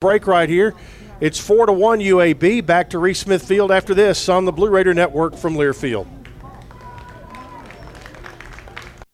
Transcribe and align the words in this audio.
break 0.00 0.26
right 0.26 0.48
here. 0.48 0.72
It's 1.20 1.38
four 1.38 1.66
to 1.66 1.74
one 1.74 1.98
UAB. 1.98 2.64
Back 2.64 2.88
to 2.88 2.98
Reese 2.98 3.20
Smith 3.20 3.46
Field 3.46 3.70
after 3.70 3.92
this 3.92 4.30
on 4.30 4.46
the 4.46 4.50
Blue 4.50 4.70
Raider 4.70 4.94
Network 4.94 5.36
from 5.36 5.56
Learfield. 5.56 6.06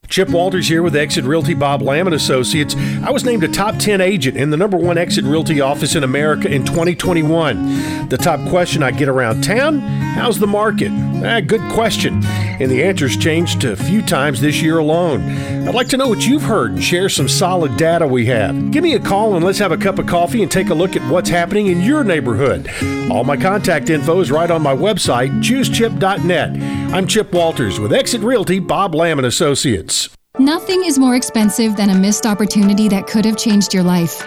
Chip 0.06 0.28
Walters 0.28 0.68
here 0.68 0.84
with 0.84 0.94
Exit 0.94 1.24
Realty 1.24 1.54
Bob 1.54 1.82
Lamb 1.82 2.06
and 2.06 2.14
Associates. 2.14 2.76
I 3.02 3.10
was 3.10 3.24
named 3.24 3.42
a 3.42 3.48
top 3.48 3.78
10 3.78 4.00
agent 4.00 4.36
in 4.36 4.50
the 4.50 4.56
number 4.56 4.76
one 4.76 4.96
Exit 4.96 5.24
Realty 5.24 5.60
office 5.60 5.96
in 5.96 6.04
America 6.04 6.48
in 6.48 6.64
2021. 6.64 8.08
The 8.08 8.16
top 8.16 8.48
question 8.48 8.84
I 8.84 8.92
get 8.92 9.08
around 9.08 9.42
town 9.42 9.80
how's 9.80 10.38
the 10.38 10.46
market? 10.46 10.90
Ah, 11.28 11.40
good 11.40 11.62
question. 11.72 12.24
And 12.24 12.70
the 12.70 12.84
answer's 12.84 13.16
changed 13.16 13.64
a 13.64 13.74
few 13.74 14.00
times 14.00 14.40
this 14.40 14.62
year 14.62 14.78
alone. 14.78 15.22
I'd 15.66 15.74
like 15.74 15.88
to 15.88 15.96
know 15.96 16.06
what 16.06 16.24
you've 16.24 16.42
heard 16.42 16.70
and 16.70 16.82
share 16.82 17.08
some 17.08 17.28
solid 17.28 17.76
data 17.76 18.06
we 18.06 18.26
have. 18.26 18.70
Give 18.70 18.84
me 18.84 18.94
a 18.94 19.00
call 19.00 19.34
and 19.34 19.44
let's 19.44 19.58
have 19.58 19.72
a 19.72 19.76
cup 19.76 19.98
of 19.98 20.06
coffee 20.06 20.42
and 20.42 20.52
take 20.52 20.68
a 20.68 20.74
look 20.74 20.94
at 20.94 21.02
what's 21.10 21.28
happening 21.28 21.66
in 21.66 21.80
your 21.80 22.04
neighborhood. 22.04 22.70
All 23.10 23.24
my 23.24 23.36
contact 23.36 23.90
info 23.90 24.20
is 24.20 24.30
right 24.30 24.48
on 24.48 24.62
my 24.62 24.74
website, 24.74 25.42
choosechip.net. 25.42 26.94
I'm 26.94 27.08
Chip 27.08 27.32
Walters 27.32 27.80
with 27.80 27.92
Exit 27.92 28.20
Realty 28.20 28.60
Bob 28.60 28.94
Lamb 28.94 29.18
and 29.18 29.26
Associates. 29.26 30.08
Nothing 30.38 30.84
is 30.84 30.96
more 30.96 31.16
expensive 31.16 31.74
than 31.74 31.90
a 31.90 31.94
missed 31.98 32.24
opportunity 32.24 32.88
that 32.88 33.08
could 33.08 33.24
have 33.24 33.36
changed 33.36 33.74
your 33.74 33.82
life. 33.82 34.24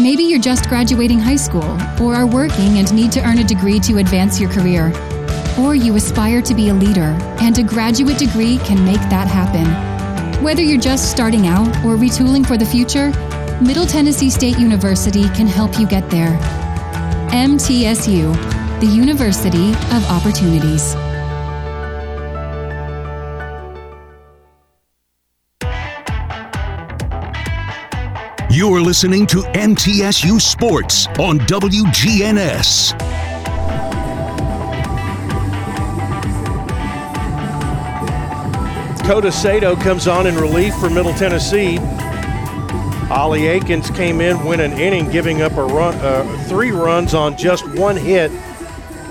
Maybe 0.00 0.22
you're 0.22 0.40
just 0.40 0.70
graduating 0.70 1.18
high 1.18 1.36
school, 1.36 1.76
or 2.00 2.14
are 2.14 2.26
working 2.26 2.78
and 2.78 2.90
need 2.94 3.12
to 3.12 3.20
earn 3.22 3.38
a 3.38 3.44
degree 3.44 3.80
to 3.80 3.98
advance 3.98 4.40
your 4.40 4.50
career. 4.50 4.94
Or 5.58 5.74
you 5.74 5.96
aspire 5.96 6.40
to 6.42 6.54
be 6.54 6.68
a 6.68 6.74
leader, 6.74 7.16
and 7.40 7.58
a 7.58 7.62
graduate 7.62 8.18
degree 8.18 8.58
can 8.58 8.84
make 8.84 9.00
that 9.10 9.26
happen. 9.26 9.66
Whether 10.42 10.62
you're 10.62 10.80
just 10.80 11.10
starting 11.10 11.48
out 11.48 11.68
or 11.84 11.96
retooling 11.96 12.46
for 12.46 12.56
the 12.56 12.64
future, 12.64 13.10
Middle 13.60 13.86
Tennessee 13.86 14.30
State 14.30 14.56
University 14.58 15.28
can 15.30 15.48
help 15.48 15.80
you 15.80 15.86
get 15.86 16.08
there. 16.10 16.38
MTSU, 17.32 18.32
the 18.80 18.86
University 18.86 19.70
of 19.70 20.04
Opportunities. 20.10 20.94
You're 28.50 28.80
listening 28.80 29.26
to 29.26 29.42
MTSU 29.54 30.40
Sports 30.40 31.06
on 31.18 31.38
WGNS. 31.40 33.27
Dakota 39.08 39.32
Sato 39.32 39.74
comes 39.74 40.06
on 40.06 40.26
in 40.26 40.34
relief 40.34 40.74
for 40.74 40.90
Middle 40.90 41.14
Tennessee. 41.14 41.78
Ollie 43.10 43.46
Akins 43.46 43.88
came 43.88 44.20
in, 44.20 44.44
win 44.44 44.60
an 44.60 44.74
inning, 44.74 45.10
giving 45.10 45.40
up 45.40 45.52
a 45.52 45.64
run, 45.64 45.94
uh, 45.94 46.44
three 46.46 46.72
runs 46.72 47.14
on 47.14 47.34
just 47.38 47.66
one 47.70 47.96
hit. 47.96 48.30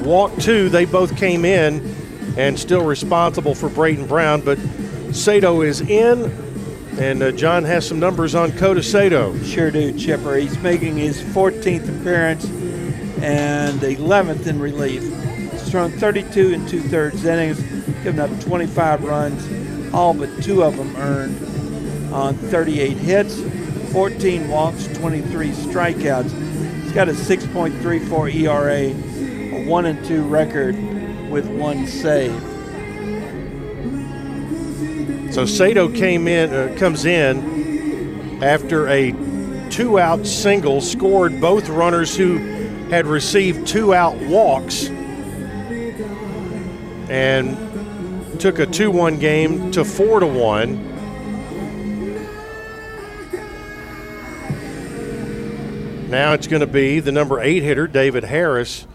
Walk 0.02 0.36
two, 0.38 0.70
they 0.70 0.86
both 0.86 1.18
came 1.18 1.46
in 1.46 1.96
and 2.38 2.60
still 2.60 2.86
responsible 2.86 3.56
for 3.56 3.70
Brayton 3.70 4.06
Brown, 4.06 4.42
but 4.42 4.60
Sato 5.14 5.64
is 5.64 5.82
in, 5.82 6.26
and 7.00 7.24
uh, 7.24 7.32
John 7.32 7.64
has 7.64 7.88
some 7.88 8.00
numbers 8.00 8.36
on 8.36 8.52
Kota 8.52 8.84
Sato. 8.84 9.36
Sure 9.42 9.72
do, 9.72 9.98
Chipper. 9.98 10.36
He's 10.36 10.60
making 10.60 10.96
his 10.96 11.20
14th 11.24 12.02
appearance 12.02 12.46
and 13.24 13.80
11th 13.80 14.46
in 14.46 14.60
relief. 14.60 15.02
He's 15.54 15.72
thrown 15.72 15.90
32 15.90 16.54
and 16.54 16.70
two 16.70 16.82
thirds 16.82 17.26
innings, 17.26 17.60
giving 18.04 18.20
up 18.20 18.30
25 18.42 19.04
runs, 19.04 19.67
all 19.98 20.14
but 20.14 20.30
two 20.44 20.64
of 20.64 20.78
them 20.78 20.96
earned 20.98 22.14
on 22.14 22.36
38 22.36 22.98
hits, 22.98 23.42
14 23.92 24.48
walks, 24.48 24.86
23 25.00 25.50
strikeouts. 25.50 26.84
He's 26.84 26.92
got 26.92 27.10
a 27.10 27.14
6.34 27.14 28.36
ERA, 28.36 28.94
a 29.56 29.66
one 29.68 29.88
and 29.88 30.06
two 30.06 30.22
record 30.22 30.76
with 31.32 31.48
one 31.48 31.88
save. 31.88 32.32
So 35.34 35.48
Sato 35.48 35.90
came 35.90 36.28
in, 36.28 36.54
uh, 36.54 36.76
comes 36.78 37.06
in 37.06 38.44
after 38.44 38.88
a 38.90 39.14
two-out 39.72 40.28
single, 40.28 40.80
scored 40.80 41.42
both 41.42 41.70
runners 41.70 42.16
who 42.16 42.38
had 42.90 43.08
received 43.08 43.68
two-out 43.68 44.16
walks, 44.18 44.90
and 47.10 47.67
took 48.38 48.60
a 48.60 48.66
two-one 48.66 49.18
game 49.20 49.72
to 49.72 49.84
four 49.84 50.20
to 50.20 50.28
one. 50.28 50.96
Now 56.10 56.34
it's 56.34 56.48
going 56.48 56.62
to 56.62 56.68
be 56.68 57.00
the 57.00 57.12
number 57.12 57.42
eight 57.42 57.64
hitter, 57.64 57.88
David 57.88 58.24
Harris, 58.24 58.88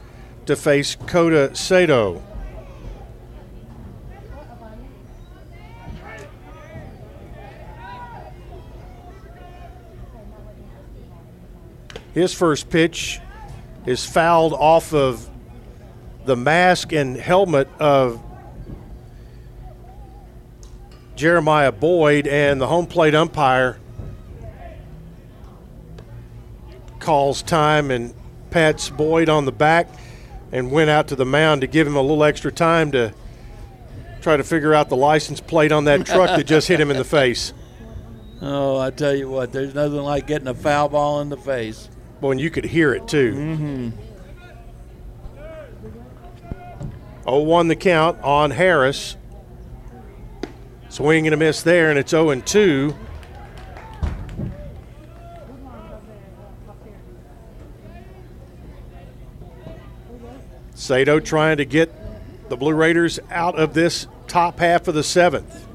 to 0.47 0.57
face 0.57 0.95
Kota 0.95 1.55
Sato. 1.55 2.23
His 12.15 12.33
first 12.33 12.71
pitch 12.71 13.21
is 13.87 14.07
fouled 14.07 14.53
off 14.53 14.95
of 14.95 15.29
the 16.25 16.37
mask 16.37 16.93
and 16.93 17.17
helmet 17.17 17.69
of 17.79 18.23
Jeremiah 21.23 21.71
Boyd, 21.71 22.27
and 22.27 22.61
the 22.61 22.67
home 22.67 22.85
plate 22.85 23.15
umpire 23.15 23.79
calls 26.99 27.43
time 27.43 27.93
and 27.93 28.13
pats 28.51 28.91
Boyd 28.91 29.29
on 29.29 29.45
the 29.45 29.53
back 29.53 29.89
and 30.51 30.73
went 30.73 30.91
out 30.91 31.07
to 31.09 31.15
the 31.15 31.25
mound 31.25 31.61
to 31.61 31.69
give 31.69 31.87
him 31.87 31.95
a 31.95 32.01
little 32.01 32.25
extra 32.25 32.51
time 32.51 32.91
to 32.91 33.15
try 34.21 34.37
to 34.37 34.43
figure 34.43 34.75
out 34.75 34.89
the 34.89 34.97
license 34.97 35.41
plate 35.41 35.71
on 35.71 35.85
that 35.85 36.05
truck 36.07 36.31
that 36.31 36.43
just 36.43 36.67
hit 36.67 36.81
him 36.81 36.91
in 36.91 36.97
the 36.97 37.05
face. 37.05 37.53
Oh, 38.45 38.77
I 38.77 38.91
tell 38.91 39.15
you 39.15 39.29
what, 39.29 39.53
there's 39.53 39.73
nothing 39.73 40.03
like 40.03 40.27
getting 40.27 40.49
a 40.49 40.55
foul 40.55 40.89
ball 40.89 41.21
in 41.21 41.29
the 41.29 41.37
face. 41.37 41.89
Boy, 42.21 42.33
and 42.33 42.41
you 42.41 42.51
could 42.51 42.65
hear 42.65 42.93
it 42.93 43.07
too. 43.07 43.35
Mm-hmm. 43.35 43.91
0 47.23 47.39
1 47.43 47.69
the 47.69 47.77
count 47.77 48.21
on 48.21 48.51
Harris. 48.51 49.17
Swing 50.93 51.27
and 51.27 51.33
a 51.33 51.39
miss 51.39 51.63
there, 51.63 51.89
and 51.89 51.99
it's 51.99 52.11
0 52.11 52.35
2. 52.35 52.95
Sato 60.75 61.19
trying 61.19 61.57
to 61.57 61.65
get 61.65 61.91
the 62.51 62.59
Blue 62.59 62.75
Raiders 62.75 63.19
out 63.31 63.59
of 63.59 63.73
this 63.73 64.07
top 64.27 64.59
half 64.59 64.87
of 64.87 64.95
the 64.95 65.03
seventh. 65.03 65.67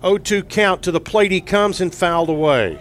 0 0.00 0.18
2 0.18 0.44
count 0.44 0.82
to 0.84 0.92
the 0.92 1.00
plate. 1.00 1.32
He 1.32 1.40
comes 1.40 1.80
and 1.80 1.92
fouled 1.92 2.28
away. 2.28 2.80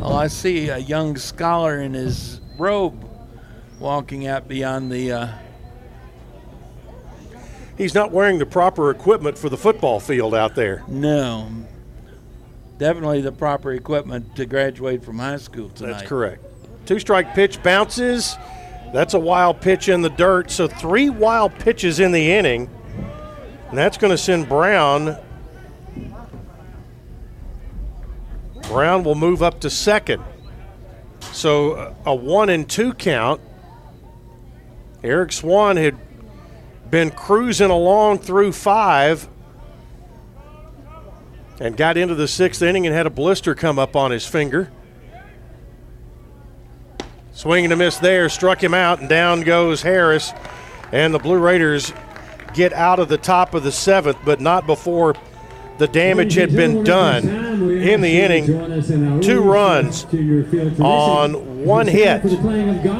Oh, 0.00 0.14
I 0.14 0.28
see 0.28 0.70
a 0.70 0.78
young 0.78 1.18
scholar 1.18 1.82
in 1.82 1.92
his 1.92 2.40
robe 2.58 3.08
walking 3.78 4.26
out 4.26 4.48
beyond 4.48 4.90
the. 4.90 5.12
Uh, 5.12 5.28
He's 7.76 7.94
not 7.94 8.12
wearing 8.12 8.38
the 8.38 8.46
proper 8.46 8.90
equipment 8.90 9.36
for 9.36 9.48
the 9.48 9.56
football 9.56 9.98
field 9.98 10.32
out 10.34 10.54
there. 10.54 10.84
no, 10.86 11.48
definitely 12.78 13.20
the 13.20 13.32
proper 13.32 13.72
equipment 13.72 14.36
to 14.36 14.46
graduate 14.46 15.04
from 15.04 15.18
high 15.18 15.38
school 15.38 15.70
tonight. 15.70 15.92
That's 15.94 16.08
correct. 16.08 16.44
Two 16.86 17.00
strike 17.00 17.34
pitch 17.34 17.62
bounces. 17.64 18.36
That's 18.92 19.14
a 19.14 19.18
wild 19.18 19.60
pitch 19.60 19.88
in 19.88 20.02
the 20.02 20.10
dirt. 20.10 20.52
So 20.52 20.68
three 20.68 21.10
wild 21.10 21.52
pitches 21.58 21.98
in 21.98 22.12
the 22.12 22.32
inning. 22.32 22.70
And 23.70 23.76
that's 23.76 23.96
going 23.98 24.12
to 24.12 24.18
send 24.18 24.48
Brown. 24.48 25.16
Brown 28.68 29.02
will 29.02 29.16
move 29.16 29.42
up 29.42 29.60
to 29.60 29.70
second. 29.70 30.22
So 31.34 31.96
a 32.06 32.14
one 32.14 32.48
and 32.48 32.70
two 32.70 32.94
count. 32.94 33.40
Eric 35.02 35.32
Swan 35.32 35.76
had 35.76 35.96
been 36.88 37.10
cruising 37.10 37.70
along 37.70 38.18
through 38.20 38.52
five 38.52 39.28
and 41.58 41.76
got 41.76 41.96
into 41.96 42.14
the 42.14 42.28
sixth 42.28 42.62
inning 42.62 42.86
and 42.86 42.94
had 42.94 43.06
a 43.06 43.10
blister 43.10 43.56
come 43.56 43.80
up 43.80 43.96
on 43.96 44.12
his 44.12 44.24
finger. 44.24 44.70
Swing 47.32 47.64
and 47.64 47.72
a 47.72 47.76
miss 47.76 47.98
there, 47.98 48.28
struck 48.28 48.62
him 48.62 48.72
out, 48.72 49.00
and 49.00 49.08
down 49.08 49.40
goes 49.40 49.82
Harris. 49.82 50.32
And 50.92 51.12
the 51.12 51.18
Blue 51.18 51.38
Raiders 51.38 51.92
get 52.54 52.72
out 52.72 53.00
of 53.00 53.08
the 53.08 53.18
top 53.18 53.54
of 53.54 53.64
the 53.64 53.72
seventh, 53.72 54.18
but 54.24 54.40
not 54.40 54.68
before 54.68 55.16
the 55.78 55.88
damage 55.88 56.34
had 56.34 56.52
been 56.54 56.84
done 56.84 57.28
in 57.28 58.00
the 58.00 58.20
inning. 58.20 59.20
Two 59.20 59.42
runs 59.42 60.04
on 60.80 61.64
one 61.64 61.86
hit. 61.86 62.22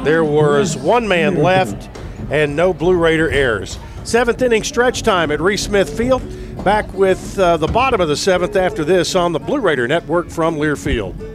There 0.03 0.23
was 0.23 0.75
one 0.77 1.07
man 1.07 1.41
left 1.41 1.89
and 2.31 2.55
no 2.55 2.73
Blue 2.73 2.95
Raider 2.95 3.29
errors. 3.29 3.77
Seventh 4.03 4.41
inning 4.41 4.63
stretch 4.63 5.03
time 5.03 5.31
at 5.31 5.41
Reese 5.41 5.63
Smith 5.63 5.95
Field. 5.95 6.21
Back 6.63 6.91
with 6.93 7.37
uh, 7.37 7.57
the 7.57 7.67
bottom 7.67 8.01
of 8.01 8.07
the 8.07 8.15
seventh 8.15 8.55
after 8.55 8.83
this 8.83 9.15
on 9.15 9.33
the 9.33 9.39
Blue 9.39 9.59
Raider 9.59 9.87
Network 9.87 10.29
from 10.29 10.55
Learfield. 10.55 11.34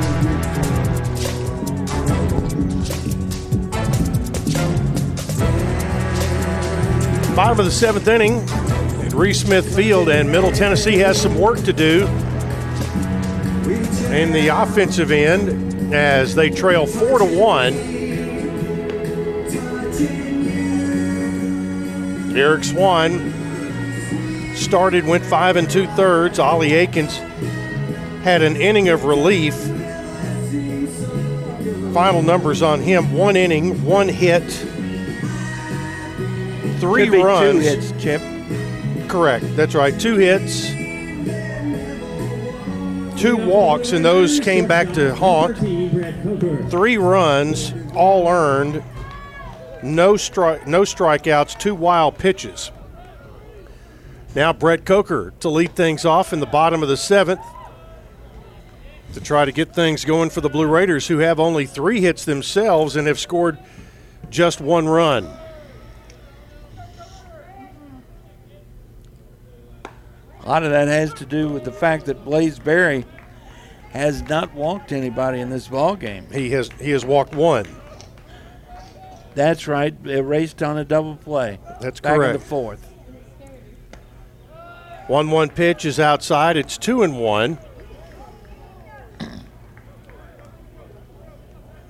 Bottom 7.35 7.59
of 7.59 7.65
the 7.65 7.71
seventh 7.71 8.07
inning 8.09 8.47
at 9.05 9.13
Reese 9.13 9.41
Smith 9.41 9.73
Field, 9.75 10.09
and 10.09 10.29
Middle 10.29 10.51
Tennessee 10.51 10.97
has 10.97 11.19
some 11.19 11.39
work 11.39 11.63
to 11.63 11.71
do 11.71 12.05
in 14.11 14.33
the 14.33 14.49
offensive 14.53 15.11
end 15.11 15.93
as 15.93 16.35
they 16.35 16.49
trail 16.49 16.85
four 16.85 17.19
to 17.19 17.25
one. 17.25 17.73
Eric 22.37 22.65
Swan 22.65 23.33
started, 24.55 25.07
went 25.07 25.25
five 25.25 25.55
and 25.55 25.69
two 25.69 25.87
thirds. 25.87 26.37
Ollie 26.37 26.73
Aikens 26.73 27.17
had 28.23 28.41
an 28.41 28.57
inning 28.57 28.89
of 28.89 29.05
relief. 29.05 29.55
Final 31.93 32.21
numbers 32.21 32.61
on 32.61 32.81
him: 32.81 33.13
one 33.13 33.37
inning, 33.37 33.83
one 33.85 34.09
hit, 34.09 34.43
three 36.81 37.07
runs. 37.07 37.53
Two 37.53 37.59
hits, 37.59 37.91
Chip. 38.03 38.21
Correct. 39.07 39.45
That's 39.55 39.75
right. 39.75 39.97
Two 39.99 40.17
hits, 40.17 40.67
two 43.21 43.37
walks, 43.37 43.91
and 43.91 44.03
those 44.03 44.39
came 44.39 44.67
back 44.67 44.91
to 44.93 45.13
haunt. 45.15 45.57
Three 46.71 46.97
runs, 46.97 47.73
all 47.95 48.27
earned. 48.27 48.83
No 49.83 50.17
strike, 50.17 50.67
no 50.67 50.81
strikeouts, 50.81 51.59
two 51.59 51.75
wild 51.75 52.17
pitches. 52.17 52.71
Now 54.35 54.53
Brett 54.53 54.85
Coker 54.85 55.33
to 55.41 55.49
lead 55.49 55.75
things 55.75 56.05
off 56.05 56.33
in 56.33 56.39
the 56.39 56.45
bottom 56.45 56.83
of 56.83 56.89
the 56.89 56.97
seventh 56.97 57.41
to 59.13 59.19
try 59.19 59.43
to 59.43 59.51
get 59.51 59.73
things 59.75 60.05
going 60.05 60.29
for 60.29 60.39
the 60.39 60.49
Blue 60.49 60.67
Raiders, 60.67 61.07
who 61.07 61.17
have 61.17 61.39
only 61.39 61.65
three 61.65 61.99
hits 61.99 62.23
themselves 62.23 62.95
and 62.95 63.07
have 63.07 63.19
scored 63.19 63.57
just 64.29 64.61
one 64.61 64.87
run. 64.87 65.29
A 70.43 70.49
lot 70.49 70.63
of 70.63 70.71
that 70.71 70.87
has 70.87 71.13
to 71.15 71.25
do 71.25 71.49
with 71.49 71.63
the 71.63 71.71
fact 71.71 72.05
that 72.05 72.25
Blaze 72.25 72.57
Berry 72.57 73.05
has 73.91 74.23
not 74.23 74.53
walked 74.53 74.91
anybody 74.91 75.39
in 75.39 75.49
this 75.49 75.67
ball 75.67 75.95
game. 75.95 76.25
He 76.31 76.49
has 76.51 76.69
he 76.79 76.91
has 76.91 77.05
walked 77.05 77.35
one. 77.35 77.67
That's 79.35 79.67
right. 79.67 79.93
Erased 80.05 80.63
on 80.63 80.77
a 80.77 80.85
double 80.85 81.15
play. 81.15 81.59
That's 81.79 81.99
Back 81.99 82.15
correct. 82.15 82.35
in 82.35 82.39
the 82.41 82.45
fourth. 82.45 82.87
One 85.07 85.29
one 85.29 85.49
pitch 85.49 85.85
is 85.85 85.99
outside. 85.99 86.57
It's 86.57 86.77
two 86.77 87.03
and 87.03 87.19
one. 87.19 87.59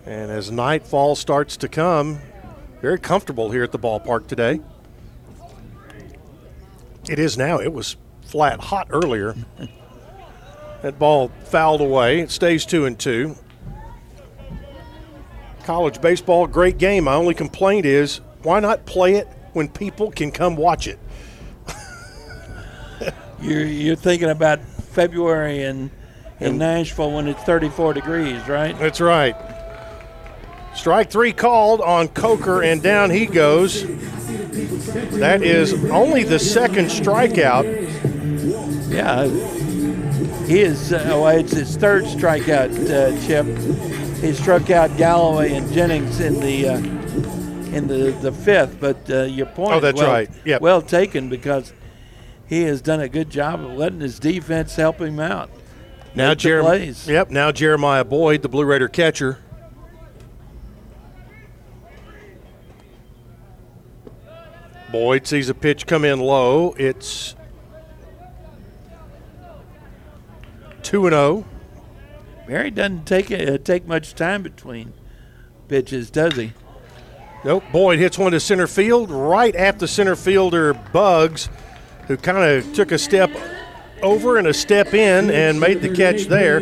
And 0.06 0.32
as 0.32 0.52
nightfall 0.52 1.16
starts 1.16 1.56
to 1.58 1.70
come, 1.70 2.20
very 2.82 3.00
comfortable 3.00 3.52
here 3.52 3.64
at 3.64 3.72
the 3.72 3.80
ballpark 3.80 4.28
today. 4.28 4.60
It 7.08 7.20
is 7.20 7.38
now. 7.38 7.60
It 7.60 7.72
was 7.72 7.96
flat 8.32 8.62
hot 8.62 8.88
earlier. 8.92 9.36
that 10.82 10.98
ball 10.98 11.30
fouled 11.44 11.82
away. 11.82 12.22
It 12.22 12.32
stays 12.32 12.66
two 12.66 12.86
and 12.86 12.98
two. 12.98 13.36
College 15.66 16.02
baseball, 16.02 16.48
great 16.48 16.78
game. 16.78 17.04
My 17.04 17.14
only 17.14 17.34
complaint 17.36 17.86
is 17.86 18.22
why 18.42 18.62
not 18.62 18.86
play 18.86 19.16
it 19.16 19.28
when 19.54 19.68
people 19.68 20.12
can 20.12 20.32
come 20.32 20.56
watch 20.56 20.88
it? 20.88 20.98
You're, 23.42 23.66
you're 23.66 23.96
thinking 23.96 24.30
about 24.30 24.62
February 24.62 25.64
in, 25.64 25.90
in 26.40 26.58
Nashville 26.58 27.12
when 27.12 27.28
it's 27.28 27.42
34 27.44 27.94
degrees, 27.94 28.48
right? 28.48 28.78
That's 28.78 29.02
right. 29.02 29.36
Strike 30.76 31.10
three 31.10 31.34
called 31.34 31.82
on 31.82 32.08
Coker, 32.08 32.62
and 32.64 32.82
down 32.82 33.10
he 33.10 33.26
goes. 33.26 33.84
That 35.20 35.42
is 35.44 35.74
only 35.86 36.24
the 36.24 36.40
second 36.40 36.86
strikeout. 36.86 38.11
Yeah. 38.90 39.28
He 40.48 40.62
is, 40.62 40.92
uh, 40.94 41.04
well, 41.08 41.28
it's 41.30 41.54
his 41.54 41.76
third 41.78 42.04
strikeout, 42.06 42.72
uh, 42.90 43.26
Chip. 43.26 43.46
He 44.22 44.34
struck 44.34 44.70
out 44.70 44.96
Galloway 44.98 45.54
and 45.54 45.72
Jennings 45.72 46.20
in 46.20 46.40
the 46.40 46.68
uh, 46.70 46.78
in 47.76 47.88
the, 47.88 48.12
the 48.22 48.32
fifth, 48.32 48.80
but 48.80 49.10
uh, 49.10 49.24
your 49.24 49.46
point 49.48 49.74
Oh, 49.74 49.80
that's 49.80 49.98
well, 50.00 50.12
right. 50.12 50.30
Yep. 50.46 50.62
well 50.62 50.82
taken 50.82 51.30
because 51.30 51.74
he 52.48 52.64
has 52.64 52.82
done 52.82 53.00
a 53.00 53.08
good 53.08 53.30
job 53.30 53.62
of 53.62 53.72
letting 53.78 54.02
his 54.02 54.20
defense 54.20 54.76
help 54.76 55.00
him 55.00 55.20
out. 55.20 55.50
Now 56.14 56.34
Jeremiah. 56.34 56.80
plays. 56.80 57.08
Yep. 57.08 57.30
Now 57.32 57.52
Jeremiah 57.54 58.04
Boyd, 58.04 58.42
the 58.42 58.50
Blue 58.50 58.66
Raider 58.66 58.90
catcher. 58.90 59.38
Boyd 64.92 65.26
sees 65.26 65.48
a 65.50 65.54
pitch 65.54 65.88
come 65.88 66.04
in 66.04 66.20
low. 66.20 66.74
It's 66.78 67.36
two 70.84 71.06
and 71.06 71.16
oh. 71.16 71.36
zero. 71.36 71.46
Berry 72.48 72.72
doesn't 72.72 73.06
take 73.06 73.32
uh, 73.32 73.58
take 73.58 73.88
much 73.88 74.14
time 74.16 74.44
between 74.44 74.94
pitches, 75.68 76.10
does 76.10 76.36
he? 76.36 76.54
Nope. 77.44 77.64
Boyd 77.72 78.00
hits 78.00 78.18
one 78.18 78.34
to 78.34 78.40
center 78.40 78.68
field, 78.68 79.10
right 79.10 79.56
at 79.56 79.80
the 79.80 79.88
center 79.88 80.16
fielder 80.16 80.74
Bugs, 80.74 81.50
who 82.08 82.18
kind 82.18 82.44
of 82.44 82.74
took 82.74 82.92
a 82.92 83.00
step 83.00 83.32
over 84.04 84.38
and 84.38 84.48
a 84.48 84.54
step 84.54 84.94
in 84.94 85.32
and 85.32 85.60
made 85.60 85.82
the 85.82 85.90
catch 85.90 86.26
there. 86.26 86.62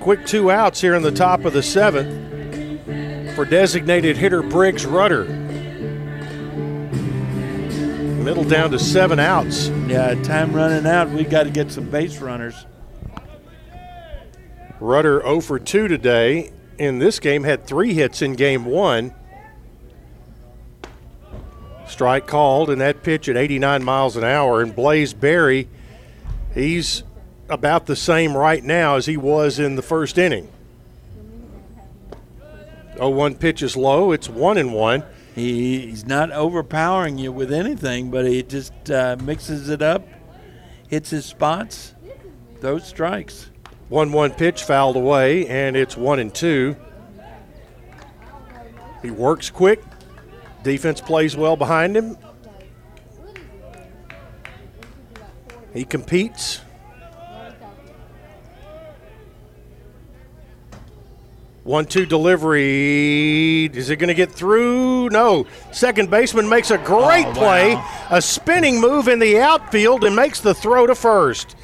Quick 0.00 0.26
two 0.26 0.50
outs 0.50 0.80
here 0.80 0.94
in 0.94 1.02
the 1.02 1.12
top 1.12 1.44
of 1.44 1.52
the 1.52 1.62
seventh 1.62 3.34
for 3.34 3.44
designated 3.44 4.16
hitter 4.16 4.42
Briggs 4.42 4.86
Rudder. 4.86 5.24
Middle 8.24 8.44
down 8.44 8.70
to 8.72 8.78
seven 8.78 9.20
outs. 9.20 9.68
Yeah, 9.86 10.14
time 10.22 10.52
running 10.52 10.86
out. 10.86 11.10
We 11.10 11.22
got 11.24 11.44
to 11.44 11.50
get 11.50 11.70
some 11.70 11.90
base 11.90 12.18
runners. 12.18 12.66
Rudder 14.80 15.20
0 15.22 15.40
for 15.40 15.58
2 15.58 15.88
today. 15.88 16.52
In 16.78 16.98
this 16.98 17.18
game, 17.20 17.44
had 17.44 17.66
three 17.66 17.94
hits 17.94 18.20
in 18.20 18.34
game 18.34 18.66
one. 18.66 19.14
Strike 21.86 22.26
called, 22.26 22.68
and 22.68 22.80
that 22.80 23.02
pitch 23.02 23.28
at 23.28 23.36
89 23.36 23.82
miles 23.82 24.16
an 24.16 24.24
hour. 24.24 24.60
And 24.60 24.74
Blaze 24.74 25.14
Berry, 25.14 25.68
he's 26.52 27.02
about 27.48 27.86
the 27.86 27.96
same 27.96 28.36
right 28.36 28.62
now 28.62 28.96
as 28.96 29.06
he 29.06 29.16
was 29.16 29.58
in 29.58 29.76
the 29.76 29.82
first 29.82 30.18
inning. 30.18 30.50
0-1 32.96 33.38
pitch 33.38 33.62
is 33.62 33.76
low. 33.76 34.12
It's 34.12 34.28
one 34.28 34.58
and 34.58 34.74
one. 34.74 35.04
He's 35.34 36.06
not 36.06 36.32
overpowering 36.32 37.18
you 37.18 37.30
with 37.30 37.52
anything, 37.52 38.10
but 38.10 38.26
he 38.26 38.42
just 38.42 38.90
uh, 38.90 39.16
mixes 39.22 39.68
it 39.68 39.82
up, 39.82 40.06
hits 40.88 41.10
his 41.10 41.26
spots, 41.26 41.94
those 42.60 42.86
strikes. 42.86 43.50
1 43.88 44.12
1 44.12 44.30
pitch 44.32 44.64
fouled 44.64 44.96
away, 44.96 45.46
and 45.46 45.76
it's 45.76 45.96
1 45.96 46.18
and 46.18 46.34
2. 46.34 46.76
He 49.02 49.10
works 49.10 49.50
quick. 49.50 49.82
Defense 50.64 51.00
plays 51.00 51.36
well 51.36 51.56
behind 51.56 51.96
him. 51.96 52.18
He 55.72 55.84
competes. 55.84 56.62
One 61.62 61.84
two 61.84 62.06
delivery. 62.06 63.66
Is 63.66 63.90
it 63.90 63.96
going 63.96 64.08
to 64.08 64.14
get 64.14 64.30
through? 64.30 65.10
No. 65.10 65.46
Second 65.72 66.10
baseman 66.10 66.48
makes 66.48 66.70
a 66.70 66.78
great 66.78 67.26
Oh, 67.26 67.32
play, 67.32 67.82
a 68.10 68.22
spinning 68.22 68.80
move 68.80 69.08
in 69.08 69.18
the 69.18 69.40
outfield, 69.40 70.04
and 70.04 70.14
makes 70.14 70.40
the 70.40 70.54
throw 70.54 70.86
to 70.86 70.94
first. 70.94 71.56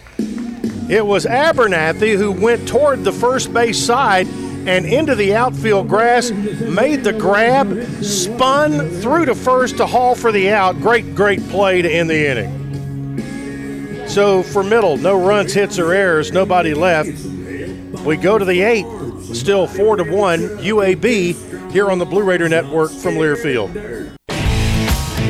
It 0.88 1.06
was 1.06 1.24
Abernathy 1.24 2.16
who 2.16 2.32
went 2.32 2.68
toward 2.68 3.04
the 3.04 3.12
first 3.12 3.52
base 3.52 3.78
side 3.78 4.26
and 4.66 4.86
into 4.86 5.14
the 5.14 5.34
outfield 5.34 5.88
grass, 5.88 6.30
made 6.30 7.02
the 7.02 7.12
grab, 7.12 7.82
spun 8.02 8.88
through 9.00 9.26
to 9.26 9.34
first 9.34 9.78
to 9.78 9.86
haul 9.86 10.14
for 10.14 10.30
the 10.30 10.50
out. 10.50 10.78
Great, 10.80 11.14
great 11.14 11.40
play 11.48 11.82
to 11.82 11.90
end 11.90 12.08
the 12.08 12.30
inning. 12.30 14.08
So 14.08 14.42
for 14.42 14.62
middle, 14.62 14.96
no 14.98 15.18
runs, 15.18 15.52
hits, 15.52 15.78
or 15.78 15.92
errors, 15.92 16.32
nobody 16.32 16.74
left. 16.74 17.10
We 18.04 18.16
go 18.16 18.38
to 18.38 18.44
the 18.44 18.60
eighth, 18.60 19.34
still 19.34 19.66
four 19.66 19.96
to 19.96 20.04
one, 20.04 20.40
UAB 20.58 21.72
here 21.72 21.90
on 21.90 21.98
the 21.98 22.04
Blue 22.04 22.22
Raider 22.22 22.48
Network 22.48 22.90
from 22.90 23.14
Learfield. 23.14 24.01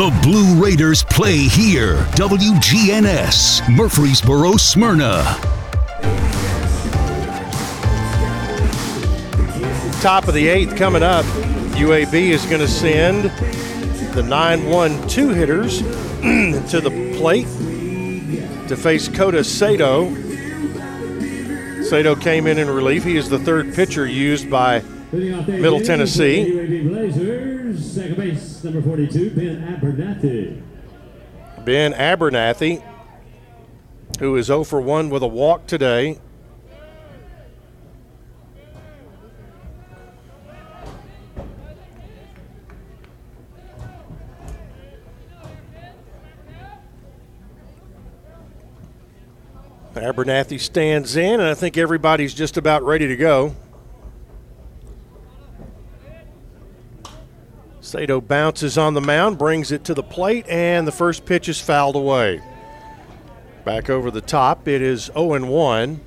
The 0.00 0.18
Blue 0.22 0.54
Raiders 0.54 1.04
play 1.04 1.36
here. 1.36 1.96
WGNS, 2.14 3.68
Murfreesboro, 3.76 4.56
Smyrna. 4.56 5.22
Top 10.00 10.26
of 10.26 10.32
the 10.32 10.48
eighth 10.48 10.74
coming 10.78 11.02
up. 11.02 11.26
UAB 11.76 12.14
is 12.14 12.46
going 12.46 12.62
to 12.62 12.66
send 12.66 13.24
the 14.14 14.22
9 14.22 14.70
1 14.70 15.08
2 15.08 15.28
hitters 15.34 15.80
to 15.82 16.80
the 16.80 17.14
plate 17.18 17.46
to 18.68 18.78
face 18.78 19.06
Kota 19.06 19.44
Sato. 19.44 20.14
Sato 21.82 22.16
came 22.16 22.46
in 22.46 22.56
in 22.56 22.70
relief. 22.70 23.04
He 23.04 23.18
is 23.18 23.28
the 23.28 23.38
third 23.38 23.74
pitcher 23.74 24.06
used 24.06 24.48
by 24.48 24.82
Middle 25.12 25.80
Tennessee. 25.80 26.82
Blazers, 26.82 27.92
second 27.92 28.16
base, 28.16 28.62
number 28.62 28.80
42, 28.80 29.30
Ben 29.30 29.66
Abernathy. 29.66 30.62
Ben 31.64 31.92
Abernathy, 31.92 32.82
who 34.20 34.36
is 34.36 34.46
0 34.46 34.64
for 34.64 34.80
1 34.80 35.10
with 35.10 35.22
a 35.22 35.26
walk 35.26 35.66
today. 35.66 36.18
Abernathy 49.94 50.58
stands 50.58 51.16
in, 51.16 51.40
and 51.40 51.42
I 51.42 51.54
think 51.54 51.76
everybody's 51.76 52.32
just 52.32 52.56
about 52.56 52.82
ready 52.84 53.06
to 53.08 53.16
go. 53.16 53.54
Sato 57.90 58.20
bounces 58.20 58.78
on 58.78 58.94
the 58.94 59.00
mound, 59.00 59.36
brings 59.36 59.72
it 59.72 59.82
to 59.82 59.94
the 59.94 60.02
plate, 60.04 60.46
and 60.48 60.86
the 60.86 60.92
first 60.92 61.26
pitch 61.26 61.48
is 61.48 61.60
fouled 61.60 61.96
away. 61.96 62.40
Back 63.64 63.90
over 63.90 64.12
the 64.12 64.20
top, 64.20 64.68
it 64.68 64.80
is 64.80 65.06
0 65.06 65.44
1. 65.44 66.00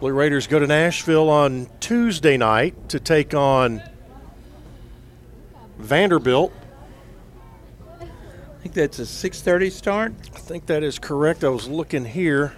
Blue 0.00 0.12
Raiders 0.12 0.46
go 0.46 0.58
to 0.58 0.66
Nashville 0.66 1.30
on 1.30 1.66
Tuesday 1.80 2.36
night 2.36 2.90
to 2.90 3.00
take 3.00 3.32
on 3.32 3.82
Vanderbilt. 5.78 6.52
I 8.02 8.06
think 8.60 8.74
that's 8.74 8.98
a 8.98 9.06
6:30 9.06 9.70
start. 9.70 10.12
I 10.34 10.38
think 10.38 10.66
that 10.66 10.82
is 10.82 10.98
correct. 10.98 11.42
I 11.42 11.48
was 11.48 11.68
looking 11.68 12.04
here. 12.04 12.52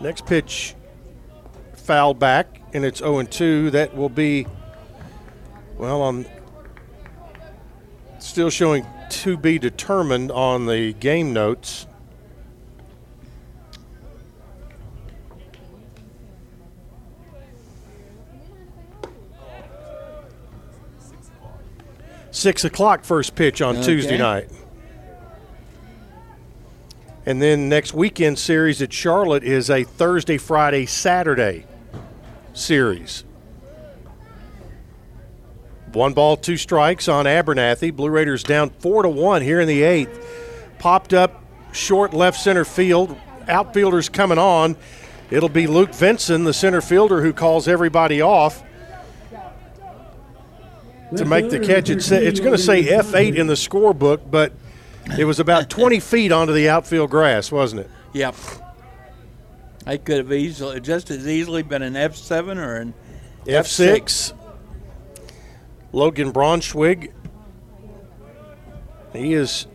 Next 0.00 0.26
pitch 0.26 0.74
fouled 1.74 2.18
back, 2.18 2.60
and 2.72 2.84
it's 2.84 2.98
0 2.98 3.22
2. 3.22 3.70
That 3.70 3.96
will 3.96 4.08
be, 4.08 4.48
well, 5.76 6.02
on 6.02 6.26
still 8.18 8.50
showing 8.50 8.86
to 9.10 9.36
be 9.36 9.58
determined 9.58 10.30
on 10.30 10.66
the 10.66 10.92
game 10.94 11.32
notes. 11.32 11.86
Six 22.30 22.64
o'clock 22.64 23.04
first 23.04 23.34
pitch 23.34 23.60
on 23.60 23.82
Tuesday 23.82 24.16
night. 24.16 24.48
And 27.26 27.42
then 27.42 27.68
next 27.68 27.92
weekend 27.92 28.38
series 28.38 28.80
at 28.80 28.92
Charlotte 28.92 29.42
is 29.44 29.68
a 29.68 29.84
Thursday, 29.84 30.38
Friday, 30.38 30.86
Saturday 30.86 31.66
series. 32.54 33.24
One 35.98 36.12
ball, 36.12 36.36
two 36.36 36.56
strikes 36.56 37.08
on 37.08 37.24
Abernathy. 37.24 37.94
Blue 37.94 38.08
Raiders 38.08 38.44
down 38.44 38.70
four 38.70 39.02
to 39.02 39.08
one 39.08 39.42
here 39.42 39.60
in 39.60 39.66
the 39.66 39.82
eighth. 39.82 40.24
Popped 40.78 41.12
up 41.12 41.42
short 41.72 42.14
left 42.14 42.38
center 42.38 42.64
field. 42.64 43.16
Outfielders 43.48 44.08
coming 44.08 44.38
on. 44.38 44.76
It'll 45.28 45.48
be 45.48 45.66
Luke 45.66 45.92
Vinson, 45.92 46.44
the 46.44 46.52
center 46.52 46.80
fielder, 46.80 47.20
who 47.20 47.32
calls 47.32 47.66
everybody 47.66 48.22
off 48.22 48.62
to 51.16 51.24
make 51.24 51.50
the 51.50 51.58
catch. 51.58 51.90
It's, 51.90 52.12
it's 52.12 52.38
going 52.38 52.52
to 52.52 52.62
say 52.62 52.84
F8 52.84 53.34
in 53.34 53.48
the 53.48 53.54
scorebook, 53.54 54.30
but 54.30 54.52
it 55.18 55.24
was 55.24 55.40
about 55.40 55.68
20 55.68 55.98
feet 55.98 56.30
onto 56.30 56.52
the 56.52 56.68
outfield 56.68 57.10
grass, 57.10 57.50
wasn't 57.50 57.80
it? 57.80 57.90
Yep. 58.12 58.36
I 59.84 59.96
could 59.96 60.18
have 60.18 60.32
easily, 60.32 60.78
just 60.80 61.10
as 61.10 61.26
easily 61.26 61.64
been 61.64 61.82
an 61.82 61.94
F7 61.94 62.56
or 62.56 62.76
an 62.76 62.94
F6. 63.46 64.37
Logan 65.92 66.32
Braunschweig. 66.32 67.12
He 69.12 69.32
has 69.32 69.66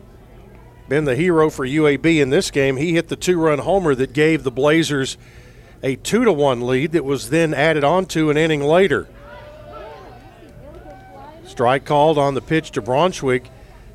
been 0.88 1.04
the 1.04 1.16
hero 1.16 1.50
for 1.50 1.66
UAB 1.66 2.20
in 2.20 2.30
this 2.30 2.50
game. 2.50 2.76
He 2.76 2.94
hit 2.94 3.08
the 3.08 3.16
two 3.16 3.40
run 3.40 3.58
homer 3.58 3.94
that 3.94 4.12
gave 4.12 4.44
the 4.44 4.50
Blazers 4.50 5.16
a 5.82 5.96
two 5.96 6.24
to 6.24 6.32
one 6.32 6.66
lead 6.66 6.92
that 6.92 7.04
was 7.04 7.30
then 7.30 7.52
added 7.52 7.84
on 7.84 8.06
to 8.06 8.30
an 8.30 8.36
inning 8.36 8.62
later. 8.62 9.08
Strike 11.46 11.84
called 11.84 12.16
on 12.16 12.34
the 12.34 12.40
pitch 12.40 12.70
to 12.72 12.82
Braunschweig. 12.82 13.46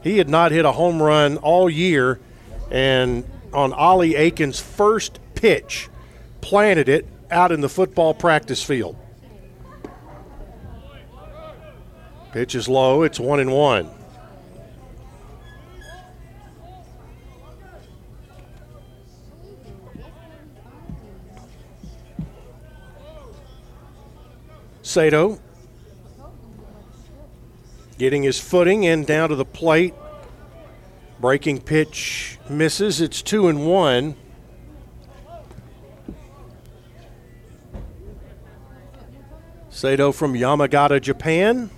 He 0.03 0.17
had 0.17 0.29
not 0.29 0.51
hit 0.51 0.65
a 0.65 0.71
home 0.71 1.01
run 1.01 1.38
all 1.38 1.69
year, 1.69 2.19
and 2.71 3.25
on 3.51 3.73
Ollie 3.73 4.15
Aiken's 4.15 4.59
first 4.59 5.19
pitch, 5.35 5.89
planted 6.41 6.88
it 6.88 7.05
out 7.31 7.51
in 7.51 7.61
the 7.61 7.69
football 7.69 8.13
practice 8.13 8.63
field. 8.63 8.95
Pitch 12.31 12.53
is 12.55 12.67
low. 12.69 13.03
It's 13.03 13.19
one 13.19 13.39
and 13.39 13.51
one. 13.51 13.89
Sato 24.81 25.39
getting 28.00 28.24
his 28.24 28.39
footing 28.39 28.88
and 28.88 29.05
down 29.05 29.29
to 29.29 29.36
the 29.36 29.45
plate. 29.45 29.93
Breaking 31.19 31.59
pitch 31.62 32.39
misses. 32.50 33.01
It's 33.01 33.21
two 33.21 33.50
and 33.50 33.67
one. 33.67 34.15
Sato 39.69 40.12
from 40.12 40.33
Yamagata, 40.33 41.00
Japan. 41.01 41.69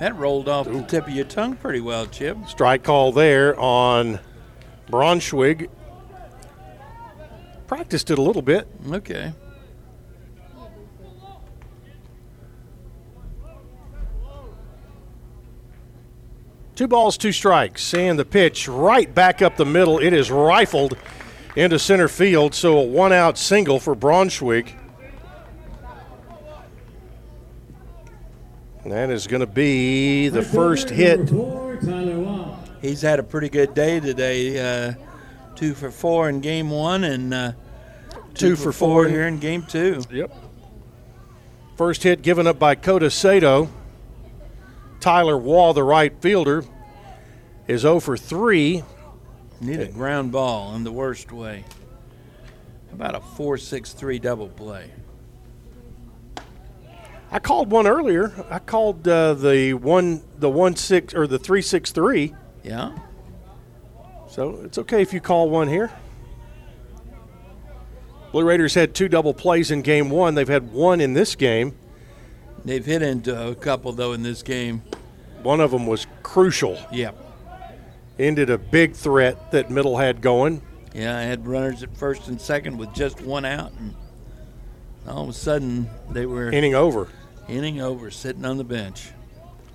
That 0.00 0.16
rolled 0.16 0.48
off 0.48 0.66
the 0.66 0.82
tip 0.84 1.08
of 1.08 1.12
your 1.12 1.26
tongue 1.26 1.56
pretty 1.56 1.82
well, 1.82 2.06
Chip. 2.06 2.38
Strike 2.48 2.84
call 2.84 3.12
there 3.12 3.54
on 3.60 4.18
Braunschweig. 4.90 5.68
Practiced 7.66 8.10
it 8.10 8.18
a 8.18 8.22
little 8.22 8.40
bit. 8.40 8.66
Okay. 8.90 9.34
Two 16.74 16.88
balls, 16.88 17.18
two 17.18 17.30
strikes, 17.30 17.92
and 17.92 18.18
the 18.18 18.24
pitch 18.24 18.68
right 18.68 19.14
back 19.14 19.42
up 19.42 19.58
the 19.58 19.66
middle. 19.66 19.98
It 19.98 20.14
is 20.14 20.30
rifled 20.30 20.96
into 21.54 21.78
center 21.78 22.08
field, 22.08 22.54
so 22.54 22.78
a 22.78 22.82
one 22.82 23.12
out 23.12 23.36
single 23.36 23.78
for 23.78 23.94
Braunschweig. 23.94 24.79
And 28.84 28.92
that 28.92 29.10
is 29.10 29.26
going 29.26 29.40
to 29.40 29.46
be 29.46 30.28
the 30.28 30.42
first 30.42 30.88
hit. 30.88 31.28
He's 32.80 33.02
had 33.02 33.18
a 33.18 33.22
pretty 33.22 33.50
good 33.50 33.74
day 33.74 34.00
today. 34.00 34.88
Uh, 34.88 34.94
two 35.54 35.74
for 35.74 35.90
four 35.90 36.28
in 36.30 36.40
game 36.40 36.70
one, 36.70 37.04
and 37.04 37.34
uh, 37.34 37.52
two, 38.34 38.50
Two 38.50 38.56
for 38.56 38.64
for 38.64 38.72
four. 38.72 39.08
here 39.08 39.26
in 39.26 39.38
game 39.38 39.64
two. 39.68 40.02
Yep. 40.10 40.34
First 41.76 42.02
hit 42.02 42.22
given 42.22 42.46
up 42.46 42.58
by 42.58 42.74
Kota 42.74 43.10
Sato. 43.10 43.68
Tyler 45.00 45.36
Wall, 45.36 45.72
the 45.74 45.82
right 45.82 46.12
fielder, 46.20 46.62
is 47.66 47.82
0 47.82 48.00
for 48.00 48.16
3. 48.18 48.82
Need 49.62 49.80
a 49.80 49.86
ground 49.88 50.30
ball 50.30 50.74
in 50.74 50.84
the 50.84 50.92
worst 50.92 51.32
way. 51.32 51.64
About 52.92 53.14
a 53.14 53.20
four-six-three 53.20 54.18
double 54.18 54.48
play? 54.48 54.90
I 57.32 57.38
called 57.38 57.70
one 57.70 57.86
earlier. 57.86 58.32
I 58.50 58.58
called 58.58 59.06
uh, 59.06 59.34
the 59.34 59.74
one, 59.74 60.22
the 60.38 60.50
one 60.50 60.74
six 60.76 61.14
or 61.14 61.26
the 61.26 61.38
three 61.38 61.62
six 61.62 61.92
three. 61.92 62.34
Yeah. 62.64 62.96
So 64.28 64.60
it's 64.64 64.78
okay 64.78 65.02
if 65.02 65.12
you 65.12 65.20
call 65.20 65.48
one 65.48 65.68
here. 65.68 65.90
Blue 68.32 68.44
Raiders 68.44 68.74
had 68.74 68.94
two 68.94 69.08
double 69.08 69.34
plays 69.34 69.70
in 69.70 69.82
game 69.82 70.08
one. 70.10 70.34
They've 70.34 70.48
had 70.48 70.72
one 70.72 71.00
in 71.00 71.14
this 71.14 71.34
game. 71.34 71.76
They've 72.64 72.84
hit 72.84 73.02
into 73.02 73.48
a 73.48 73.54
couple 73.54 73.92
though 73.92 74.12
in 74.12 74.22
this 74.22 74.42
game. 74.42 74.82
One 75.42 75.60
of 75.60 75.70
them 75.70 75.86
was 75.86 76.06
crucial. 76.22 76.78
Yep. 76.92 77.16
Ended 78.18 78.50
a 78.50 78.58
big 78.58 78.94
threat 78.94 79.50
that 79.52 79.70
Middle 79.70 79.96
had 79.96 80.20
going. 80.20 80.62
Yeah, 80.94 81.16
I 81.16 81.22
had 81.22 81.46
runners 81.46 81.82
at 81.82 81.96
first 81.96 82.28
and 82.28 82.40
second 82.40 82.76
with 82.76 82.92
just 82.92 83.20
one 83.20 83.44
out, 83.44 83.72
and 83.78 83.94
all 85.06 85.22
of 85.22 85.28
a 85.28 85.32
sudden 85.32 85.88
they 86.10 86.26
were 86.26 86.50
Inning 86.50 86.74
over. 86.74 87.08
Inning 87.50 87.80
over, 87.80 88.10
sitting 88.10 88.44
on 88.44 88.56
the 88.56 88.64
bench 88.64 89.10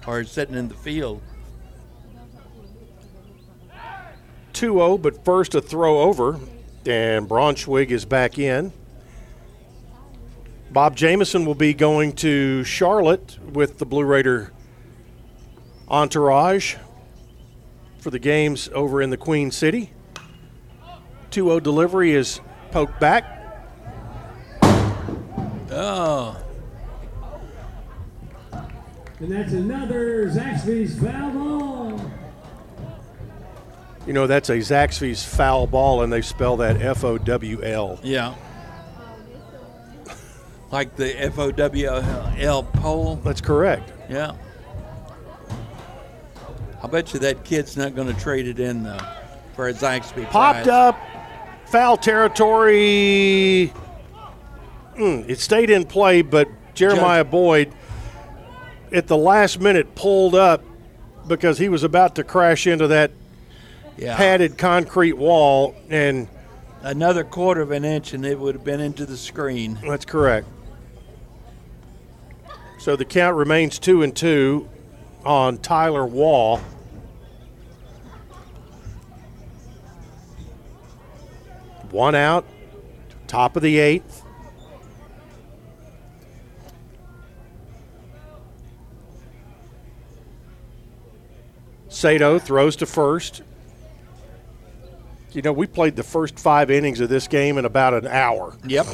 or 0.07 0.23
sitting 0.23 0.55
in 0.55 0.67
the 0.67 0.75
field. 0.75 1.21
2 4.53 4.73
0, 4.73 4.97
but 4.97 5.25
first 5.25 5.53
a 5.53 5.61
throw 5.61 5.99
over, 5.99 6.39
and 6.85 7.27
Braunschweig 7.27 7.91
is 7.91 8.05
back 8.05 8.39
in. 8.39 8.71
Bob 10.71 10.95
Jameson 10.95 11.45
will 11.45 11.55
be 11.55 11.73
going 11.73 12.13
to 12.13 12.63
Charlotte 12.63 13.37
with 13.51 13.77
the 13.77 13.85
Blue 13.85 14.05
Raider 14.05 14.51
entourage 15.87 16.75
for 17.99 18.09
the 18.09 18.19
games 18.19 18.69
over 18.73 19.01
in 19.01 19.09
the 19.09 19.17
Queen 19.17 19.51
City. 19.51 19.91
2 21.31 21.45
0 21.45 21.59
delivery 21.59 22.13
is 22.13 22.39
poked 22.71 22.99
back. 22.99 23.25
Oh, 25.71 26.44
And 29.19 29.31
that's 29.31 29.53
another 29.53 30.27
Zaxby's 30.29 30.99
foul 30.99 31.31
ball. 31.31 32.11
You 34.05 34.13
know, 34.13 34.27
that's 34.27 34.49
a 34.49 34.57
Zaxby's 34.57 35.23
foul 35.23 35.67
ball, 35.67 36.03
and 36.03 36.11
they 36.11 36.21
spell 36.21 36.57
that 36.57 36.81
F 36.81 37.03
O 37.03 37.17
W 37.17 37.63
L. 37.63 37.99
yeah. 38.03 38.35
Like 40.71 40.95
the 40.95 41.21
F 41.23 41.39
O 41.39 41.51
W 41.51 41.87
L 41.87 42.63
pole. 42.63 43.15
That's 43.23 43.39
correct. 43.41 43.93
Yeah. 44.09 44.33
I 46.83 46.87
bet 46.87 47.13
you 47.13 47.19
that 47.21 47.43
kid's 47.43 47.77
not 47.77 47.95
going 47.95 48.13
to 48.13 48.19
trade 48.19 48.47
it 48.47 48.59
in 48.59 48.83
though 48.83 48.99
for 49.55 49.69
a 49.69 49.73
Zaxby. 49.73 50.25
Popped 50.29 50.65
prize. 50.65 50.67
up, 50.67 50.99
foul 51.65 51.97
territory. 51.97 53.73
Mm, 54.97 55.29
it 55.29 55.39
stayed 55.39 55.69
in 55.69 55.85
play, 55.85 56.21
but 56.21 56.47
Jeremiah 56.73 57.23
Boyd 57.23 57.71
at 58.95 59.07
the 59.07 59.17
last 59.17 59.59
minute 59.59 59.93
pulled 59.95 60.33
up 60.35 60.63
because 61.27 61.57
he 61.57 61.67
was 61.69 61.83
about 61.83 62.15
to 62.15 62.23
crash 62.23 62.65
into 62.65 62.87
that 62.87 63.11
Yeah. 63.97 64.15
padded 64.15 64.57
concrete 64.57 65.13
wall, 65.17 65.75
and 65.89 66.27
Another 66.81 67.23
quarter 67.23 67.61
of 67.61 67.71
an 67.71 67.83
inch, 67.83 68.13
and 68.13 68.23
it 68.23 68.39
would 68.39 68.53
have 68.53 68.63
been 68.63 68.79
into 68.79 69.07
the 69.07 69.17
screen. 69.17 69.79
that's 69.87 70.05
correct. 70.05 70.47
So 72.77 72.95
the 72.95 73.05
count 73.05 73.35
remains 73.35 73.79
two 73.79 74.03
and 74.03 74.15
two 74.15 74.69
on 75.25 75.57
Tyler 75.57 76.05
Wall. 76.05 76.61
One 81.91 82.15
out, 82.15 82.45
top 83.27 83.55
of 83.55 83.63
the 83.63 83.79
eighth. 83.79 84.14
Sato 91.95 92.37
throws 92.37 92.75
to 92.75 92.85
first. 92.85 93.41
You 95.31 95.41
know, 95.41 95.53
we 95.53 95.65
played 95.65 95.95
the 95.95 96.03
first 96.03 96.37
five 96.37 96.69
innings 96.69 96.99
of 96.99 97.07
this 97.07 97.29
game 97.29 97.57
in 97.57 97.63
about 97.63 97.93
an 97.93 98.05
hour. 98.05 98.57
Yep. 98.67 98.85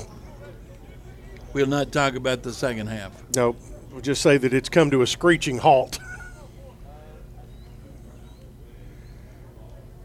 We'll 1.52 1.66
not 1.66 1.92
talk 1.92 2.14
about 2.14 2.44
the 2.44 2.54
second 2.54 2.86
half. 2.88 3.12
No, 3.36 3.56
we'll 3.92 4.02
just 4.02 4.22
say 4.22 4.38
that 4.38 4.54
it's 4.54 4.70
come 4.70 4.92
to 4.92 5.02
a 5.02 5.08
screeching 5.08 5.58
halt. 5.58 5.98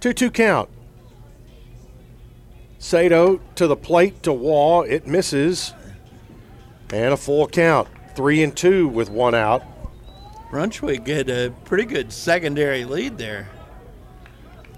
2 0.00 0.14
2 0.14 0.30
count. 0.30 0.70
Sato 2.78 3.42
to 3.56 3.66
the 3.66 3.76
plate 3.76 4.22
to 4.22 4.32
Wall. 4.32 4.84
It 4.84 5.06
misses. 5.06 5.74
And 6.90 7.12
a 7.12 7.18
full 7.18 7.46
count. 7.46 7.88
Three 8.14 8.42
and 8.42 8.56
two 8.56 8.88
with 8.88 9.10
one 9.10 9.34
out. 9.34 9.62
Braunschweig 10.50 11.06
had 11.06 11.28
a 11.28 11.50
pretty 11.64 11.84
good 11.84 12.12
secondary 12.12 12.84
lead 12.84 13.18
there. 13.18 13.48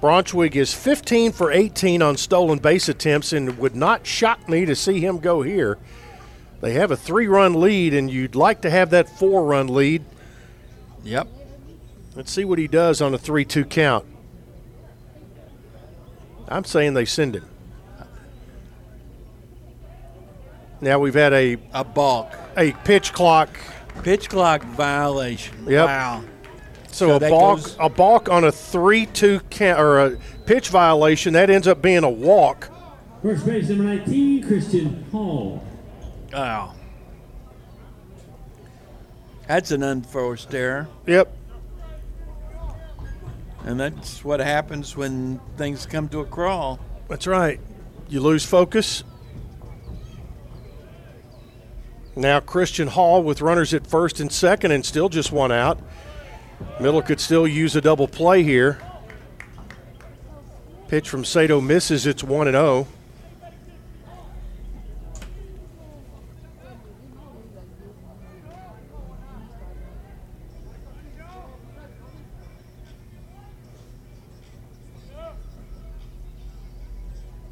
Braunschweig 0.00 0.54
is 0.56 0.72
15 0.72 1.32
for 1.32 1.50
18 1.50 2.02
on 2.02 2.16
stolen 2.16 2.58
base 2.58 2.88
attempts 2.88 3.32
and 3.32 3.58
would 3.58 3.74
not 3.74 4.06
shock 4.06 4.48
me 4.48 4.64
to 4.64 4.74
see 4.74 5.00
him 5.00 5.18
go 5.18 5.42
here. 5.42 5.76
They 6.60 6.72
have 6.74 6.90
a 6.90 6.96
three 6.96 7.26
run 7.28 7.60
lead, 7.60 7.94
and 7.94 8.10
you'd 8.10 8.34
like 8.34 8.62
to 8.62 8.70
have 8.70 8.90
that 8.90 9.08
four 9.08 9.44
run 9.44 9.68
lead. 9.68 10.04
Yep. 11.04 11.28
Let's 12.14 12.32
see 12.32 12.44
what 12.44 12.58
he 12.58 12.66
does 12.66 13.00
on 13.00 13.14
a 13.14 13.18
3 13.18 13.44
2 13.44 13.64
count. 13.64 14.04
I'm 16.48 16.64
saying 16.64 16.94
they 16.94 17.04
send 17.04 17.36
him. 17.36 17.44
Now 20.80 20.98
we've 20.98 21.14
had 21.14 21.32
a, 21.32 21.56
A 21.72 21.84
balk. 21.84 22.32
a 22.56 22.72
pitch 22.84 23.12
clock, 23.12 23.50
Pitch 24.02 24.28
clock 24.28 24.62
violation. 24.64 25.54
Yep. 25.66 25.86
Wow. 25.86 26.24
so, 26.90 27.08
So 27.08 27.16
a 27.16 27.20
balk 27.30 27.56
goes- 27.58 27.76
a 27.78 27.88
balk 27.88 28.28
on 28.28 28.44
a 28.44 28.52
3 28.52 29.06
2 29.06 29.40
count 29.50 29.78
or 29.80 29.98
a 30.00 30.16
pitch 30.46 30.68
violation 30.68 31.32
that 31.34 31.50
ends 31.50 31.66
up 31.68 31.82
being 31.82 32.04
a 32.04 32.10
walk. 32.10 32.70
First 33.22 33.44
base 33.46 33.68
number 33.68 33.84
19, 33.84 34.46
Christian 34.46 35.04
Hall. 35.10 35.62
Oh. 36.32 36.72
That's 39.48 39.70
an 39.70 39.82
unforced 39.82 40.54
error. 40.54 40.88
Yep. 41.06 41.34
And 43.64 43.80
that's 43.80 44.24
what 44.24 44.40
happens 44.40 44.96
when 44.96 45.40
things 45.56 45.84
come 45.84 46.08
to 46.10 46.20
a 46.20 46.24
crawl. 46.24 46.78
That's 47.08 47.26
right. 47.26 47.60
You 48.08 48.20
lose 48.20 48.44
focus. 48.44 49.02
Now 52.18 52.40
Christian 52.40 52.88
Hall 52.88 53.22
with 53.22 53.40
runners 53.40 53.72
at 53.72 53.86
first 53.86 54.18
and 54.18 54.32
second 54.32 54.72
and 54.72 54.84
still 54.84 55.08
just 55.08 55.30
one 55.30 55.52
out. 55.52 55.78
Middle 56.80 57.00
could 57.00 57.20
still 57.20 57.46
use 57.46 57.76
a 57.76 57.80
double 57.80 58.08
play 58.08 58.42
here. 58.42 58.80
Pitch 60.88 61.08
from 61.08 61.24
Sato 61.24 61.60
misses. 61.60 62.06
It's 62.06 62.24
1 62.24 62.48
and 62.48 62.56
0. 62.56 62.88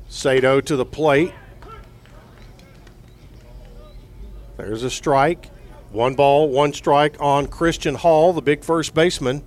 Sato 0.08 0.60
to 0.60 0.74
the 0.74 0.84
plate. 0.84 1.32
There's 4.56 4.82
a 4.82 4.90
strike. 4.90 5.50
One 5.90 6.14
ball, 6.14 6.48
one 6.48 6.72
strike 6.72 7.16
on 7.20 7.46
Christian 7.46 7.94
Hall, 7.94 8.32
the 8.32 8.42
big 8.42 8.64
first 8.64 8.94
baseman. 8.94 9.42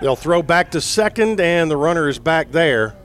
They'll 0.00 0.16
throw 0.16 0.42
back 0.42 0.72
to 0.72 0.80
second, 0.80 1.40
and 1.40 1.70
the 1.70 1.76
runner 1.76 2.08
is 2.08 2.18
back 2.18 2.50
there. 2.50 2.96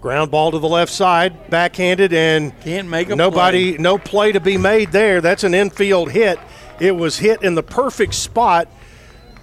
Ground 0.00 0.30
ball 0.30 0.52
to 0.52 0.60
the 0.60 0.68
left 0.68 0.92
side, 0.92 1.50
backhanded, 1.50 2.12
and 2.12 2.58
Can't 2.60 2.88
make 2.88 3.10
a 3.10 3.16
nobody, 3.16 3.72
play. 3.74 3.82
no 3.82 3.98
play 3.98 4.30
to 4.30 4.38
be 4.38 4.56
made 4.56 4.92
there. 4.92 5.20
That's 5.20 5.42
an 5.42 5.54
infield 5.54 6.12
hit. 6.12 6.38
It 6.78 6.92
was 6.92 7.18
hit 7.18 7.42
in 7.42 7.56
the 7.56 7.64
perfect 7.64 8.14
spot. 8.14 8.68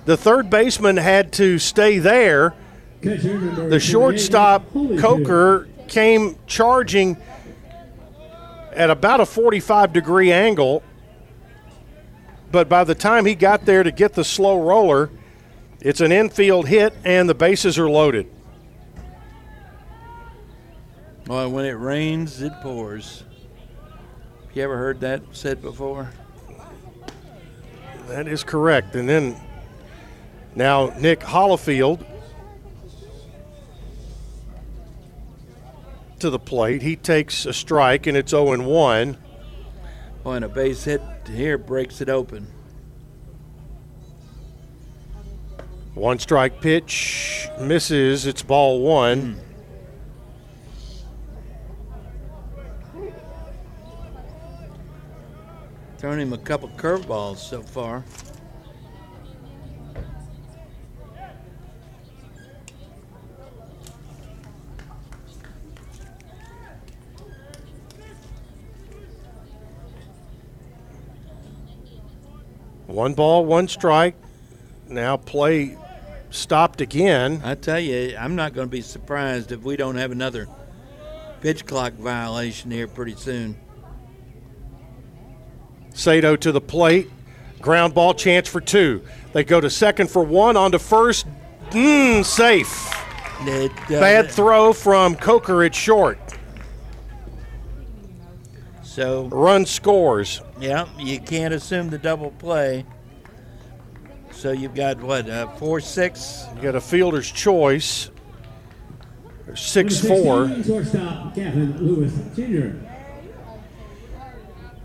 The 0.06 0.16
third 0.16 0.50
baseman 0.50 0.96
had 0.96 1.34
to 1.34 1.60
stay 1.60 2.00
there. 2.00 2.54
The 3.02 3.80
shortstop, 3.82 4.72
Coker, 4.74 5.68
came 5.90 6.38
charging 6.48 7.18
at 8.72 8.90
about 8.90 9.20
a 9.20 9.26
45 9.26 9.92
degree 9.92 10.32
angle. 10.32 10.84
But 12.52 12.70
by 12.70 12.86
the 12.86 12.96
time 12.96 13.26
he 13.26 13.36
got 13.36 13.66
there 13.66 13.84
to 13.84 13.92
get 13.92 14.14
the 14.14 14.24
slow 14.24 14.62
roller, 14.62 15.10
it's 15.82 16.00
an 16.00 16.14
infield 16.14 16.68
hit 16.70 16.94
and 17.04 17.28
the 17.28 17.36
bases 17.36 17.78
are 17.78 17.90
loaded. 17.90 18.28
Well, 21.28 21.50
when 21.50 21.66
it 21.66 21.72
rains, 21.72 22.42
it 22.42 22.54
pours. 22.62 23.24
You 24.54 24.62
ever 24.62 24.78
heard 24.78 25.02
that 25.02 25.22
said 25.32 25.62
before? 25.62 26.12
That 28.08 28.28
is 28.28 28.44
correct. 28.44 28.96
And 28.96 29.10
then 29.10 29.36
now 30.56 30.94
Nick 31.00 31.22
Hollifield 31.22 32.06
to 36.20 36.30
the 36.30 36.40
plate. 36.40 36.84
He 36.84 36.96
takes 36.96 37.46
a 37.46 37.54
strike 37.54 38.06
and 38.08 38.16
it's 38.16 38.32
0 38.32 38.54
and 38.54 38.66
1. 38.66 39.18
Oh, 40.26 40.32
and 40.32 40.46
a 40.46 40.50
base 40.50 40.84
hit 40.84 41.02
here 41.28 41.58
breaks 41.58 42.02
it 42.02 42.10
open. 42.10 42.48
One 45.96 46.20
strike 46.20 46.62
pitch 46.62 47.48
misses. 47.60 48.26
It's 48.26 48.42
ball 48.44 48.82
one. 48.82 49.34
Hmm. 49.34 49.55
Thrown 56.06 56.20
him 56.20 56.34
a 56.34 56.38
couple 56.38 56.70
curveballs 56.70 57.38
so 57.38 57.64
far. 57.64 58.02
One 72.86 73.16
ball, 73.16 73.44
one 73.44 73.68
strike. 73.68 74.14
Now 74.88 75.18
play 75.18 75.76
stopped 76.30 76.82
again. 76.82 77.42
I 77.44 77.56
tell 77.56 77.80
you, 77.80 78.16
I'm 78.16 78.36
not 78.36 78.54
going 78.54 78.68
to 78.68 78.72
be 78.72 78.82
surprised 78.82 79.52
if 79.52 79.64
we 79.64 79.76
don't 79.76 79.96
have 79.96 80.12
another 80.12 80.48
pitch 81.42 81.66
clock 81.66 81.94
violation 81.94 82.70
here 82.70 82.88
pretty 82.88 83.16
soon. 83.16 83.56
Sato 85.96 86.36
to 86.36 86.52
the 86.52 86.62
plate. 86.62 87.10
Ground 87.62 87.96
ball 87.96 88.14
chance 88.14 88.48
for 88.48 88.62
two. 88.62 89.02
They 89.34 89.44
go 89.44 89.60
to 89.60 89.70
second 89.70 90.12
for 90.12 90.24
one. 90.24 90.56
On 90.56 90.72
to 90.72 90.78
first. 90.80 91.26
Mm, 91.72 92.24
safe. 92.24 92.92
It, 93.42 93.72
uh, 93.72 94.00
Bad 94.00 94.30
throw 94.30 94.72
from 94.72 95.16
Coker 95.16 95.64
at 95.64 95.74
short. 95.74 96.20
So, 98.84 99.26
Run 99.28 99.66
scores. 99.66 100.42
yeah, 100.60 100.88
you 100.98 101.20
can't 101.20 101.54
assume 101.54 101.90
the 101.90 101.98
double 101.98 102.32
play. 102.32 102.86
So 104.32 104.52
you've 104.52 104.76
got 104.76 105.02
what, 105.02 105.30
uh, 105.30 105.48
four 105.56 105.80
six? 105.82 106.46
You 106.56 106.62
got 106.62 106.76
a 106.76 106.82
fielder's 106.82 107.30
choice. 107.30 108.10
Six 109.56 110.00
four. 110.06 110.48
Shortstop 110.64 111.36
Gavin 111.36 111.78
Lewis 111.86 112.14
Jr. 112.36 112.85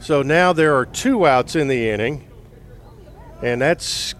So 0.00 0.22
now 0.22 0.52
there 0.52 0.76
are 0.76 0.86
two 0.86 1.26
outs 1.26 1.54
in 1.56 1.68
the 1.68 1.90
inning, 1.90 2.28
and 3.42 3.60
that's 3.60 4.14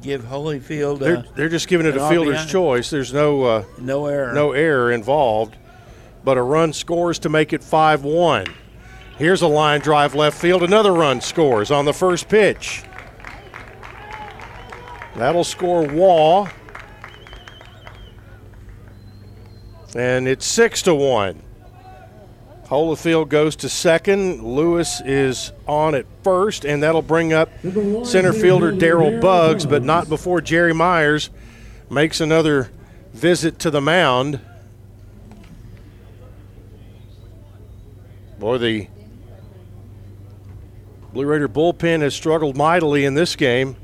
Give 0.00 0.22
Holyfield 0.22 0.98
they're 0.98 1.18
uh, 1.18 1.22
they're 1.34 1.48
just 1.48 1.68
giving 1.68 1.86
it 1.86 1.96
a 1.96 2.08
fielder's 2.08 2.46
choice. 2.46 2.90
There's 2.90 3.12
no 3.12 3.42
uh, 3.42 3.64
no 3.78 4.06
error. 4.06 4.32
no 4.32 4.52
error 4.52 4.92
involved, 4.92 5.56
but 6.24 6.38
a 6.38 6.42
run 6.42 6.72
scores 6.72 7.18
to 7.20 7.28
make 7.28 7.52
it 7.52 7.62
five 7.62 8.02
one. 8.02 8.46
Here's 9.18 9.42
a 9.42 9.46
line 9.46 9.80
drive 9.80 10.14
left 10.14 10.38
field. 10.38 10.62
Another 10.62 10.92
run 10.92 11.20
scores 11.20 11.70
on 11.70 11.84
the 11.84 11.92
first 11.92 12.28
pitch. 12.28 12.82
That'll 15.16 15.44
score 15.44 15.86
Wall. 15.86 16.48
And 19.94 20.26
it's 20.26 20.44
six 20.44 20.82
to 20.82 20.94
one. 20.94 21.43
Holyfield 22.74 23.28
goes 23.28 23.54
to 23.54 23.68
second. 23.68 24.42
Lewis 24.42 25.00
is 25.02 25.52
on 25.68 25.94
at 25.94 26.06
first, 26.24 26.64
and 26.64 26.82
that'll 26.82 27.02
bring 27.02 27.32
up 27.32 27.48
center 27.62 28.32
fielder 28.32 28.72
Daryl 28.72 29.20
Buggs, 29.20 29.64
but 29.64 29.84
not 29.84 30.08
before 30.08 30.40
Jerry 30.40 30.74
Myers 30.74 31.30
makes 31.88 32.20
another 32.20 32.72
visit 33.12 33.60
to 33.60 33.70
the 33.70 33.80
mound. 33.80 34.40
Boy, 38.40 38.58
the 38.58 38.88
Blue 41.12 41.26
Raider 41.26 41.48
bullpen 41.48 42.00
has 42.00 42.12
struggled 42.12 42.56
mightily 42.56 43.04
in 43.04 43.14
this 43.14 43.36
game, 43.36 43.76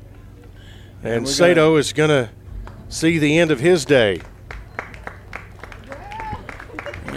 and 1.05 1.29
Sato 1.29 1.77
is 1.77 1.93
going 1.93 2.11
to 2.11 2.29
see 2.89 3.19
the 3.19 3.39
end 3.39 3.53
of 3.53 3.61
his 3.61 3.85
day. 3.85 4.21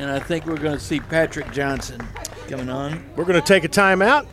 And 0.03 0.11
I 0.11 0.19
think 0.19 0.45
we're 0.45 0.57
going 0.57 0.77
to 0.77 0.83
see 0.83 0.99
Patrick 0.99 1.49
Johnson 1.53 2.05
coming 2.49 2.69
on. 2.69 3.01
We're 3.15 3.23
going 3.23 3.39
to 3.39 3.47
take 3.47 3.63
a 3.63 3.69
timeout. 3.69 4.27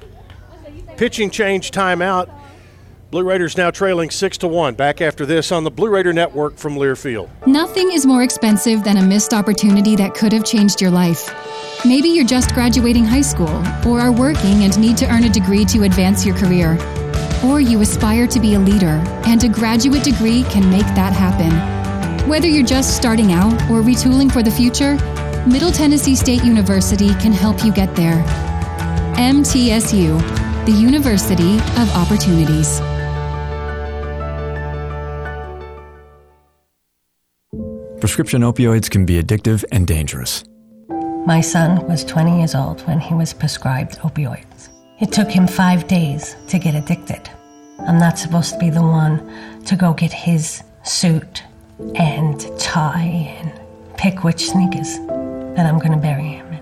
Pitching 0.96 1.30
change 1.30 1.70
timeout. 1.70 2.28
Blue 3.12 3.22
Raiders 3.22 3.56
now 3.56 3.70
trailing 3.70 4.10
six 4.10 4.36
to 4.38 4.48
one. 4.48 4.74
Back 4.74 5.00
after 5.00 5.24
this 5.24 5.52
on 5.52 5.62
the 5.62 5.70
Blue 5.70 5.88
Raider 5.88 6.12
Network 6.12 6.56
from 6.56 6.74
Learfield. 6.74 7.30
Nothing 7.46 7.92
is 7.92 8.04
more 8.04 8.24
expensive 8.24 8.82
than 8.82 8.96
a 8.96 9.02
missed 9.02 9.32
opportunity 9.32 9.94
that 9.94 10.16
could 10.16 10.32
have 10.32 10.44
changed 10.44 10.80
your 10.80 10.90
life. 10.90 11.32
Maybe 11.86 12.08
you're 12.08 12.26
just 12.26 12.52
graduating 12.52 13.04
high 13.04 13.20
school, 13.20 13.62
or 13.86 14.00
are 14.00 14.10
working 14.10 14.64
and 14.64 14.76
need 14.76 14.96
to 14.96 15.08
earn 15.08 15.22
a 15.22 15.30
degree 15.30 15.64
to 15.66 15.84
advance 15.84 16.26
your 16.26 16.36
career. 16.36 16.76
Or 17.44 17.60
you 17.60 17.80
aspire 17.80 18.26
to 18.26 18.40
be 18.40 18.54
a 18.54 18.58
leader, 18.58 19.00
and 19.24 19.44
a 19.44 19.48
graduate 19.48 20.02
degree 20.02 20.42
can 20.50 20.68
make 20.68 20.86
that 20.96 21.12
happen. 21.12 22.28
Whether 22.28 22.48
you're 22.48 22.66
just 22.66 22.96
starting 22.96 23.32
out 23.32 23.52
or 23.70 23.82
retooling 23.82 24.32
for 24.32 24.42
the 24.42 24.50
future, 24.50 24.98
Middle 25.46 25.72
Tennessee 25.72 26.14
State 26.14 26.44
University 26.44 27.14
can 27.14 27.32
help 27.32 27.64
you 27.64 27.72
get 27.72 27.96
there. 27.96 28.22
MTSU, 29.16 30.20
the 30.66 30.72
University 30.72 31.54
of 31.54 31.90
Opportunities. 31.96 32.78
Prescription 38.00 38.42
opioids 38.42 38.90
can 38.90 39.06
be 39.06 39.20
addictive 39.20 39.64
and 39.72 39.86
dangerous. 39.86 40.44
My 41.24 41.40
son 41.40 41.88
was 41.88 42.04
20 42.04 42.38
years 42.38 42.54
old 42.54 42.82
when 42.82 43.00
he 43.00 43.14
was 43.14 43.32
prescribed 43.32 43.98
opioids. 44.00 44.68
It 45.00 45.10
took 45.10 45.30
him 45.30 45.46
five 45.46 45.88
days 45.88 46.36
to 46.48 46.58
get 46.58 46.74
addicted. 46.74 47.30
I'm 47.78 47.98
not 47.98 48.18
supposed 48.18 48.52
to 48.52 48.58
be 48.58 48.68
the 48.68 48.82
one 48.82 49.64
to 49.64 49.74
go 49.74 49.94
get 49.94 50.12
his 50.12 50.62
suit 50.82 51.44
and 51.94 52.38
tie 52.58 53.36
and 53.40 53.58
pick 53.96 54.22
which 54.22 54.50
sneakers 54.50 54.98
that 55.56 55.66
I'm 55.66 55.78
going 55.78 55.92
to 55.92 55.98
bury 55.98 56.28
him. 56.28 56.58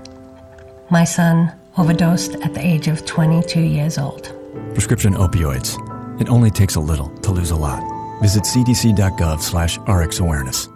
My 0.91 1.05
son 1.05 1.53
overdosed 1.77 2.35
at 2.37 2.55
the 2.55 2.65
age 2.65 2.89
of 2.89 3.05
22 3.05 3.61
years 3.61 3.99
old. 3.99 4.33
Prescription 4.75 5.15
opioids. 5.15 5.79
It 6.21 6.29
only 6.29 6.51
takes 6.51 6.75
a 6.75 6.81
little 6.81 7.09
to 7.19 7.31
lose 7.31 7.51
a 7.51 7.57
lot. 7.57 7.83
Visit 8.21 8.45
cdc.gov 8.45 9.41
slash 9.41 9.79
rxawareness. 9.79 10.69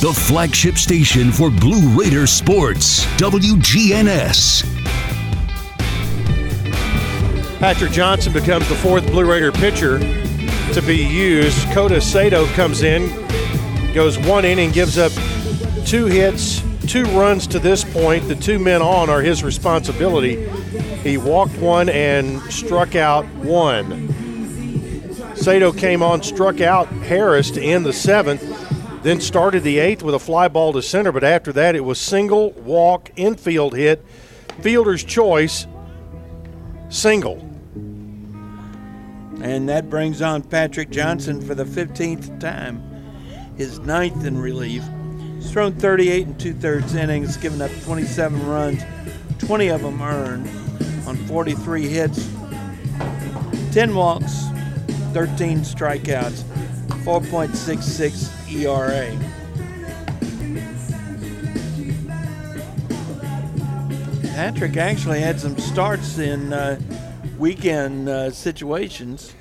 The 0.00 0.12
flagship 0.12 0.76
station 0.76 1.30
for 1.30 1.50
Blue 1.50 1.98
Raider 1.98 2.26
sports, 2.26 3.04
WGNS. 3.18 4.64
Patrick 7.58 7.92
Johnson 7.92 8.32
becomes 8.32 8.68
the 8.68 8.74
fourth 8.74 9.06
Blue 9.06 9.24
Raider 9.24 9.52
pitcher 9.52 10.00
to 10.72 10.82
be 10.84 10.96
used. 10.96 11.70
Kota 11.70 12.00
Sato 12.00 12.46
comes 12.54 12.82
in, 12.82 13.08
goes 13.94 14.18
one 14.18 14.44
inning, 14.44 14.72
gives 14.72 14.98
up 14.98 15.12
two 15.86 16.06
hits, 16.06 16.62
two 16.86 17.04
runs 17.06 17.46
to 17.48 17.58
this 17.58 17.84
point. 17.84 18.28
The 18.28 18.34
two 18.34 18.58
men 18.58 18.82
on 18.82 19.10
are 19.10 19.22
his 19.22 19.42
responsibility. 19.42 20.48
He 21.02 21.16
walked 21.16 21.56
one 21.58 21.88
and 21.88 22.40
struck 22.52 22.94
out 22.94 23.26
one. 23.36 24.08
Sato 25.36 25.72
came 25.72 26.02
on, 26.02 26.22
struck 26.22 26.60
out 26.60 26.88
Harris 26.88 27.50
to 27.52 27.62
end 27.62 27.84
the 27.84 27.92
seventh, 27.92 28.42
then 29.02 29.20
started 29.20 29.64
the 29.64 29.78
eighth 29.78 30.02
with 30.02 30.14
a 30.14 30.18
fly 30.18 30.48
ball 30.48 30.72
to 30.72 30.82
center. 30.82 31.10
But 31.10 31.24
after 31.24 31.52
that, 31.54 31.74
it 31.74 31.80
was 31.80 31.98
single, 31.98 32.52
walk, 32.52 33.10
infield 33.16 33.74
hit, 33.74 34.04
fielder's 34.60 35.02
choice, 35.02 35.66
single. 36.88 37.38
And 39.42 39.68
that 39.68 39.90
brings 39.90 40.22
on 40.22 40.42
Patrick 40.42 40.90
Johnson 40.90 41.40
for 41.40 41.56
the 41.56 41.64
15th 41.64 42.38
time, 42.38 42.80
his 43.56 43.80
ninth 43.80 44.24
in 44.24 44.38
relief. 44.38 44.84
He's 45.42 45.50
thrown 45.50 45.72
38 45.72 46.26
and 46.28 46.38
two 46.38 46.54
thirds 46.54 46.94
innings, 46.94 47.36
given 47.36 47.60
up 47.60 47.70
27 47.82 48.46
runs, 48.46 48.80
20 49.40 49.68
of 49.70 49.82
them 49.82 50.00
earned 50.00 50.48
on 51.04 51.16
43 51.26 51.88
hits, 51.88 52.30
10 53.72 53.92
walks, 53.92 54.44
13 55.12 55.58
strikeouts, 55.62 56.44
4.66 57.02 58.52
ERA. 58.54 59.18
Patrick 64.34 64.76
actually 64.76 65.20
had 65.20 65.40
some 65.40 65.58
starts 65.58 66.18
in 66.18 66.52
uh, 66.52 66.80
weekend 67.36 68.08
uh, 68.08 68.30
situations. 68.30 69.34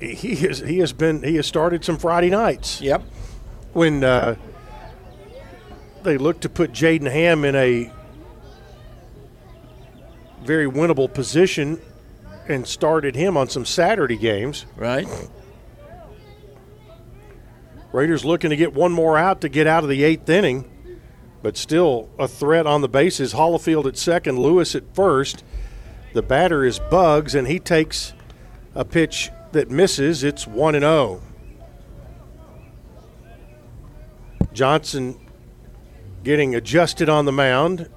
He 0.00 0.36
has 0.36 0.58
he 0.58 0.80
has 0.80 0.92
been 0.92 1.22
he 1.22 1.36
has 1.36 1.46
started 1.46 1.82
some 1.82 1.96
Friday 1.96 2.28
nights. 2.28 2.82
Yep. 2.82 3.02
When 3.72 4.04
uh, 4.04 4.36
they 6.06 6.18
look 6.18 6.40
to 6.40 6.48
put 6.48 6.70
Jaden 6.70 7.10
Hamm 7.10 7.44
in 7.44 7.56
a 7.56 7.90
very 10.44 10.70
winnable 10.70 11.12
position 11.12 11.80
and 12.48 12.66
started 12.66 13.16
him 13.16 13.36
on 13.36 13.48
some 13.48 13.64
Saturday 13.64 14.16
games. 14.16 14.66
Right. 14.76 15.08
Raiders 17.92 18.24
looking 18.24 18.50
to 18.50 18.56
get 18.56 18.72
one 18.72 18.92
more 18.92 19.18
out 19.18 19.40
to 19.40 19.48
get 19.48 19.66
out 19.66 19.82
of 19.82 19.90
the 19.90 20.04
eighth 20.04 20.28
inning, 20.28 20.70
but 21.42 21.56
still 21.56 22.08
a 22.20 22.28
threat 22.28 22.68
on 22.68 22.82
the 22.82 22.88
bases. 22.88 23.34
Hollifield 23.34 23.86
at 23.86 23.96
second, 23.96 24.38
Lewis 24.38 24.76
at 24.76 24.94
first. 24.94 25.42
The 26.12 26.22
batter 26.22 26.64
is 26.64 26.78
Bugs, 26.78 27.34
and 27.34 27.48
he 27.48 27.58
takes 27.58 28.12
a 28.76 28.84
pitch 28.84 29.30
that 29.50 29.70
misses. 29.70 30.22
It's 30.22 30.46
1 30.46 30.76
and 30.76 30.84
0. 30.84 31.20
Johnson 34.52 35.25
getting 36.26 36.56
adjusted 36.56 37.08
on 37.08 37.24
the 37.24 37.30
mound. 37.30 37.88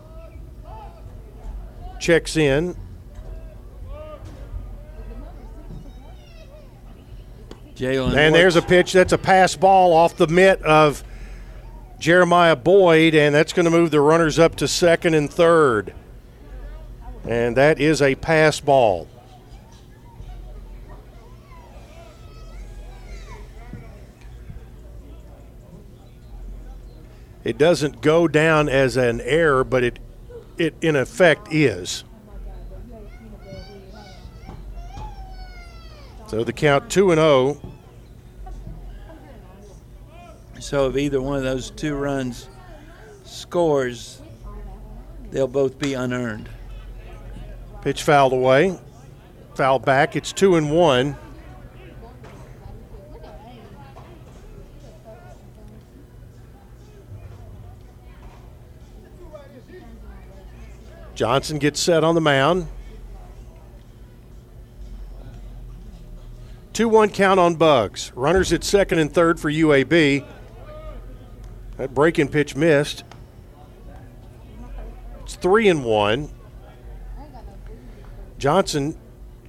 Checks 2.00 2.38
in. 2.38 2.78
Jalen. 7.76 8.16
And 8.16 8.36
there's 8.36 8.56
a 8.56 8.62
pitch 8.62 8.94
that's 8.94 9.14
a 9.14 9.18
pass 9.18 9.56
ball 9.56 9.94
off 9.94 10.16
the 10.16 10.28
mitt 10.28 10.62
of 10.62 11.04
Jeremiah 11.98 12.56
Boyd, 12.56 13.16
and 13.16 13.34
that's 13.34 13.52
going 13.52 13.66
to 13.66 13.72
move 13.72 13.90
the 13.90 14.00
runners 14.00 14.38
up 14.38 14.56
to 14.58 14.68
second 14.68 15.16
and 15.16 15.28
third. 15.28 15.96
And 17.28 17.58
that 17.58 17.80
is 17.80 18.00
a 18.00 18.14
pass 18.14 18.60
ball. 18.60 19.08
It 27.44 27.58
doesn't 27.58 28.02
go 28.02 28.28
down 28.28 28.68
as 28.68 28.98
an 28.98 29.22
error, 29.22 29.64
but 29.64 29.84
it, 29.84 30.00
it 30.58 30.76
in 30.82 30.96
effect 30.96 31.48
is. 31.52 32.04
So 36.28 36.44
the 36.44 36.54
count 36.54 36.92
2 36.92 37.12
and 37.12 37.20
0. 37.20 37.60
So 40.60 40.90
if 40.90 40.98
either 40.98 41.22
one 41.22 41.38
of 41.38 41.44
those 41.44 41.72
two 41.72 41.96
runs 41.96 42.50
scores, 43.24 44.22
they'll 45.32 45.48
both 45.48 45.80
be 45.80 45.94
unearned. 45.94 46.50
Pitch 47.82 48.04
fouled 48.04 48.34
away. 48.34 48.78
Foul 49.56 49.80
back. 49.80 50.16
It's 50.16 50.34
2 50.34 50.58
and 50.58 50.72
1. 50.72 51.16
Johnson 61.20 61.58
gets 61.58 61.82
set 61.82 62.06
on 62.06 62.16
the 62.16 62.22
mound. 62.22 62.66
2 66.72 66.88
1 66.88 67.10
count 67.10 67.42
on 67.42 67.56
Bugs. 67.56 68.14
Runners 68.16 68.54
at 68.54 68.64
second 68.64 69.00
and 69.00 69.14
third 69.14 69.38
for 69.38 69.52
UAB. 69.52 70.26
That 71.76 71.94
breaking 71.94 72.30
pitch 72.30 72.56
missed. 72.56 73.04
It's 75.24 75.36
3 75.36 75.68
and 75.68 75.84
1. 75.84 76.30
Johnson 78.38 78.98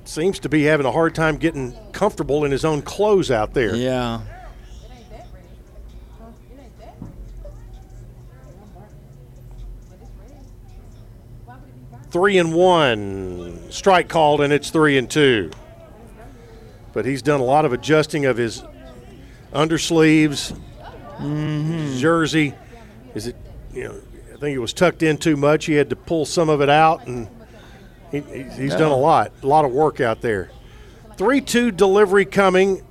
seems 0.04 0.40
to 0.40 0.48
be 0.48 0.64
having 0.64 0.87
a 0.87 0.90
hard 0.90 1.14
time 1.14 1.37
getting 1.37 1.76
comfortable 1.92 2.44
in 2.44 2.50
his 2.50 2.64
own 2.64 2.83
clothes 2.83 3.30
out 3.30 3.54
there. 3.54 3.76
Yeah. 3.76 4.22
Three 12.11 12.38
and 12.38 12.53
one. 12.53 13.70
Strike 13.70 14.09
called, 14.09 14.40
and 14.40 14.53
it's 14.53 14.70
three 14.70 14.99
and 14.99 15.09
two. 15.09 15.51
But 16.92 17.05
he's 17.07 17.23
done 17.23 17.40
a 17.40 17.44
lot 17.44 17.64
of 17.64 17.73
adjusting 17.73 18.27
of 18.27 18.37
his 18.37 18.64
undersleeves, 19.53 20.57
jersey. 22.01 22.55
Is 23.14 23.29
it, 23.29 23.37
you 23.73 23.85
know, 23.85 23.94
I 24.35 24.37
think 24.38 24.57
it 24.57 24.59
was 24.59 24.73
tucked 24.73 25.03
in 25.03 25.16
too 25.18 25.37
much. 25.37 25.66
He 25.66 25.75
had 25.75 25.90
to 25.90 25.96
pull 25.96 26.25
some 26.25 26.49
of 26.49 26.61
it 26.61 26.68
out, 26.68 27.07
and 27.07 27.29
he, 28.11 28.20
he- 28.20 28.42
he's 28.42 28.75
done 28.75 28.90
a 28.90 28.96
lot, 28.96 29.33
a 29.42 29.46
lot 29.46 29.64
of 29.64 29.70
work 29.73 30.01
out 30.01 30.20
there. 30.20 30.51
3 31.16 31.40
2 31.40 31.70
delivery 31.70 32.25
coming 32.25 32.83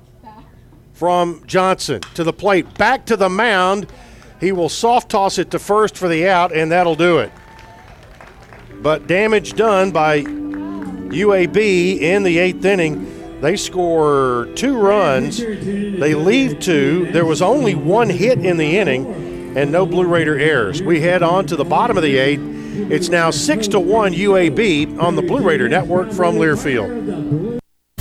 from 0.94 1.42
Johnson 1.46 2.00
to 2.14 2.24
the 2.24 2.32
plate. 2.32 2.72
Back 2.78 3.04
to 3.06 3.16
the 3.16 3.28
mound. 3.28 3.86
He 4.40 4.52
will 4.52 4.68
soft 4.70 5.10
toss 5.10 5.36
it 5.38 5.50
to 5.50 5.58
first 5.58 5.96
for 5.98 6.08
the 6.08 6.26
out, 6.26 6.52
and 6.52 6.72
that'll 6.72 6.94
do 6.94 7.18
it. 7.18 7.30
But 8.82 9.06
damage 9.06 9.54
done 9.54 9.90
by 9.90 10.22
UAB 10.22 12.00
in 12.00 12.22
the 12.22 12.38
eighth 12.38 12.64
inning. 12.64 13.40
They 13.40 13.56
score 13.56 14.48
two 14.54 14.78
runs. 14.78 15.38
They 15.38 16.14
leave 16.14 16.60
two. 16.60 17.10
There 17.12 17.24
was 17.24 17.42
only 17.42 17.74
one 17.74 18.08
hit 18.08 18.38
in 18.38 18.56
the 18.56 18.78
inning 18.78 19.56
and 19.56 19.72
no 19.72 19.84
Blue 19.84 20.06
Raider 20.06 20.38
errors. 20.38 20.82
We 20.82 21.00
head 21.00 21.22
on 21.22 21.46
to 21.46 21.56
the 21.56 21.64
bottom 21.64 21.96
of 21.96 22.02
the 22.02 22.18
eighth. 22.18 22.42
It's 22.90 23.08
now 23.08 23.30
6 23.30 23.68
to 23.68 23.80
1 23.80 24.12
UAB 24.12 24.98
on 25.00 25.16
the 25.16 25.22
Blue 25.22 25.42
Raider 25.42 25.68
Network 25.68 26.12
from 26.12 26.36
Learfield. 26.36 27.49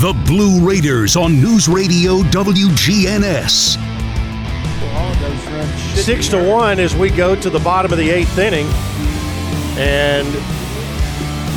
The 0.00 0.12
Blue 0.26 0.64
Raiders 0.64 1.16
on 1.16 1.40
News 1.40 1.66
Radio 1.66 2.18
WGNS. 2.18 3.76
Six 5.96 6.28
to 6.28 6.48
one 6.48 6.78
as 6.78 6.94
we 6.94 7.10
go 7.10 7.34
to 7.34 7.50
the 7.50 7.58
bottom 7.58 7.90
of 7.90 7.98
the 7.98 8.08
eighth 8.08 8.38
inning. 8.38 8.68
And 9.76 10.28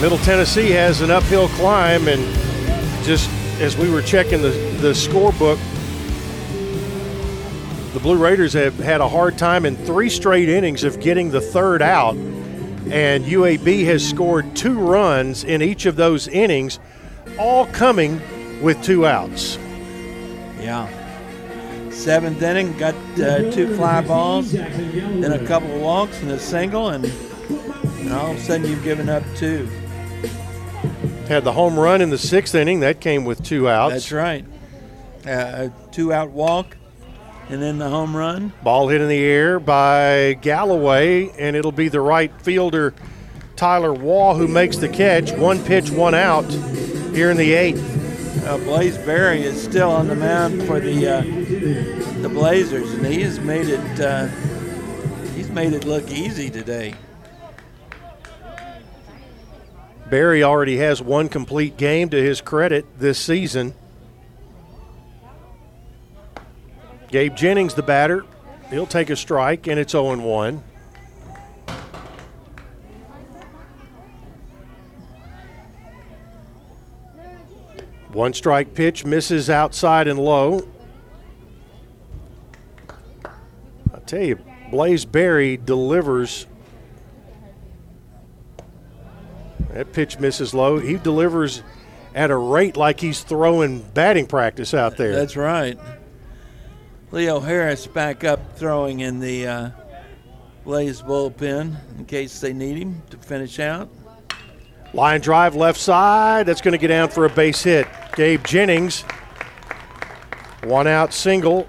Middle 0.02 0.18
Tennessee 0.18 0.72
has 0.72 1.02
an 1.02 1.12
uphill 1.12 1.50
climb. 1.50 2.08
And 2.08 2.24
just 3.06 3.30
as 3.60 3.78
we 3.78 3.92
were 3.92 4.02
checking 4.02 4.42
the, 4.42 4.50
the 4.80 4.94
scorebook, 4.94 5.60
the 7.94 8.00
Blue 8.00 8.18
Raiders 8.18 8.54
have 8.54 8.80
had 8.80 9.02
a 9.02 9.08
hard 9.08 9.38
time 9.38 9.68
in 9.68 9.76
three 9.76 10.10
straight 10.10 10.50
innings 10.50 10.84
of 10.84 11.00
getting 11.00 11.30
the 11.30 11.42
third 11.42 11.84
out. 11.84 12.16
And 12.16 13.24
UAB 13.24 13.86
has 13.86 14.04
scored 14.04 14.56
two 14.56 14.80
runs 14.80 15.44
in 15.44 15.62
each 15.62 15.86
of 15.86 15.96
those 15.96 16.28
innings, 16.28 16.80
all 17.38 17.68
coming 17.68 18.20
with 18.62 18.82
two 18.84 19.06
outs. 19.06 19.58
Yeah. 20.60 20.88
Seventh 21.90 22.42
inning, 22.42 22.78
got 22.78 22.96
uh, 23.20 23.52
two 23.52 23.76
fly 23.76 24.02
balls, 24.02 24.52
then 24.52 25.32
a 25.32 25.46
couple 25.46 25.76
of 25.76 25.82
walks 25.82 26.22
and 26.22 26.32
a 26.32 26.40
single, 26.40 26.90
and, 26.90 27.06
and 27.06 28.14
all 28.14 28.32
of 28.32 28.38
a 28.38 28.40
sudden 28.40 28.68
you've 28.68 28.84
given 28.84 29.10
up 29.10 29.24
two. 29.36 29.68
Had 31.28 31.44
the 31.44 31.52
home 31.52 31.78
run 31.80 32.02
in 32.02 32.10
the 32.10 32.18
sixth 32.18 32.56
inning, 32.56 32.80
that 32.80 33.02
came 33.02 33.26
with 33.26 33.44
two 33.44 33.70
outs. 33.70 33.94
That's 33.94 34.12
right. 34.12 34.46
Uh, 35.26 35.70
a 35.70 35.72
two 35.92 36.12
out 36.12 36.32
walk, 36.32 36.78
and 37.50 37.62
then 37.62 37.78
the 37.78 37.90
home 37.90 38.16
run. 38.16 38.52
Ball 38.64 38.88
hit 38.88 39.02
in 39.02 39.08
the 39.08 39.24
air 39.24 39.60
by 39.60 40.34
Galloway, 40.42 41.30
and 41.38 41.56
it'll 41.56 41.72
be 41.72 41.90
the 41.90 42.02
right 42.02 42.32
fielder 42.42 42.94
Tyler 43.56 43.94
Wall 43.94 44.36
who 44.36 44.48
makes 44.48 44.78
the 44.78 44.90
catch. 44.90 45.32
One 45.34 45.64
pitch, 45.64 45.92
one 45.92 46.16
out 46.16 46.50
here 47.14 47.30
in 47.30 47.38
the 47.38 47.54
eighth. 47.54 48.01
Uh, 48.46 48.58
Blaze 48.60 48.98
Berry 48.98 49.42
is 49.42 49.62
still 49.62 49.92
on 49.92 50.08
the 50.08 50.16
mound 50.16 50.64
for 50.64 50.80
the 50.80 51.08
uh, 51.08 51.22
the 52.22 52.30
Blazers, 52.30 52.94
and 52.94 53.06
he 53.06 53.22
has 53.22 53.40
made 53.40 53.68
it 53.68 54.00
uh, 54.00 54.28
he's 55.36 55.50
made 55.50 55.74
it 55.74 55.86
look 55.86 56.10
easy 56.10 56.50
today. 56.50 56.96
Berry 60.10 60.44
already 60.44 60.78
has 60.78 61.02
one 61.02 61.30
complete 61.30 61.78
game 61.78 62.10
to 62.10 62.22
his 62.22 62.42
credit 62.42 62.86
this 63.00 63.20
season. 63.20 63.74
Gabe 67.10 67.36
Jennings, 67.36 67.74
the 67.74 67.84
batter, 67.84 68.26
he'll 68.70 68.88
take 68.88 69.10
a 69.10 69.16
strike, 69.16 69.68
and 69.68 69.78
it's 69.78 69.92
0 69.92 70.18
1. 70.18 70.64
One 78.14 78.34
strike 78.34 78.74
pitch 78.74 79.06
misses 79.06 79.50
outside 79.50 80.08
and 80.08 80.20
low. 80.20 80.68
I 83.94 84.00
tell 84.06 84.22
you, 84.22 84.40
Blaze 84.70 85.06
Berry 85.06 85.58
delivers. 85.58 86.46
That 89.72 89.94
pitch 89.94 90.20
misses 90.20 90.54
low. 90.54 90.80
He 90.80 90.98
delivers 90.98 91.64
at 92.14 92.32
a 92.32 92.36
rate 92.36 92.76
like 92.76 93.00
he's 93.00 93.22
throwing 93.24 93.80
batting 93.94 94.28
practice 94.28 94.74
out 94.74 94.98
there. 94.98 95.14
That's 95.14 95.38
right. 95.38 95.80
Leo 97.12 97.40
Harris 97.40 97.88
back 97.88 98.26
up 98.26 98.58
throwing 98.58 99.00
in 99.00 99.20
the 99.20 99.48
uh, 99.48 99.70
Blaze 100.66 101.02
bullpen 101.02 101.76
in 101.98 102.06
case 102.06 102.42
they 102.42 102.52
need 102.52 102.78
him 102.78 103.02
to 103.10 103.18
finish 103.18 103.60
out. 103.60 103.90
Line 104.94 105.22
drive 105.22 105.56
left 105.56 105.80
side. 105.80 106.46
That's 106.46 106.62
going 106.62 106.74
to 106.74 106.78
get 106.78 106.90
down 106.90 107.10
for 107.10 107.26
a 107.26 107.30
base 107.30 107.64
hit. 107.64 107.88
Gabe 108.16 108.44
Jennings, 108.44 109.04
one 110.64 110.88
out 110.88 111.14
single. 111.14 111.68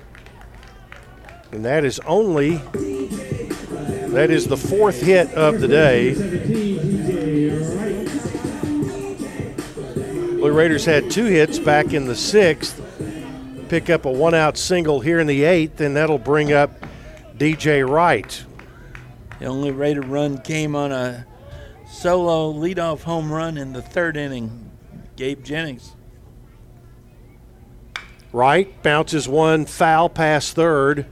And 1.52 1.64
that 1.64 1.84
is 1.84 2.00
only, 2.00 2.56
that 4.08 4.30
is 4.30 4.46
the 4.46 4.56
fourth 4.56 5.02
hit 5.02 5.32
of 5.34 5.60
the 5.60 5.68
day. 5.68 6.14
Blue 10.36 10.50
Raiders 10.50 10.84
had 10.84 11.10
two 11.10 11.26
hits 11.26 11.58
back 11.60 11.92
in 11.92 12.06
the 12.06 12.16
sixth. 12.16 12.80
Pick 13.68 13.88
up 13.90 14.04
a 14.04 14.10
one 14.10 14.34
out 14.34 14.58
single 14.58 14.98
here 14.98 15.20
in 15.20 15.28
the 15.28 15.44
eighth, 15.44 15.80
and 15.80 15.94
that'll 15.96 16.18
bring 16.18 16.52
up 16.52 16.72
DJ 17.36 17.88
Wright. 17.88 18.44
The 19.38 19.46
only 19.46 19.70
Raider 19.70 20.00
run 20.00 20.38
came 20.38 20.74
on 20.74 20.90
a 20.90 21.26
solo 21.88 22.52
leadoff 22.52 23.02
home 23.02 23.30
run 23.30 23.56
in 23.56 23.72
the 23.72 23.82
third 23.82 24.16
inning. 24.16 24.70
Gabe 25.16 25.44
Jennings. 25.44 25.94
Wright 28.32 28.82
bounces 28.82 29.28
one 29.28 29.66
foul 29.66 30.08
past 30.08 30.54
third. 30.54 31.04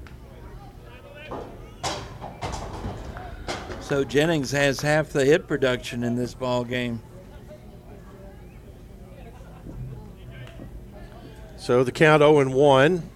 So 3.80 4.04
Jennings 4.04 4.52
has 4.52 4.80
half 4.80 5.11
the 5.11 5.24
hit 5.24 5.46
production 5.46 6.02
in 6.02 6.16
this 6.16 6.33
ball 6.33 6.64
game. 6.64 7.02
So 11.59 11.85
the 11.85 11.92
count 11.92 12.22
0 12.22 12.38
and 12.38 12.54
1. 12.54 13.11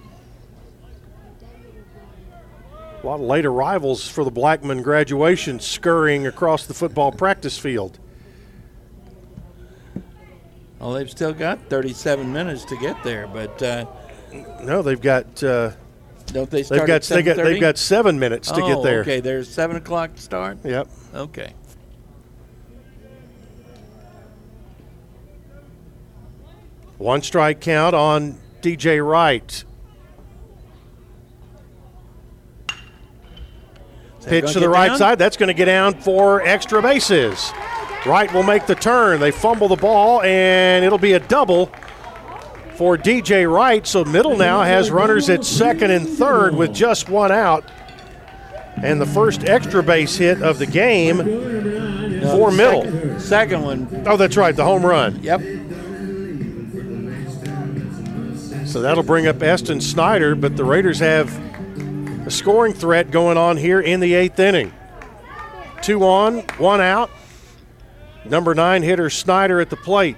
A 3.03 3.07
lot 3.07 3.15
of 3.15 3.21
late 3.23 3.47
arrivals 3.47 4.07
for 4.07 4.23
the 4.23 4.31
Blackman 4.31 4.83
graduation 4.83 5.61
scurrying 5.61 6.27
across 6.27 6.67
the 6.67 6.75
football 6.75 7.11
practice 7.11 7.59
field. 7.59 7.99
Well, 10.85 10.93
they've 10.93 11.11
still 11.11 11.33
got 11.33 11.59
37 11.71 12.31
minutes 12.31 12.67
to 12.67 12.77
get 12.77 13.03
there, 13.03 13.27
but 13.27 13.63
uh, 13.63 13.87
no, 14.63 14.83
they've 14.83 15.01
got. 15.01 15.43
Uh, 15.43 15.71
don't 16.27 16.51
they 16.51 16.63
start? 16.63 16.81
They've 16.81 16.87
got 16.87 17.03
they 17.05 17.23
got 17.23 17.37
they've 17.39 17.61
got 17.61 17.79
seven 17.79 18.19
minutes 18.19 18.51
to 18.51 18.61
oh, 18.61 18.67
get 18.67 18.83
there. 18.83 19.01
Okay, 19.01 19.21
there's 19.21 19.49
seven 19.49 19.77
o'clock 19.77 20.11
start. 20.17 20.59
Yep. 20.63 20.89
Okay. 21.15 21.55
One 26.99 27.23
strike 27.23 27.63
count 27.63 27.95
on 27.95 28.39
DJ 28.61 29.03
Wright. 29.03 29.65
Pitch 34.27 34.53
to 34.53 34.61
the 34.61 34.69
right 34.69 34.89
down? 34.89 34.99
side. 34.99 35.19
That's 35.19 35.39
going 35.39 35.49
to 35.49 35.55
get 35.55 35.65
down 35.65 35.95
for 35.95 36.43
extra 36.43 36.83
bases. 36.83 37.53
Wright 38.07 38.33
will 38.33 38.43
make 38.43 38.67
the 38.67 38.75
turn. 38.75 39.21
They 39.21 39.31
fumble 39.31 39.69
the 39.69 39.77
ball, 39.77 40.21
and 40.23 40.85
it'll 40.85 40.99
be 40.99 41.15
a 41.15 41.21
double 41.21 41.67
for 42.77 42.99
DJ 42.99 43.51
Wright. 43.51 43.87
So 43.87 44.05
Middle 44.05 44.37
now 44.37 44.63
has 44.63 44.91
runners 44.91 45.31
at 45.31 45.45
second 45.45 45.91
and 45.91 46.09
third 46.09 46.55
with 46.55 46.75
just 46.75 47.09
one 47.09 47.33
out. 47.33 47.65
And 48.83 49.01
the 49.01 49.07
first 49.07 49.45
extra 49.45 49.83
base 49.83 50.17
hit 50.17 50.43
of 50.43 50.59
the 50.59 50.67
game 50.67 51.19
No, 52.21 52.37
for 52.37 52.51
Middle. 52.51 52.83
Second, 52.83 53.21
second 53.21 53.63
one. 53.63 54.05
Oh, 54.07 54.17
that's 54.17 54.37
right, 54.37 54.55
the 54.55 54.65
home 54.65 54.85
run. 54.85 55.23
Yep. 55.23 55.41
So 58.67 58.83
that'll 58.83 59.05
bring 59.05 59.29
up 59.29 59.41
Eston 59.41 59.81
Snyder, 59.81 60.35
but 60.35 60.57
the 60.57 60.65
Raiders 60.65 60.99
have 60.99 61.33
a 62.27 62.31
scoring 62.31 62.73
threat 62.73 63.11
going 63.13 63.39
on 63.39 63.57
here 63.57 63.81
in 63.81 64.01
the 64.01 64.15
eighth 64.15 64.39
inning. 64.41 64.73
Two 65.81 66.03
on, 66.03 66.41
one 66.59 66.81
out. 66.81 67.11
Number 68.25 68.55
nine 68.55 68.83
hitter 68.83 69.11
Snyder 69.11 69.61
at 69.61 69.71
the 69.71 69.77
plate. 69.77 70.17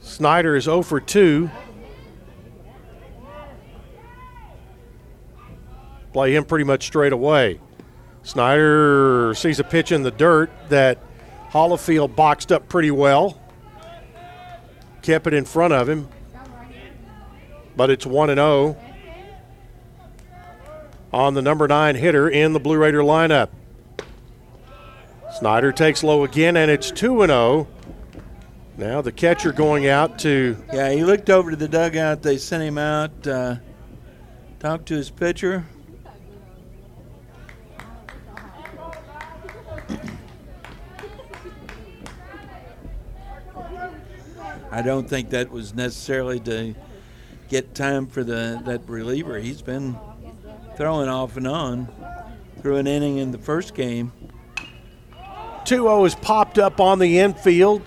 Snyder 0.00 0.56
is 0.56 0.64
0 0.64 0.82
for 0.82 1.00
2. 1.00 1.50
Play 6.12 6.34
him 6.34 6.44
pretty 6.44 6.64
much 6.64 6.86
straight 6.86 7.12
away. 7.12 7.60
Snyder 8.22 9.32
sees 9.34 9.60
a 9.60 9.64
pitch 9.64 9.92
in 9.92 10.02
the 10.02 10.10
dirt 10.10 10.50
that 10.68 10.98
Hollifield 11.50 12.16
boxed 12.16 12.50
up 12.50 12.68
pretty 12.68 12.90
well. 12.90 13.40
Kept 15.02 15.26
it 15.26 15.34
in 15.34 15.44
front 15.44 15.72
of 15.72 15.88
him. 15.88 16.08
But 17.76 17.90
it's 17.90 18.04
1 18.04 18.30
and 18.30 18.38
0 18.38 18.76
on 21.12 21.34
the 21.34 21.42
number 21.42 21.68
9 21.68 21.94
hitter 21.94 22.28
in 22.28 22.52
the 22.52 22.60
Blue 22.60 22.76
Raider 22.76 23.00
lineup. 23.00 23.48
Snyder 25.40 25.72
takes 25.72 26.04
low 26.04 26.24
again 26.24 26.54
and 26.58 26.70
it's 26.70 26.90
2 26.90 27.22
and 27.22 27.30
0. 27.30 27.66
Now 28.76 29.00
the 29.00 29.10
catcher 29.10 29.52
going 29.52 29.86
out 29.86 30.18
to 30.18 30.54
Yeah, 30.70 30.92
he 30.92 31.02
looked 31.02 31.30
over 31.30 31.48
to 31.50 31.56
the 31.56 31.66
dugout. 31.66 32.20
They 32.20 32.36
sent 32.36 32.62
him 32.62 32.76
out, 32.76 33.26
uh, 33.26 33.56
talked 34.58 34.84
to 34.88 34.96
his 34.96 35.08
pitcher. 35.08 35.64
I 44.70 44.82
don't 44.82 45.08
think 45.08 45.30
that 45.30 45.50
was 45.50 45.74
necessarily 45.74 46.38
to 46.40 46.74
get 47.48 47.74
time 47.74 48.06
for 48.06 48.22
the 48.22 48.60
that 48.66 48.86
reliever. 48.86 49.38
He's 49.38 49.62
been 49.62 49.98
throwing 50.76 51.08
off 51.08 51.38
and 51.38 51.46
on 51.46 51.88
through 52.60 52.76
an 52.76 52.86
inning 52.86 53.16
in 53.16 53.30
the 53.30 53.38
first 53.38 53.74
game. 53.74 54.12
2 55.70 55.76
0 55.76 56.04
is 56.04 56.16
popped 56.16 56.58
up 56.58 56.80
on 56.80 56.98
the 56.98 57.20
infield. 57.20 57.80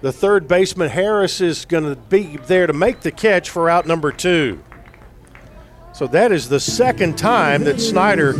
The 0.00 0.10
third 0.10 0.48
baseman 0.48 0.88
Harris 0.88 1.40
is 1.40 1.64
going 1.64 1.84
to 1.84 1.94
be 1.94 2.38
there 2.38 2.66
to 2.66 2.72
make 2.72 3.02
the 3.02 3.12
catch 3.12 3.50
for 3.50 3.70
out 3.70 3.86
number 3.86 4.10
two. 4.10 4.60
So 5.92 6.08
that 6.08 6.32
is 6.32 6.48
the 6.48 6.58
second 6.58 7.16
time 7.16 7.62
that 7.64 7.80
Snyder 7.80 8.32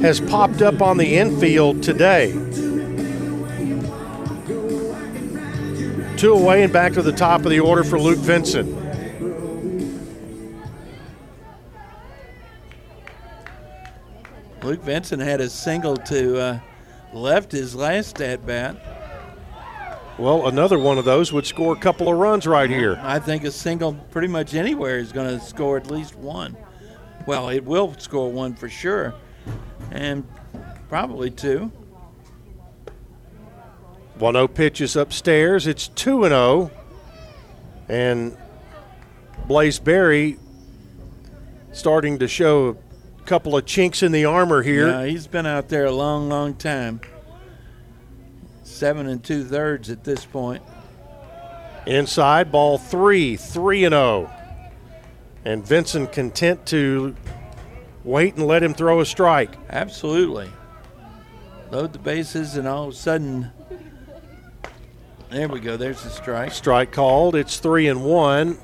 has 0.00 0.20
popped 0.20 0.62
up 0.62 0.82
on 0.82 0.96
the 0.96 1.16
infield 1.16 1.84
today. 1.84 2.32
Two 6.16 6.32
away 6.32 6.64
and 6.64 6.72
back 6.72 6.94
to 6.94 7.02
the 7.02 7.14
top 7.16 7.44
of 7.44 7.52
the 7.52 7.60
order 7.60 7.84
for 7.84 8.00
Luke 8.00 8.18
Vincent. 8.18 8.68
Luke 14.64 14.82
Vincent 14.82 15.22
had 15.22 15.40
a 15.40 15.48
single 15.48 15.96
to 15.98 16.40
uh, 16.40 16.60
left 17.12 17.52
his 17.52 17.74
last 17.74 18.20
at 18.20 18.46
bat. 18.46 18.76
Well, 20.18 20.46
another 20.46 20.78
one 20.78 20.98
of 20.98 21.04
those 21.04 21.32
would 21.32 21.46
score 21.46 21.72
a 21.72 21.78
couple 21.78 22.08
of 22.08 22.18
runs 22.18 22.46
right 22.46 22.68
here. 22.68 23.00
I 23.02 23.18
think 23.18 23.44
a 23.44 23.50
single 23.50 23.94
pretty 24.10 24.28
much 24.28 24.54
anywhere 24.54 24.98
is 24.98 25.10
going 25.10 25.38
to 25.38 25.44
score 25.44 25.76
at 25.76 25.90
least 25.90 26.14
one. 26.16 26.56
Well, 27.26 27.48
it 27.48 27.64
will 27.64 27.94
score 27.98 28.30
one 28.30 28.54
for 28.54 28.68
sure, 28.68 29.14
and 29.90 30.26
probably 30.88 31.30
two. 31.30 31.72
1 34.18 34.34
0 34.34 34.48
pitches 34.48 34.94
upstairs. 34.94 35.66
It's 35.66 35.88
2 35.88 36.28
0. 36.28 36.70
And 37.88 38.36
Blaze 39.46 39.78
Berry 39.78 40.38
starting 41.72 42.18
to 42.18 42.28
show 42.28 42.76
couple 43.26 43.56
of 43.56 43.66
chinks 43.66 44.02
in 44.02 44.12
the 44.12 44.24
armor 44.24 44.62
here. 44.62 44.88
Yeah, 44.88 45.06
he's 45.06 45.26
been 45.26 45.46
out 45.46 45.68
there 45.68 45.86
a 45.86 45.92
long, 45.92 46.28
long 46.28 46.54
time. 46.54 47.00
Seven 48.62 49.06
and 49.06 49.22
two 49.22 49.44
thirds 49.44 49.90
at 49.90 50.04
this 50.04 50.24
point. 50.24 50.62
Inside, 51.86 52.52
ball 52.52 52.78
three, 52.78 53.36
3 53.36 53.84
and 53.84 53.92
0. 53.92 54.30
And 55.44 55.66
Vincent 55.66 56.12
content 56.12 56.66
to 56.66 57.16
wait 58.04 58.36
and 58.36 58.46
let 58.46 58.62
him 58.62 58.74
throw 58.74 59.00
a 59.00 59.06
strike. 59.06 59.56
Absolutely. 59.68 60.50
Load 61.70 61.92
the 61.92 61.98
bases, 61.98 62.56
and 62.56 62.68
all 62.68 62.88
of 62.88 62.94
a 62.94 62.96
sudden, 62.96 63.50
there 65.30 65.48
we 65.48 65.60
go. 65.60 65.76
There's 65.76 66.02
the 66.04 66.10
strike. 66.10 66.52
Strike 66.52 66.92
called. 66.92 67.34
It's 67.34 67.58
three 67.58 67.88
and 67.88 68.04
one. 68.04 68.58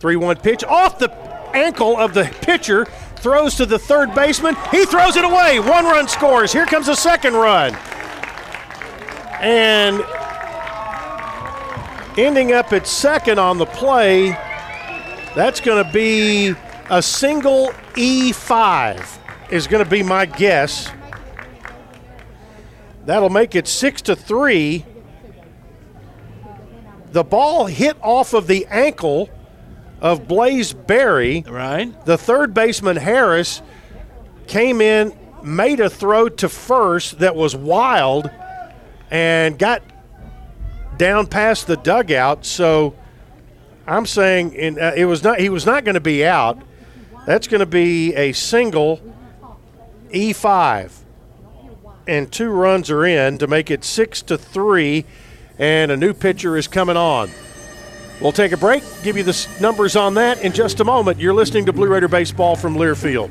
Three 0.00 0.16
one 0.16 0.36
pitch 0.36 0.62
off 0.64 0.98
the 0.98 1.10
ankle 1.54 1.96
of 1.96 2.14
the 2.14 2.24
pitcher. 2.42 2.86
Throws 3.16 3.56
to 3.56 3.66
the 3.66 3.78
third 3.78 4.14
baseman. 4.14 4.54
He 4.70 4.84
throws 4.84 5.16
it 5.16 5.24
away. 5.24 5.58
One 5.58 5.84
run 5.84 6.06
scores. 6.06 6.52
Here 6.52 6.66
comes 6.66 6.88
a 6.88 6.94
second 6.94 7.34
run. 7.34 7.74
And 9.40 10.04
ending 12.16 12.52
up 12.52 12.72
at 12.72 12.86
second 12.86 13.38
on 13.38 13.58
the 13.58 13.66
play, 13.66 14.30
that's 15.34 15.60
going 15.60 15.84
to 15.84 15.92
be 15.92 16.54
a 16.90 17.02
single 17.02 17.70
E5 17.94 19.18
is 19.50 19.66
going 19.66 19.82
to 19.82 19.90
be 19.90 20.02
my 20.02 20.26
guess. 20.26 20.90
That'll 23.04 23.30
make 23.30 23.54
it 23.54 23.66
6 23.66 24.02
to 24.02 24.16
3. 24.16 24.84
The 27.10 27.24
ball 27.24 27.66
hit 27.66 27.96
off 28.02 28.34
of 28.34 28.46
the 28.46 28.66
ankle 28.66 29.30
of 30.00 30.28
Blaze 30.28 30.72
Berry. 30.72 31.44
Right. 31.48 31.92
The 32.04 32.18
third 32.18 32.54
baseman 32.54 32.96
Harris 32.96 33.62
came 34.46 34.80
in, 34.80 35.16
made 35.42 35.80
a 35.80 35.90
throw 35.90 36.28
to 36.28 36.48
first 36.48 37.18
that 37.20 37.36
was 37.36 37.54
wild 37.54 38.30
and 39.10 39.58
got 39.58 39.82
down 40.96 41.26
past 41.26 41.66
the 41.66 41.76
dugout. 41.76 42.44
So 42.44 42.94
I'm 43.86 44.06
saying 44.06 44.52
in, 44.54 44.80
uh, 44.80 44.92
it 44.96 45.06
was 45.06 45.22
not 45.22 45.40
he 45.40 45.48
was 45.48 45.64
not 45.64 45.84
going 45.84 45.94
to 45.94 46.00
be 46.00 46.24
out. 46.24 46.60
That's 47.26 47.46
going 47.46 47.60
to 47.60 47.66
be 47.66 48.14
a 48.14 48.32
single 48.32 49.00
E5. 50.10 50.92
And 52.06 52.32
two 52.32 52.48
runs 52.48 52.90
are 52.90 53.04
in 53.04 53.36
to 53.38 53.46
make 53.46 53.70
it 53.70 53.84
6 53.84 54.22
to 54.22 54.38
3 54.38 55.04
and 55.58 55.90
a 55.90 55.96
new 55.96 56.14
pitcher 56.14 56.56
is 56.56 56.66
coming 56.66 56.96
on. 56.96 57.30
We'll 58.20 58.32
take 58.32 58.52
a 58.52 58.56
break, 58.56 58.82
give 59.02 59.16
you 59.16 59.22
the 59.22 59.48
numbers 59.60 59.94
on 59.94 60.14
that 60.14 60.42
in 60.42 60.52
just 60.52 60.80
a 60.80 60.84
moment. 60.84 61.20
You're 61.20 61.34
listening 61.34 61.66
to 61.66 61.72
Blue 61.72 61.88
Raider 61.88 62.08
Baseball 62.08 62.56
from 62.56 62.74
Learfield. 62.74 63.30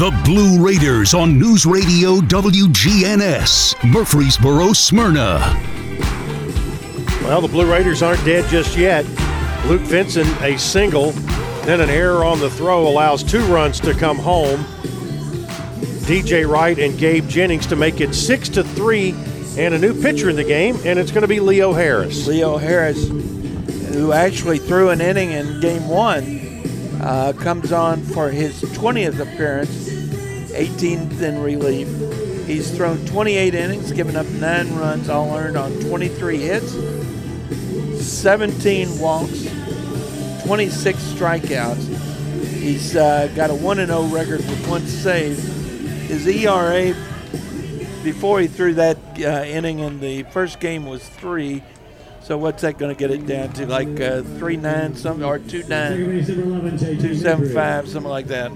The 0.00 0.18
Blue 0.24 0.64
Raiders 0.64 1.12
on 1.12 1.38
News 1.38 1.66
Radio 1.66 2.20
WGNS, 2.20 3.74
Murfreesboro, 3.84 4.72
Smyrna. 4.72 5.38
Well, 7.22 7.42
the 7.42 7.48
Blue 7.48 7.70
Raiders 7.70 8.02
aren't 8.02 8.24
dead 8.24 8.48
just 8.48 8.78
yet. 8.78 9.04
Luke 9.66 9.82
Vincent, 9.82 10.26
a 10.40 10.58
single, 10.58 11.10
Then 11.66 11.82
an 11.82 11.90
error 11.90 12.24
on 12.24 12.40
the 12.40 12.48
throw 12.48 12.88
allows 12.88 13.22
two 13.22 13.44
runs 13.52 13.78
to 13.80 13.92
come 13.92 14.16
home. 14.16 14.60
DJ 16.06 16.48
Wright 16.48 16.78
and 16.78 16.98
Gabe 16.98 17.28
Jennings 17.28 17.66
to 17.66 17.76
make 17.76 18.00
it 18.00 18.14
six 18.14 18.48
to 18.48 18.64
three, 18.64 19.10
and 19.58 19.74
a 19.74 19.78
new 19.78 19.92
pitcher 20.00 20.30
in 20.30 20.36
the 20.36 20.44
game, 20.44 20.78
and 20.86 20.98
it's 20.98 21.10
going 21.10 21.24
to 21.24 21.28
be 21.28 21.40
Leo 21.40 21.74
Harris. 21.74 22.26
Leo 22.26 22.56
Harris, 22.56 23.06
who 23.92 24.12
actually 24.12 24.60
threw 24.60 24.88
an 24.88 25.02
inning 25.02 25.32
in 25.32 25.60
game 25.60 25.86
one, 25.86 26.40
uh, 27.02 27.32
comes 27.34 27.72
on 27.72 28.02
for 28.02 28.30
his 28.30 28.62
20th 28.62 29.20
appearance, 29.20 29.79
18th 30.50 31.20
in 31.22 31.42
relief. 31.42 31.88
He's 32.46 32.70
thrown 32.76 33.04
28 33.06 33.54
innings, 33.54 33.92
given 33.92 34.16
up 34.16 34.26
nine 34.26 34.74
runs, 34.74 35.08
all 35.08 35.36
earned 35.36 35.56
on 35.56 35.72
23 35.80 36.38
hits, 36.38 36.72
17 38.04 38.98
walks, 38.98 39.44
26 40.44 40.98
strikeouts. 40.98 41.96
He's 42.56 42.96
uh, 42.96 43.30
got 43.36 43.50
a 43.50 43.54
1 43.54 43.76
0 43.76 44.02
record 44.06 44.38
with 44.38 44.68
one 44.68 44.86
save. 44.86 45.38
His 46.08 46.26
ERA 46.26 46.94
before 48.02 48.40
he 48.40 48.46
threw 48.46 48.74
that 48.74 48.96
uh, 49.18 49.44
inning 49.44 49.78
in 49.78 50.00
the 50.00 50.24
first 50.24 50.60
game 50.60 50.86
was 50.86 51.06
three. 51.08 51.62
So 52.22 52.36
what's 52.38 52.62
that 52.62 52.78
going 52.78 52.94
to 52.94 52.98
get 52.98 53.10
it 53.10 53.26
down 53.26 53.52
to? 53.54 53.66
Like 53.66 54.00
uh, 54.00 54.22
three 54.22 54.56
nine, 54.56 54.94
something 54.94 55.24
or 55.24 55.38
two 55.38 55.62
nine, 55.64 55.96
two 55.96 57.14
seven 57.14 57.52
five, 57.52 57.88
something 57.88 58.10
like 58.10 58.26
that. 58.26 58.52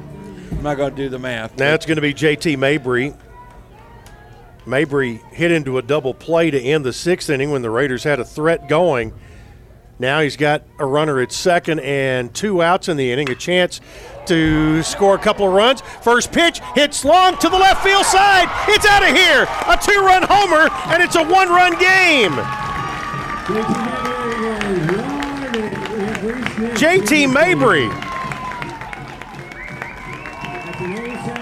I'm 0.51 0.63
not 0.63 0.77
going 0.77 0.91
to 0.91 0.97
do 0.97 1.09
the 1.09 1.19
math. 1.19 1.59
Now 1.59 1.75
it's 1.75 1.87
going 1.87 1.97
to 1.97 2.03
be 2.03 2.15
JT 2.15 2.59
Mabry. 2.59 3.15
Mabry 4.67 5.21
hit 5.33 5.53
into 5.53 5.79
a 5.79 5.83
double 5.83 6.15
play 6.15 6.51
to 6.51 6.61
end 6.61 6.85
the 6.85 6.93
sixth 6.93 7.29
inning 7.29 7.51
when 7.51 7.63
the 7.63 7.71
Raiders 7.71 8.05
had 8.05 8.21
a 8.21 8.25
threat 8.25 8.69
going. 8.69 9.13
Now 9.99 10.21
he's 10.21 10.37
got 10.37 10.63
a 10.79 10.87
runner 10.87 11.21
at 11.21 11.31
second 11.31 11.81
and 11.81 12.35
two 12.35 12.63
outs 12.63 12.89
in 12.89 12.97
the 12.97 13.13
inning, 13.13 13.31
a 13.31 13.35
chance 13.35 13.81
to 14.27 14.83
score 14.83 15.15
a 15.15 15.19
couple 15.19 15.47
of 15.47 15.53
runs. 15.53 15.83
First 16.03 16.33
pitch 16.33 16.61
hits 16.75 17.05
long 17.05 17.39
to 17.39 17.49
the 17.49 17.57
left 17.57 17.85
field 17.85 18.05
side. 18.05 18.49
It's 18.69 18.87
out 18.87 19.03
of 19.03 19.15
here. 19.15 19.47
A 19.69 19.79
two 19.81 20.01
run 20.01 20.25
homer, 20.29 20.69
and 20.93 21.03
it's 21.03 21.15
a 21.15 21.23
one 21.23 21.49
run 21.49 21.79
game. 21.79 22.33
JT 26.77 27.33
Mabry. 27.33 28.14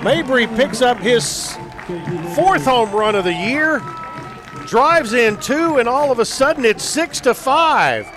Mabry 0.02 0.48
picks 0.48 0.82
up 0.82 0.98
his 0.98 1.52
fourth 2.34 2.64
home 2.64 2.90
run 2.90 3.14
of 3.14 3.22
the 3.22 3.32
year, 3.32 3.78
drives 4.66 5.12
in 5.12 5.36
two, 5.36 5.78
and 5.78 5.88
all 5.88 6.10
of 6.10 6.18
a 6.18 6.24
sudden 6.24 6.64
it's 6.64 6.82
six 6.82 7.20
to 7.20 7.32
five. 7.34 8.08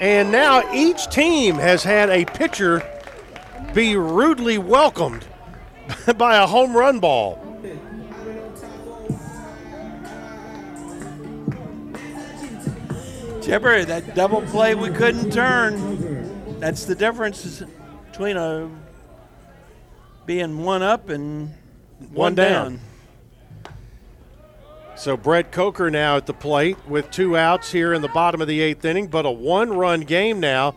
And 0.00 0.32
now 0.32 0.72
each 0.72 1.10
team 1.10 1.56
has 1.56 1.84
had 1.84 2.08
a 2.08 2.24
pitcher 2.24 2.82
be 3.74 3.94
rudely 3.94 4.56
welcomed 4.56 5.26
by 6.16 6.36
a 6.36 6.46
home 6.46 6.74
run 6.74 6.98
ball. 6.98 7.38
Chipper, 13.42 13.84
that 13.84 14.14
double 14.14 14.40
play 14.42 14.74
we 14.74 14.88
couldn't 14.88 15.30
turn. 15.30 16.58
That's 16.58 16.84
the 16.86 16.94
difference 16.94 17.62
between 18.06 18.38
a 18.38 18.70
being 20.26 20.62
one 20.64 20.82
up 20.82 21.08
and 21.08 21.48
one, 21.98 22.12
One 22.14 22.34
down. 22.34 22.70
down. 22.72 22.80
So 24.96 25.16
Brett 25.16 25.50
Coker 25.50 25.90
now 25.90 26.16
at 26.16 26.26
the 26.26 26.34
plate 26.34 26.76
with 26.86 27.10
two 27.10 27.36
outs 27.36 27.72
here 27.72 27.92
in 27.92 28.02
the 28.02 28.08
bottom 28.08 28.40
of 28.40 28.46
the 28.46 28.60
eighth 28.60 28.84
inning, 28.84 29.08
but 29.08 29.26
a 29.26 29.30
one 29.30 29.72
run 29.72 30.02
game 30.02 30.38
now. 30.38 30.76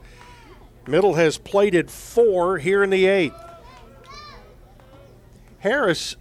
Middle 0.88 1.16
has 1.16 1.38
plated 1.38 1.92
four 1.92 2.58
here 2.58 2.84
in 2.84 2.90
the 2.90 3.06
eighth. 3.06 3.36
Harris 5.60 6.16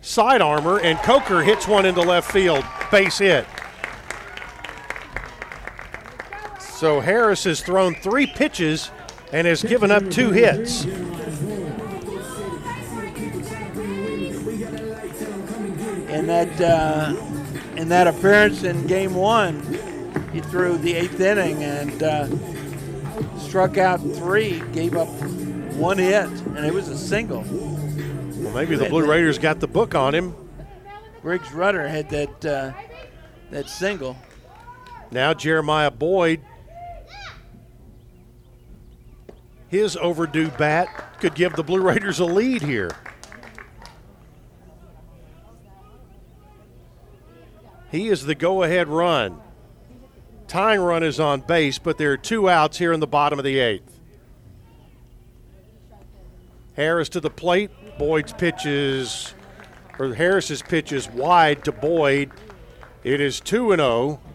side 0.00 0.40
armor, 0.40 0.78
and 0.78 0.98
Coker 1.00 1.42
hits 1.42 1.66
one 1.66 1.84
into 1.84 2.00
left 2.00 2.30
field. 2.30 2.64
Base 2.90 3.18
hit. 3.18 3.46
So 6.60 7.00
Harris 7.00 7.44
has 7.44 7.60
thrown 7.62 7.94
three 7.94 8.26
pitches 8.26 8.90
and 9.32 9.46
has 9.46 9.62
given 9.62 9.90
up 9.90 10.08
two 10.10 10.30
hits. 10.30 10.84
In 16.08 16.26
that 16.28 16.60
uh, 16.60 17.14
in 17.76 17.88
that 17.90 18.06
appearance 18.06 18.62
in 18.62 18.86
Game 18.86 19.14
One, 19.14 19.60
he 20.32 20.40
threw 20.40 20.78
the 20.78 20.94
eighth 20.94 21.20
inning 21.20 21.62
and 21.62 22.02
uh, 22.02 22.28
struck 23.38 23.76
out 23.76 24.00
three, 24.00 24.62
gave 24.72 24.96
up 24.96 25.08
one 25.74 25.98
hit, 25.98 26.26
and 26.26 26.64
it 26.64 26.72
was 26.72 26.88
a 26.88 26.96
single. 26.96 27.42
Well, 27.42 28.54
maybe 28.54 28.76
the 28.76 28.88
Blue 28.88 29.06
Raiders 29.06 29.38
got 29.38 29.60
the 29.60 29.68
book 29.68 29.94
on 29.94 30.14
him. 30.14 30.34
Briggs 31.22 31.52
Rudder 31.52 31.86
had 31.88 32.08
that 32.10 32.44
uh, 32.44 32.72
that 33.50 33.68
single. 33.68 34.16
Now 35.10 35.34
Jeremiah 35.34 35.90
Boyd, 35.90 36.40
his 39.68 39.96
overdue 39.96 40.48
bat 40.50 41.18
could 41.20 41.34
give 41.34 41.54
the 41.54 41.62
Blue 41.62 41.80
Raiders 41.80 42.18
a 42.20 42.24
lead 42.24 42.62
here. 42.62 42.90
He 47.90 48.08
is 48.08 48.26
the 48.26 48.34
go 48.34 48.62
ahead 48.62 48.88
run. 48.88 49.40
Tying 50.48 50.80
run 50.80 51.02
is 51.02 51.18
on 51.18 51.40
base, 51.40 51.78
but 51.78 51.98
there 51.98 52.12
are 52.12 52.16
two 52.16 52.48
outs 52.48 52.78
here 52.78 52.92
in 52.92 53.00
the 53.00 53.06
bottom 53.06 53.38
of 53.38 53.44
the 53.44 53.58
eighth. 53.58 54.00
Harris 56.74 57.08
to 57.10 57.20
the 57.20 57.30
plate. 57.30 57.70
Boyd's 57.98 58.32
pitches, 58.34 59.34
or 59.98 60.14
Harris's 60.14 60.62
pitch 60.62 60.92
is 60.92 61.08
wide 61.08 61.64
to 61.64 61.72
Boyd. 61.72 62.30
It 63.02 63.20
is 63.20 63.40
2 63.40 63.72
and 63.72 63.80
oh. 63.80 64.18
0. 64.20 64.25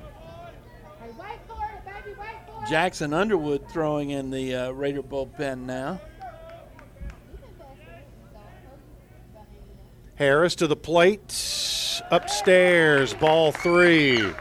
Jackson 2.70 3.14
Underwood 3.14 3.70
throwing 3.70 4.12
in 4.12 4.30
the 4.30 4.55
uh, 4.55 4.72
Raider 4.72 5.01
bullpen 5.01 5.66
now. 5.66 5.99
Harris 10.16 10.55
to 10.55 10.68
the 10.68 10.76
plate. 10.76 12.01
Upstairs, 12.12 13.14
ball 13.14 13.51
three. 13.51 14.32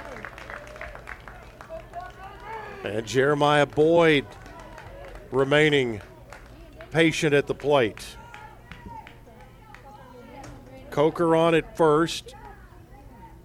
And 2.85 3.07
Jeremiah 3.07 3.66
Boyd 3.66 4.27
remaining 5.31 6.01
patient 6.91 7.35
at 7.35 7.47
the 7.47 7.55
plate. 7.55 8.16
Coker 10.91 11.35
on 11.35 11.55
at 11.55 11.77
first. 11.77 12.35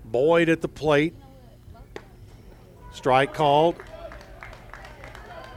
Boyd 0.03 0.49
at 0.49 0.61
the 0.61 0.67
plate. 0.67 1.15
Strike 2.91 3.33
called 3.33 3.75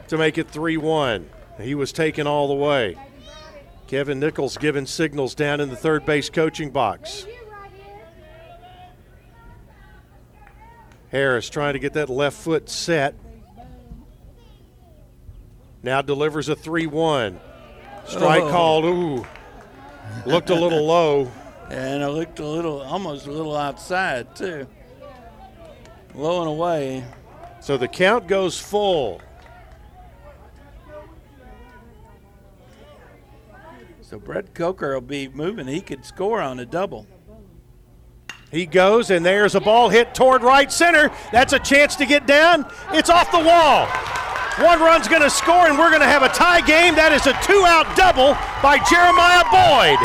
to 0.09 0.19
make 0.19 0.39
it 0.39 0.49
3 0.51 0.77
1. 0.77 1.29
He 1.61 1.75
was 1.75 1.93
taken 1.93 2.27
all 2.27 2.49
the 2.49 2.55
way. 2.55 2.97
Kevin 3.87 4.21
Nichols 4.21 4.57
giving 4.59 4.87
signals 4.87 5.35
down 5.35 5.61
in 5.61 5.71
the 5.71 5.77
third 5.77 6.05
base 6.05 6.29
coaching 6.31 6.71
box. 6.71 7.27
Harris 11.11 11.49
trying 11.49 11.73
to 11.73 11.79
get 11.79 11.95
that 11.95 12.11
left 12.11 12.37
foot 12.37 12.69
set. 12.69 13.15
Now 15.83 16.03
delivers 16.03 16.49
a 16.49 16.57
3 16.57 16.87
1. 16.87 17.41
Strike 18.07 18.43
Oh. 18.45 18.51
called. 18.51 18.85
Ooh. 18.85 19.27
Looked 20.27 20.51
a 20.51 20.55
little 20.55 20.85
low. 20.87 21.31
And 21.71 22.03
it 22.03 22.09
looked 22.09 22.39
a 22.41 22.47
little, 22.47 22.81
almost 22.81 23.27
a 23.27 23.31
little 23.31 23.57
outside, 23.57 24.35
too. 24.35 24.67
Low 26.15 26.41
and 26.41 26.49
away. 26.49 27.05
So 27.61 27.77
the 27.77 27.89
count 27.89 28.27
goes 28.27 28.59
full. 28.59 29.21
So 34.09 34.19
Brett 34.19 34.55
Coker 34.55 34.95
will 34.95 35.03
be 35.03 35.29
moving. 35.29 35.67
He 35.67 35.83
could 35.83 36.03
score 36.03 36.41
on 36.41 36.59
a 36.61 36.65
double. 36.65 37.07
He 38.51 38.65
goes, 38.65 39.11
and 39.11 39.23
there's 39.23 39.55
a 39.55 39.61
ball 39.61 39.91
hit 39.91 40.15
toward 40.15 40.43
right 40.43 40.73
center. 40.73 41.11
That's 41.31 41.53
a 41.53 41.59
chance 41.59 41.95
to 41.97 42.07
get 42.07 42.27
down. 42.27 42.65
It's 42.93 43.11
off 43.11 43.31
the 43.31 43.39
wall. 43.39 43.85
One 44.67 44.81
run's 44.81 45.09
going 45.09 45.21
to 45.21 45.29
score, 45.29 45.69
and 45.69 45.79
we're 45.79 45.91
going 45.91 46.01
to 46.01 46.07
have 46.07 46.23
a 46.23 46.31
tie 46.31 46.63
game. 46.63 46.95
That 46.95 47.13
is 47.13 47.27
a 47.27 47.35
two 47.45 47.67
out 47.67 47.95
double 47.99 48.33
by 48.63 48.79
Jeremiah 48.89 49.45
Boyd. 49.53 50.01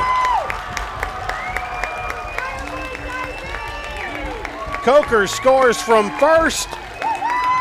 Coker 4.83 5.27
scores 5.27 5.81
from 5.81 6.11
first. 6.19 6.67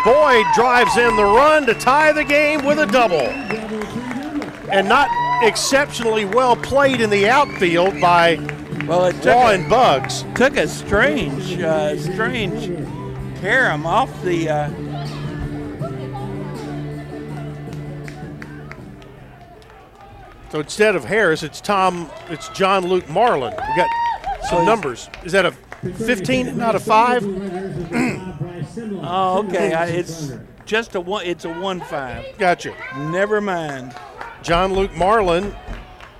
Boyd 0.05 0.45
drives 0.57 0.97
in 0.97 1.14
the 1.14 1.22
run 1.22 1.66
to 1.66 1.74
tie 1.74 2.11
the 2.11 2.24
game 2.24 2.64
with 2.64 2.80
a 2.80 2.86
double. 2.86 3.30
And 4.72 4.88
not 4.88 5.09
exceptionally 5.45 6.24
well 6.24 6.57
played 6.57 7.01
in 7.01 7.11
the 7.11 7.28
outfield 7.28 8.01
by 8.01 8.36
well, 8.86 9.05
it 9.07 9.24
Law 9.24 9.51
a 9.51 9.68
Bugs. 9.68 10.24
Took 10.34 10.57
a 10.57 10.66
strange, 10.66 11.59
uh, 11.61 11.97
strange 11.99 12.66
carom 13.40 13.86
off 13.86 14.11
the. 14.22 14.49
Uh, 14.49 14.70
so 20.51 20.61
instead 20.61 20.97
of 20.97 21.05
Harris, 21.05 21.43
it's 21.43 21.61
Tom, 21.61 22.11
it's 22.28 22.49
John 22.51 22.86
Luke 22.86 23.09
Marlin. 23.09 23.53
We 23.53 23.76
got 23.76 23.88
some 24.49 24.62
oh, 24.62 24.64
numbers. 24.64 25.09
Is 25.24 25.32
that 25.32 25.47
a 25.47 25.53
15, 25.53 26.57
not 26.57 26.74
a 26.74 26.80
five? 26.80 27.24
oh, 29.03 29.45
okay. 29.47 29.72
I, 29.74 29.86
it's 29.86 30.32
just 30.66 30.95
a 30.95 31.01
one. 31.01 31.24
It's 31.24 31.45
a 31.45 31.53
one 31.53 31.80
five. 31.80 32.26
Gotcha. 32.38 32.74
Never 32.97 33.40
mind. 33.40 33.95
John 34.43 34.72
Luke 34.72 34.95
Marlin. 34.95 35.55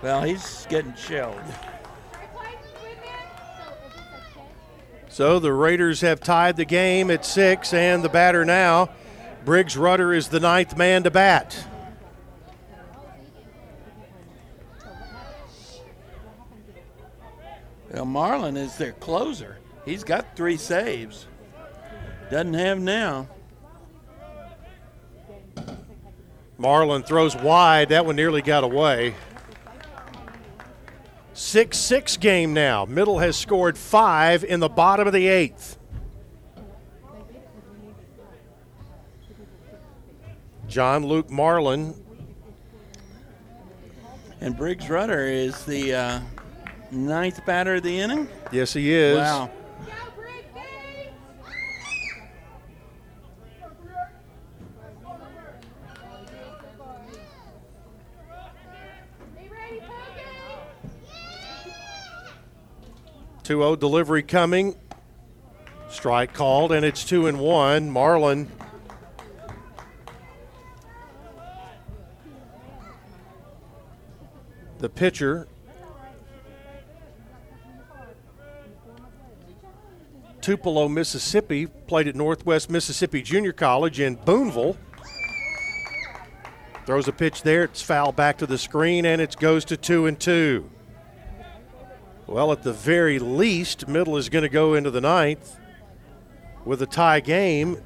Well, 0.01 0.23
he's 0.23 0.67
getting 0.69 0.95
shelled. 0.95 1.41
So 5.09 5.39
the 5.39 5.53
Raiders 5.53 6.01
have 6.01 6.21
tied 6.21 6.57
the 6.57 6.65
game 6.65 7.11
at 7.11 7.27
six, 7.27 7.75
and 7.75 8.03
the 8.03 8.09
batter 8.09 8.45
now, 8.45 8.91
Briggs 9.45 9.77
Rudder, 9.77 10.15
is 10.15 10.29
the 10.29 10.41
ninth 10.41 10.77
man 10.77 11.03
to 11.03 11.11
bat. 11.11 11.67
Well, 17.93 18.07
Marlin 18.07 18.57
is 18.57 18.77
their 18.77 18.93
closer. 18.93 19.59
He's 19.85 20.03
got 20.03 20.35
three 20.35 20.57
saves. 20.57 21.27
Doesn't 22.31 22.55
have 22.55 22.81
now. 22.81 23.29
Marlin 26.63 27.03
throws 27.03 27.35
wide. 27.35 27.89
That 27.89 28.07
one 28.07 28.15
nearly 28.15 28.41
got 28.41 28.63
away. 28.63 29.17
6 31.35 31.77
6 31.77 32.17
game 32.19 32.55
now. 32.55 32.85
Middle 32.85 33.19
has 33.19 33.37
scored 33.37 33.77
five 33.77 34.45
in 34.45 34.61
the 34.61 34.69
bottom 34.69 35.09
of 35.09 35.13
the 35.13 35.27
eighth. 35.27 35.77
John 40.69 41.05
Luke 41.05 41.29
Marlin. 41.29 42.01
And 44.41 44.57
Briggs 44.57 44.89
Rudder 44.89 45.27
is 45.27 45.65
the 45.65 45.95
uh, 45.95 46.21
ninth 46.93 47.45
batter 47.45 47.75
of 47.75 47.83
the 47.83 47.99
inning. 47.99 48.29
Yes, 48.53 48.73
he 48.73 48.93
is. 48.93 49.19
Wow. 49.19 49.51
Two 63.43 63.59
zero 63.59 63.77
delivery 63.77 64.23
coming. 64.23 64.77
Strike 65.89 66.33
called, 66.33 66.73
and 66.73 66.85
it's 66.85 67.05
two 67.05 67.27
and 67.27 67.39
one. 67.39 67.91
Marlin 67.91 68.49
the 74.83 74.89
pitcher. 74.89 75.47
Tupelo, 80.41 80.89
Mississippi, 80.89 81.67
played 81.67 82.09
at 82.09 82.17
Northwest 82.17 82.69
Mississippi 82.69 83.23
Junior 83.23 83.53
College 83.53 84.01
in 84.01 84.17
Boonville. 84.17 84.77
Throws 86.85 87.07
a 87.07 87.13
pitch 87.13 87.43
there, 87.43 87.63
it's 87.63 87.81
foul 87.81 88.11
back 88.11 88.39
to 88.39 88.47
the 88.47 88.59
screen, 88.59 89.07
and 89.07 89.23
it 89.23 89.37
goes 89.39 89.65
to 89.67 89.77
two 89.77 90.07
and 90.07 90.19
two. 90.19 90.69
Well, 92.33 92.51
at 92.51 92.63
the 92.63 92.73
very 92.73 93.19
least, 93.19 93.89
Middle 93.89 94.17
is 94.17 94.31
going 94.31 94.43
to 94.43 94.49
go 94.49 94.73
into 94.73 94.91
the 94.91 95.03
ninth 95.03 95.55
with 96.65 96.81
a 96.81 96.87
tie 96.87 97.21
game. 97.21 97.77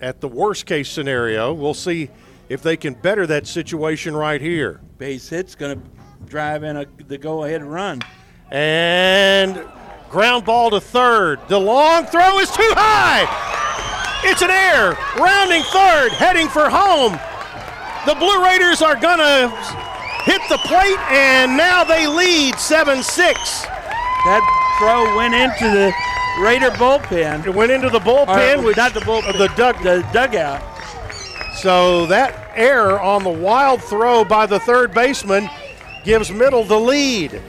At 0.00 0.22
the 0.22 0.28
worst 0.28 0.64
case 0.64 0.88
scenario, 0.88 1.52
we'll 1.52 1.74
see 1.74 2.08
if 2.48 2.62
they 2.62 2.78
can 2.78 2.94
better 2.94 3.26
that 3.26 3.46
situation 3.46 4.16
right 4.16 4.40
here. 4.40 4.80
Base 4.96 5.28
hit's 5.28 5.54
going 5.54 5.78
to 5.78 6.26
drive 6.26 6.62
in 6.62 6.78
a, 6.78 6.86
the 7.06 7.18
go 7.18 7.44
ahead 7.44 7.62
run. 7.62 8.00
And 8.50 9.62
ground 10.08 10.46
ball 10.46 10.70
to 10.70 10.80
third. 10.80 11.46
The 11.48 11.60
long 11.60 12.06
throw 12.06 12.38
is 12.38 12.50
too 12.50 12.72
high. 12.74 13.28
It's 14.24 14.40
an 14.40 14.48
air. 14.48 14.96
Rounding 15.18 15.62
third, 15.64 16.12
heading 16.12 16.48
for 16.48 16.70
home. 16.70 17.20
The 18.06 18.14
Blue 18.14 18.42
Raiders 18.42 18.80
are 18.80 18.96
going 18.96 19.18
to 19.18 19.93
hit 20.24 20.40
the 20.48 20.58
plate, 20.58 20.98
and 21.10 21.56
now 21.56 21.84
they 21.84 22.06
lead 22.06 22.58
7 22.58 23.02
6. 23.02 23.62
That 23.64 24.42
throw 24.78 25.16
went 25.16 25.34
into 25.34 25.70
the 25.70 25.92
Raider 26.40 26.70
bullpen. 26.70 27.46
It 27.46 27.54
went 27.54 27.70
into 27.70 27.90
the 27.90 28.00
bullpen, 28.00 28.58
Or, 28.58 28.62
which 28.62 28.76
not 28.76 28.94
the 28.94 29.00
bullpen, 29.00 29.38
the 29.38 29.48
dug 29.56 29.82
the 29.82 30.06
dugout. 30.12 30.62
So 31.56 32.06
that 32.06 32.50
error 32.54 33.00
on 33.00 33.22
the 33.22 33.30
wild 33.30 33.82
throw 33.82 34.24
by 34.24 34.46
the 34.46 34.58
third 34.58 34.92
baseman 34.92 35.48
gives 36.04 36.30
Middle 36.30 36.64
the 36.64 36.78
lead. 36.78 37.40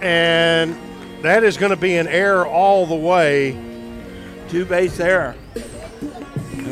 And 0.00 0.76
that 1.22 1.44
is 1.44 1.58
going 1.58 1.70
to 1.70 1.76
be 1.76 1.96
an 1.96 2.08
error 2.08 2.46
all 2.46 2.86
the 2.86 2.94
way. 2.94 3.52
Two 4.48 4.64
base 4.64 4.98
error. 4.98 5.36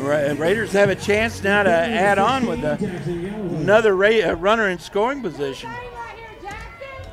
Ra- 0.09 0.33
Raiders 0.43 0.71
have 0.71 0.89
a 0.89 0.95
chance 0.95 1.43
now 1.43 1.61
to 1.61 1.69
add 1.69 2.17
on 2.17 2.47
with 2.47 2.63
a, 2.63 2.77
another 3.61 3.95
ra- 3.95 4.09
uh, 4.09 4.33
runner 4.33 4.67
in 4.69 4.79
scoring 4.79 5.21
position. 5.21 5.69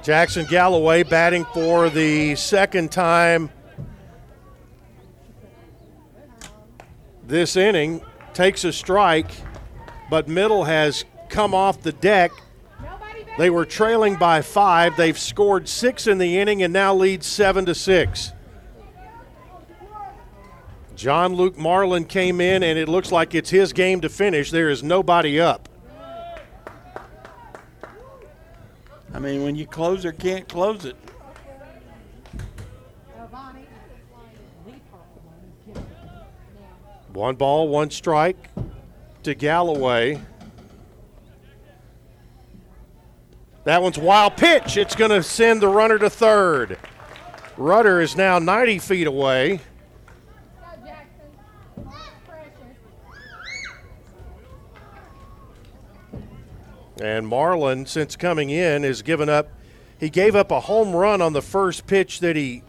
Jackson 0.02 0.46
Galloway 0.46 1.02
batting 1.02 1.44
for 1.52 1.90
the 1.90 2.36
second 2.36 2.90
time 2.90 3.50
this 7.26 7.54
inning 7.56 8.00
takes 8.32 8.64
a 8.64 8.72
strike, 8.72 9.30
but 10.08 10.26
Middle 10.26 10.64
has 10.64 11.04
come 11.28 11.54
off 11.54 11.82
the 11.82 11.92
deck. 11.92 12.30
They 13.36 13.50
were 13.50 13.66
trailing 13.66 14.16
by 14.16 14.40
five. 14.40 14.96
They've 14.96 15.18
scored 15.18 15.68
six 15.68 16.06
in 16.06 16.16
the 16.16 16.38
inning 16.38 16.62
and 16.62 16.72
now 16.72 16.94
lead 16.94 17.22
seven 17.22 17.66
to 17.66 17.74
six. 17.74 18.32
John 20.96 21.34
Luke 21.34 21.58
Marlin 21.58 22.06
came 22.06 22.40
in, 22.40 22.62
and 22.62 22.78
it 22.78 22.88
looks 22.88 23.12
like 23.12 23.34
it's 23.34 23.50
his 23.50 23.74
game 23.74 24.00
to 24.00 24.08
finish. 24.08 24.50
There 24.50 24.70
is 24.70 24.82
nobody 24.82 25.38
up. 25.38 25.68
I 29.12 29.18
mean, 29.18 29.42
when 29.42 29.56
you 29.56 29.66
closer 29.66 30.10
can't 30.10 30.48
close 30.48 30.86
it. 30.86 30.96
One 37.12 37.36
ball, 37.36 37.68
one 37.68 37.90
strike 37.90 38.50
to 39.22 39.34
Galloway. 39.34 40.20
That 43.64 43.82
one's 43.82 43.98
wild 43.98 44.36
pitch. 44.36 44.76
It's 44.76 44.94
going 44.94 45.10
to 45.10 45.22
send 45.22 45.60
the 45.60 45.68
runner 45.68 45.98
to 45.98 46.08
third. 46.08 46.78
Rudder 47.56 48.00
is 48.00 48.16
now 48.16 48.38
90 48.38 48.78
feet 48.78 49.06
away. 49.06 49.60
And 57.00 57.28
Marlin, 57.28 57.86
since 57.86 58.16
coming 58.16 58.50
in, 58.50 58.82
has 58.82 59.02
given 59.02 59.28
up. 59.28 59.48
He 59.98 60.10
gave 60.10 60.36
up 60.36 60.50
a 60.50 60.60
home 60.60 60.94
run 60.94 61.20
on 61.22 61.32
the 61.32 61.42
first 61.42 61.86
pitch 61.86 62.20
that 62.20 62.36
he 62.36 62.62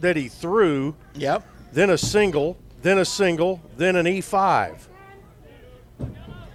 that 0.00 0.16
he 0.16 0.28
threw. 0.28 0.94
Yep. 1.14 1.46
Then 1.72 1.90
a 1.90 1.98
single, 1.98 2.56
then 2.82 2.98
a 2.98 3.04
single, 3.04 3.60
then 3.76 3.96
an 3.96 4.06
E 4.06 4.20
E5. 4.20 4.88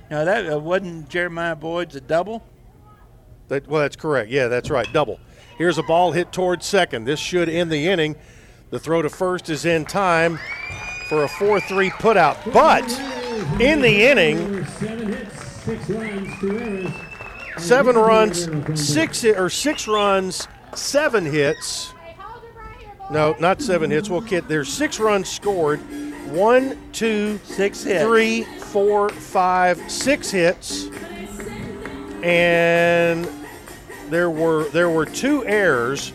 Now 0.09 0.23
that 0.23 0.51
uh, 0.51 0.59
wasn't 0.59 1.09
Jeremiah 1.09 1.55
Boyd's 1.55 1.95
a 1.95 2.01
double. 2.01 2.43
That, 3.47 3.67
well, 3.67 3.81
that's 3.81 3.95
correct. 3.95 4.29
Yeah, 4.29 4.47
that's 4.47 4.69
right. 4.69 4.91
Double. 4.93 5.19
Here's 5.57 5.77
a 5.77 5.83
ball 5.83 6.11
hit 6.11 6.31
towards 6.31 6.65
second. 6.65 7.05
This 7.05 7.19
should 7.19 7.49
end 7.49 7.71
the 7.71 7.87
inning. 7.87 8.15
The 8.69 8.79
throw 8.79 9.01
to 9.01 9.09
first 9.09 9.49
is 9.49 9.65
in 9.65 9.85
time 9.85 10.39
for 11.09 11.23
a 11.23 11.27
4 11.27 11.59
3 11.59 11.89
putout. 11.91 12.53
But 12.53 12.89
in 13.61 13.81
the 13.81 14.05
inning, 14.05 14.65
Seven 14.65 15.13
hits, 15.13 15.43
six 15.43 15.89
runs, 15.89 15.89
two 15.89 15.97
errors. 15.97 16.32
Seven 17.57 17.95
runs, 17.95 18.49
six 18.79 19.23
or 19.23 19.49
six 19.49 19.87
runs, 19.87 20.47
seven 20.75 21.25
hits. 21.25 21.93
No, 23.11 23.35
not 23.39 23.61
seven 23.61 23.91
hits. 23.91 24.09
Well, 24.09 24.21
kid, 24.21 24.47
there's 24.47 24.71
six 24.71 24.99
runs 24.99 25.29
scored. 25.29 25.79
One, 26.29 26.77
two, 26.93 27.39
six 27.43 27.83
hits. 27.83 28.03
three, 28.03 28.43
four, 28.43 29.09
five, 29.09 29.79
six 29.91 30.31
hits, 30.31 30.87
and 32.23 33.27
there 34.09 34.29
were 34.29 34.69
there 34.69 34.89
were 34.89 35.05
two 35.05 35.45
errors 35.45 36.13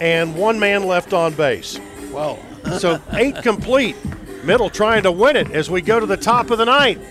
and 0.00 0.36
one 0.36 0.58
man 0.58 0.84
left 0.84 1.12
on 1.12 1.34
base. 1.34 1.76
Whoa. 2.10 2.38
so 2.78 3.00
eight 3.12 3.42
complete. 3.42 3.96
Middle 4.44 4.70
trying 4.70 5.02
to 5.02 5.12
win 5.12 5.34
it 5.36 5.50
as 5.50 5.70
we 5.70 5.82
go 5.82 5.98
to 5.98 6.06
the 6.06 6.16
top 6.16 6.50
of 6.50 6.58
the 6.58 6.66
ninth. 6.66 7.04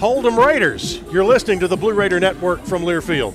Hold 0.00 0.26
'em 0.26 0.38
Raiders. 0.38 1.00
You're 1.12 1.24
listening 1.24 1.58
to 1.60 1.66
the 1.66 1.76
Blue 1.76 1.92
Raider 1.92 2.20
Network 2.20 2.64
from 2.64 2.82
Learfield. 2.82 3.34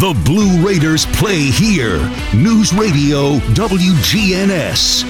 The 0.00 0.18
Blue 0.24 0.66
Raiders 0.66 1.04
play 1.04 1.42
here. 1.42 1.98
News 2.34 2.72
Radio 2.72 3.36
WGNS. 3.52 5.04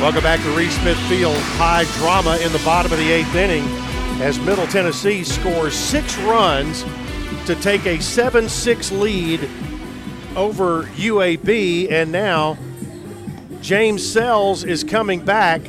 Welcome 0.00 0.24
back 0.24 0.40
to 0.40 0.50
Reese 0.56 0.76
Smith 0.80 0.98
Field. 1.08 1.36
High 1.36 1.84
drama 1.98 2.36
in 2.42 2.50
the 2.50 2.58
bottom 2.64 2.90
of 2.90 2.98
the 2.98 3.12
eighth 3.12 3.32
inning 3.36 3.62
as 4.20 4.40
Middle 4.40 4.66
Tennessee 4.66 5.22
scores 5.22 5.74
six 5.74 6.18
runs 6.18 6.84
to 7.46 7.54
take 7.60 7.86
a 7.86 8.02
7 8.02 8.48
6 8.48 8.90
lead 8.90 9.48
over 10.34 10.82
UAB. 10.96 11.92
And 11.92 12.10
now 12.10 12.58
James 13.60 14.04
Sells 14.04 14.64
is 14.64 14.82
coming 14.82 15.24
back 15.24 15.60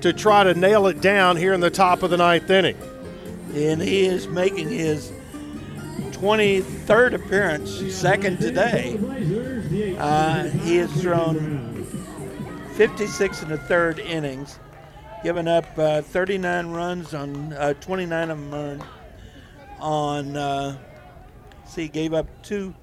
to 0.00 0.14
try 0.14 0.44
to 0.44 0.54
nail 0.54 0.86
it 0.86 1.02
down 1.02 1.36
here 1.36 1.52
in 1.52 1.60
the 1.60 1.68
top 1.68 2.02
of 2.02 2.08
the 2.08 2.16
ninth 2.16 2.48
inning. 2.48 2.78
And 3.52 3.82
he 3.82 4.06
is 4.06 4.26
making 4.28 4.70
his 4.70 5.12
23rd 6.26 7.14
appearance, 7.14 7.94
second 7.94 8.40
today. 8.40 8.98
Uh, 9.96 10.42
he 10.48 10.74
has 10.74 10.90
thrown 11.00 11.84
56 12.74 13.42
in 13.44 13.48
the 13.48 13.56
third 13.56 14.00
innings, 14.00 14.58
given 15.22 15.46
up 15.46 15.66
uh, 15.78 16.02
39 16.02 16.66
runs 16.72 17.14
on 17.14 17.52
uh, 17.52 17.74
29 17.74 18.30
of 18.30 18.38
them 18.40 18.54
earned 18.54 18.84
on. 19.78 20.36
Uh, 20.36 20.76
see, 21.64 21.86
gave 21.86 22.12
up 22.12 22.26
two. 22.42 22.74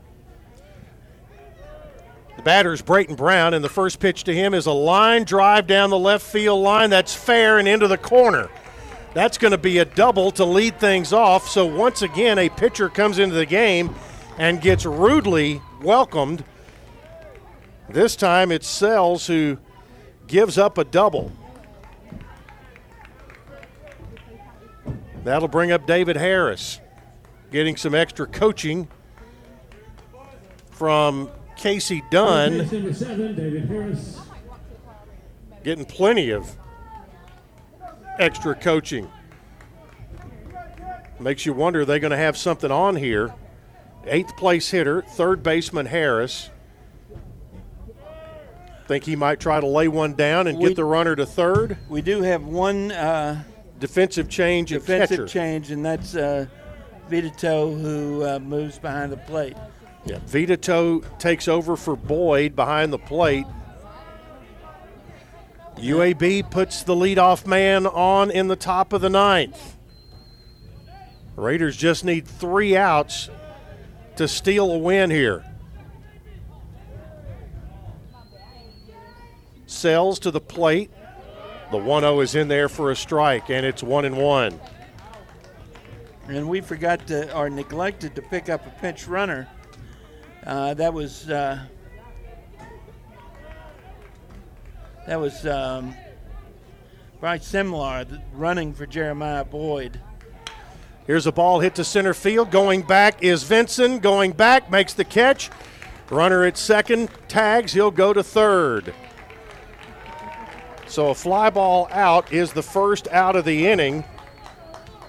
The 2.38 2.44
batter 2.44 2.72
is 2.72 2.82
Brayton 2.82 3.16
Brown, 3.16 3.54
and 3.54 3.62
the 3.62 3.68
first 3.68 4.00
pitch 4.00 4.24
to 4.24 4.34
him 4.34 4.54
is 4.54 4.68
a 4.68 4.72
line 4.72 5.26
drive 5.26 5.68
down 5.68 5.90
the 5.90 6.00
left 6.00 6.26
field 6.26 6.64
line 6.64 6.90
that's 6.90 7.14
fair 7.14 7.60
and 7.60 7.68
into 7.68 7.90
the 7.90 7.98
corner. 7.98 8.50
That's 9.14 9.38
going 9.38 9.52
to 9.52 9.58
be 9.58 9.78
a 9.78 9.86
double 9.86 10.32
to 10.32 10.46
lead 10.46 10.80
things 10.80 11.14
off. 11.14 11.48
So 11.48 11.66
once 11.66 12.02
again, 12.02 12.40
a 12.40 12.50
pitcher 12.50 12.90
comes 12.90 13.20
into 13.20 13.36
the 13.36 13.46
game 13.46 13.94
and 14.38 14.60
gets 14.60 14.86
rudely 14.86 15.62
welcomed. 15.82 16.44
This 17.90 18.16
time 18.16 18.52
it's 18.52 18.68
Sells 18.68 19.28
who 19.28 19.60
gives 20.26 20.58
up 20.58 20.78
a 20.78 20.84
double. 20.84 21.32
That'll 25.24 25.48
bring 25.48 25.72
up 25.72 25.86
David 25.86 26.18
Harris, 26.18 26.82
getting 27.52 27.78
some 27.78 27.96
extra 27.96 28.26
coaching 28.26 28.88
from 30.72 31.30
Casey 31.56 32.04
Dunn. 32.10 32.68
Getting 35.64 35.86
plenty 35.86 36.32
of 36.32 36.58
extra 38.20 38.56
coaching. 38.56 39.10
Makes 41.20 41.46
you 41.46 41.54
wonder, 41.54 41.82
are 41.82 41.86
they 41.86 42.00
going 42.00 42.12
to 42.12 42.18
have 42.18 42.38
something 42.38 42.72
on 42.72 42.96
here? 42.96 43.34
Eighth 44.06 44.36
place 44.36 44.70
hitter, 44.70 45.02
third 45.02 45.42
baseman 45.44 45.86
Harris. 45.86 46.50
Think 48.88 49.06
he 49.06 49.16
might 49.16 49.40
try 49.40 49.62
to 49.62 49.66
lay 49.68 49.88
one 49.88 50.14
down 50.14 50.48
and 50.48 50.58
We- 50.58 50.70
get 50.70 50.76
the 50.76 50.84
runner 50.84 51.16
to 51.16 51.26
third? 51.26 51.78
We 51.88 52.02
do 52.02 52.22
have 52.22 52.44
one 52.46 52.92
uh, 52.92 53.44
Defensive 53.80 54.30
change 54.30 54.70
defensive 54.70 55.28
change, 55.28 55.70
and 55.72 55.84
that's 55.86 56.16
uh, 56.16 56.46
Vitato 57.10 57.78
who 57.82 58.26
uh, 58.26 58.40
moves 58.40 58.80
behind 58.80 59.12
the 59.12 59.18
plate. 59.18 59.58
Yeah, 60.06 60.20
Vitato 60.20 61.04
takes 61.20 61.50
over 61.50 61.76
for 61.76 61.98
Boyd 61.98 62.56
behind 62.56 62.94
the 62.94 62.98
plate. 62.98 63.46
UAB 65.78 66.50
puts 66.50 66.84
the 66.84 66.96
leadoff 66.96 67.46
man 67.46 67.88
on 67.88 68.32
in 68.32 68.48
the 68.48 68.56
top 68.56 68.94
of 68.94 69.02
the 69.02 69.10
ninth. 69.10 69.78
Raiders 71.36 71.76
just 71.76 72.06
need 72.06 72.28
three 72.28 72.78
outs 72.78 73.30
to 74.18 74.28
steal 74.28 74.72
a 74.72 74.78
win 74.78 75.10
here. 75.10 75.44
Sells 79.66 80.20
to 80.20 80.32
the 80.32 80.40
plate. 80.40 80.92
The 81.72 81.78
1 81.78 82.04
0 82.04 82.20
is 82.20 82.36
in 82.36 82.48
there 82.48 82.70
for 82.70 82.92
a 82.92 82.96
strike, 82.96 83.50
and 83.50 83.66
it's 83.66 83.82
1 83.82 84.06
and 84.06 84.16
1. 84.16 84.60
And 86.28 86.48
we 86.48 86.62
forgot 86.62 87.08
to, 87.08 87.36
or 87.36 87.50
neglected 87.50 88.14
to 88.16 88.22
pick 88.22 88.48
up 88.48 88.66
a 88.68 88.70
pinch 88.80 89.08
runner. 89.08 89.48
Uh, 90.46 90.76
that 90.76 90.94
was 90.94 91.30
uh, 91.30 91.60
that 95.08 95.20
was 95.20 95.46
um, 95.46 95.94
Bryce 97.20 97.50
Simlar 97.52 98.22
running 98.34 98.74
for 98.74 98.86
Jeremiah 98.86 99.46
Boyd. 99.46 100.00
Here's 101.06 101.28
a 101.28 101.32
ball 101.32 101.60
hit 101.60 101.76
to 101.76 101.84
center 101.84 102.14
field. 102.14 102.50
Going 102.50 102.82
back 102.82 103.22
is 103.24 103.44
Vinson. 103.44 104.00
Going 104.00 104.32
back, 104.32 104.72
makes 104.72 104.94
the 104.94 105.04
catch. 105.04 105.50
Runner 106.10 106.46
at 106.46 106.58
second, 106.58 107.10
tags. 107.28 107.74
He'll 107.74 107.92
go 107.92 108.14
to 108.14 108.24
third. 108.24 108.94
So 110.88 111.10
a 111.10 111.16
fly 111.16 111.50
ball 111.50 111.90
out 111.92 112.32
is 112.32 112.54
the 112.54 112.64
first 112.64 113.08
out 113.10 113.36
of 113.36 113.46
the 113.46 113.68
inning. 113.68 114.06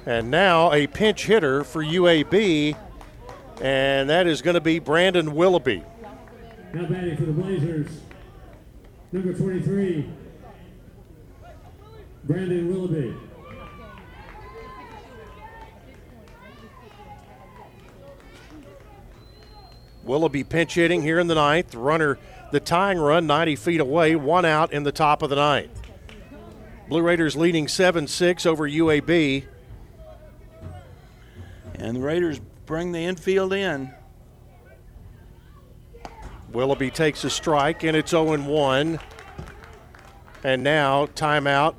And 0.07 0.31
now 0.31 0.73
a 0.73 0.87
pinch 0.87 1.27
hitter 1.27 1.63
for 1.65 1.83
UAB, 1.83 2.77
and 3.61 4.11
that 4.11 4.27
is 4.27 4.43
going 4.43 4.55
to 4.55 4.61
be 4.61 4.79
Brandon 4.79 5.35
Willoughby. 5.35 5.83
Now 6.73 6.87
batting 6.87 7.17
for 7.17 7.25
the 7.25 7.33
Blazers, 7.33 8.01
number 9.15 9.33
23, 9.33 10.11
Brandon 12.25 12.69
Willoughby. 12.69 13.15
Willoughby 20.03 20.43
pinch 20.43 20.75
hitting 20.75 21.01
here 21.01 21.21
in 21.21 21.29
the 21.29 21.37
ninth. 21.37 21.77
Runner, 21.77 22.19
the 22.51 22.59
tying 22.59 22.99
run 22.99 23.29
90 23.29 23.55
feet 23.55 23.81
away, 23.81 24.17
one 24.17 24.45
out 24.45 24.73
in 24.73 24.83
the 24.83 24.91
top 24.91 25.23
of 25.23 25.31
the 25.31 25.37
ninth. 25.37 25.81
Blue 26.89 27.01
Raiders 27.01 27.37
leading 27.37 27.69
7 27.69 28.09
6 28.09 28.47
over 28.47 28.69
UAB. 28.69 29.45
And 31.77 31.97
the 31.97 32.01
Raiders 32.01 32.41
bring 32.67 32.91
the 32.91 33.05
infield 33.05 33.53
in. 33.53 33.95
Willoughby 36.55 36.91
takes 36.91 37.25
a 37.25 37.31
strike, 37.31 37.83
and 37.83 37.97
it's 37.97 38.13
0 38.13 38.39
1. 38.39 39.01
And 40.45 40.63
now, 40.63 41.07
timeout. 41.07 41.75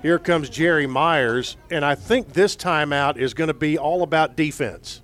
Here 0.00 0.18
comes 0.18 0.48
Jerry 0.48 0.86
Myers, 0.86 1.56
and 1.70 1.84
I 1.84 1.94
think 1.94 2.32
this 2.32 2.56
timeout 2.56 3.18
is 3.18 3.34
going 3.34 3.48
to 3.48 3.54
be 3.54 3.78
all 3.78 4.02
about 4.02 4.34
defense. 4.34 5.02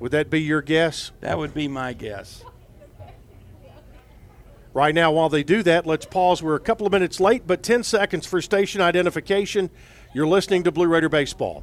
Would 0.00 0.12
that 0.12 0.30
be 0.30 0.42
your 0.42 0.62
guess? 0.62 1.12
That 1.20 1.38
would 1.38 1.54
be 1.54 1.68
my 1.68 1.92
guess. 1.92 2.42
Right 4.72 4.94
now, 4.94 5.12
while 5.12 5.28
they 5.28 5.44
do 5.44 5.62
that, 5.62 5.86
let's 5.86 6.06
pause. 6.06 6.42
We're 6.42 6.56
a 6.56 6.60
couple 6.60 6.86
of 6.86 6.92
minutes 6.92 7.20
late, 7.20 7.46
but 7.46 7.62
10 7.62 7.84
seconds 7.84 8.26
for 8.26 8.42
station 8.42 8.80
identification. 8.80 9.70
You're 10.12 10.26
listening 10.26 10.64
to 10.64 10.72
Blue 10.72 10.88
Raider 10.88 11.08
Baseball. 11.08 11.62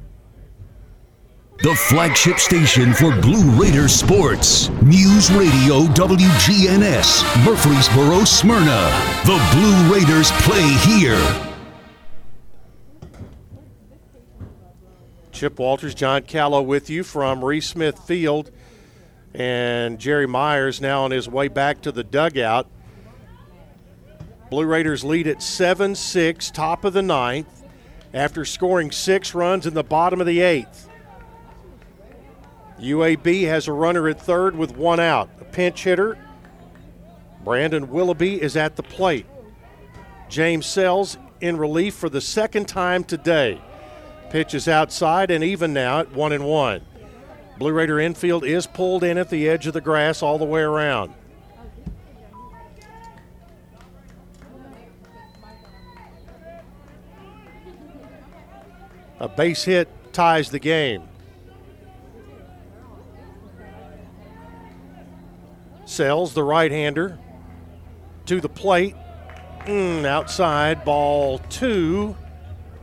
The 1.62 1.76
flagship 1.76 2.40
station 2.40 2.92
for 2.92 3.14
Blue 3.20 3.48
Raider 3.52 3.86
sports. 3.86 4.68
News 4.82 5.30
Radio 5.30 5.84
WGNS, 5.94 7.44
Murfreesboro, 7.44 8.24
Smyrna. 8.24 8.90
The 9.24 9.38
Blue 9.54 9.94
Raiders 9.94 10.32
play 10.40 10.66
here. 10.84 11.52
Chip 15.30 15.56
Walters, 15.60 15.94
John 15.94 16.22
Callow 16.22 16.62
with 16.62 16.90
you 16.90 17.04
from 17.04 17.44
Reese 17.44 17.68
Smith 17.68 17.96
Field. 17.96 18.50
And 19.32 20.00
Jerry 20.00 20.26
Myers 20.26 20.80
now 20.80 21.04
on 21.04 21.12
his 21.12 21.28
way 21.28 21.46
back 21.46 21.80
to 21.82 21.92
the 21.92 22.02
dugout. 22.02 22.66
Blue 24.50 24.66
Raiders 24.66 25.04
lead 25.04 25.28
at 25.28 25.40
7 25.40 25.94
6, 25.94 26.50
top 26.50 26.84
of 26.84 26.92
the 26.92 27.02
ninth, 27.02 27.62
after 28.12 28.44
scoring 28.44 28.90
six 28.90 29.32
runs 29.32 29.64
in 29.64 29.74
the 29.74 29.84
bottom 29.84 30.20
of 30.20 30.26
the 30.26 30.40
eighth. 30.40 30.88
UAB 32.82 33.46
has 33.46 33.68
a 33.68 33.72
runner 33.72 34.08
at 34.08 34.20
third 34.20 34.56
with 34.56 34.76
one 34.76 34.98
out. 34.98 35.30
A 35.40 35.44
pinch 35.44 35.84
hitter, 35.84 36.18
Brandon 37.44 37.88
Willoughby, 37.88 38.42
is 38.42 38.56
at 38.56 38.74
the 38.74 38.82
plate. 38.82 39.26
James 40.28 40.66
Sells 40.66 41.16
in 41.40 41.56
relief 41.56 41.94
for 41.94 42.08
the 42.08 42.20
second 42.20 42.66
time 42.66 43.04
today. 43.04 43.60
Pitch 44.30 44.52
is 44.54 44.66
outside 44.66 45.30
and 45.30 45.44
even 45.44 45.72
now 45.72 46.00
at 46.00 46.12
one 46.12 46.32
and 46.32 46.44
one. 46.44 46.80
Blue 47.58 47.72
Raider 47.72 48.00
infield 48.00 48.44
is 48.44 48.66
pulled 48.66 49.04
in 49.04 49.16
at 49.16 49.30
the 49.30 49.48
edge 49.48 49.68
of 49.68 49.74
the 49.74 49.80
grass 49.80 50.22
all 50.22 50.38
the 50.38 50.44
way 50.44 50.62
around. 50.62 51.14
A 59.20 59.28
base 59.28 59.62
hit 59.62 59.88
ties 60.12 60.50
the 60.50 60.58
game. 60.58 61.04
Sells 65.92 66.32
the 66.32 66.42
right 66.42 66.70
hander 66.70 67.18
to 68.24 68.40
the 68.40 68.48
plate. 68.48 68.96
Mm, 69.66 70.06
outside, 70.06 70.86
ball 70.86 71.36
two. 71.50 72.16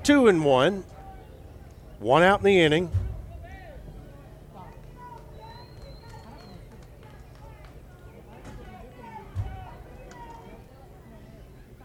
Two 0.03 0.27
and 0.27 0.45
one. 0.45 0.83
One 1.97 2.21
out 2.21 2.41
in 2.41 2.45
the 2.45 2.59
inning. 2.59 2.91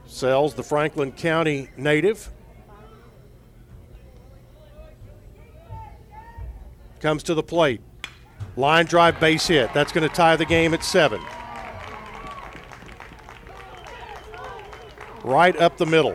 Sells 0.04 0.52
the 0.52 0.62
Franklin 0.62 1.10
County 1.10 1.70
native. 1.78 2.28
Comes 7.00 7.22
to 7.22 7.32
the 7.32 7.42
plate. 7.42 7.80
Line 8.56 8.86
drive 8.86 9.18
base 9.18 9.46
hit. 9.48 9.72
That's 9.74 9.92
going 9.92 10.08
to 10.08 10.14
tie 10.14 10.36
the 10.36 10.44
game 10.44 10.74
at 10.74 10.84
seven. 10.84 11.20
Right 15.24 15.56
up 15.56 15.76
the 15.76 15.86
middle. 15.86 16.14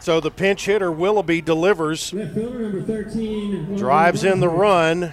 So 0.00 0.18
the 0.20 0.30
pinch 0.30 0.64
hitter 0.64 0.90
Willoughby 0.90 1.40
delivers, 1.42 2.12
number 2.12 2.82
13, 2.82 3.76
drives 3.76 4.24
in 4.24 4.40
the 4.40 4.48
run. 4.48 5.12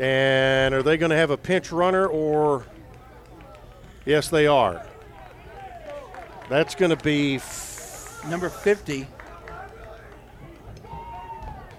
And 0.00 0.74
are 0.74 0.82
they 0.82 0.96
going 0.96 1.10
to 1.10 1.16
have 1.16 1.30
a 1.30 1.36
pinch 1.36 1.70
runner 1.70 2.06
or? 2.06 2.66
Yes, 4.04 4.28
they 4.28 4.46
are. 4.48 4.84
That's 6.48 6.74
going 6.74 6.90
to 6.90 7.02
be 7.02 7.36
f- 7.36 8.24
Number 8.28 8.48
50. 8.48 9.06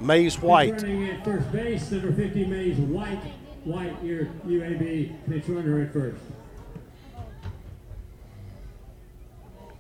Mays 0.04 0.38
White. 0.40 0.84
At 0.84 1.24
first 1.24 1.52
base, 1.52 1.92
number 1.92 2.12
50, 2.12 2.46
Mays 2.46 2.78
White. 2.78 3.24
White, 3.64 4.04
your 4.04 4.26
UAB 4.46 5.14
pitch 5.30 5.48
runner 5.48 5.82
at 5.82 5.94
first. 5.94 6.22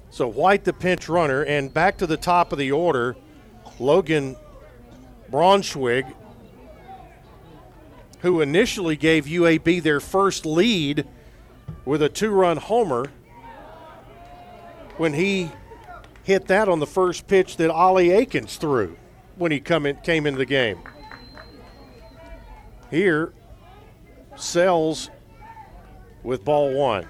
So 0.09 0.27
White, 0.27 0.63
the 0.63 0.71
pinch 0.71 1.09
runner, 1.09 1.43
and 1.43 1.73
back 1.73 1.97
to 1.97 2.07
the 2.07 2.15
top 2.15 2.53
of 2.53 2.57
the 2.57 2.71
order, 2.71 3.17
Logan 3.79 4.37
Braunschweig, 5.29 6.13
who 8.19 8.39
initially 8.39 8.95
gave 8.95 9.25
UAB 9.25 9.83
their 9.83 9.99
first 9.99 10.45
lead 10.45 11.05
with 11.83 12.01
a 12.01 12.07
two-run 12.07 12.55
homer 12.55 13.07
when 14.95 15.13
he 15.13 15.51
hit 16.23 16.47
that 16.47 16.69
on 16.69 16.79
the 16.79 16.87
first 16.87 17.27
pitch 17.27 17.57
that 17.57 17.69
Ollie 17.69 18.11
Akins 18.11 18.55
threw 18.55 18.95
when 19.43 19.51
he 19.51 19.59
come 19.59 19.85
in, 19.85 19.97
came 19.97 20.25
into 20.25 20.37
the 20.37 20.45
game. 20.45 20.79
Here, 22.89 23.33
Sells 24.37 25.09
with 26.23 26.45
ball 26.45 26.73
one. 26.73 27.05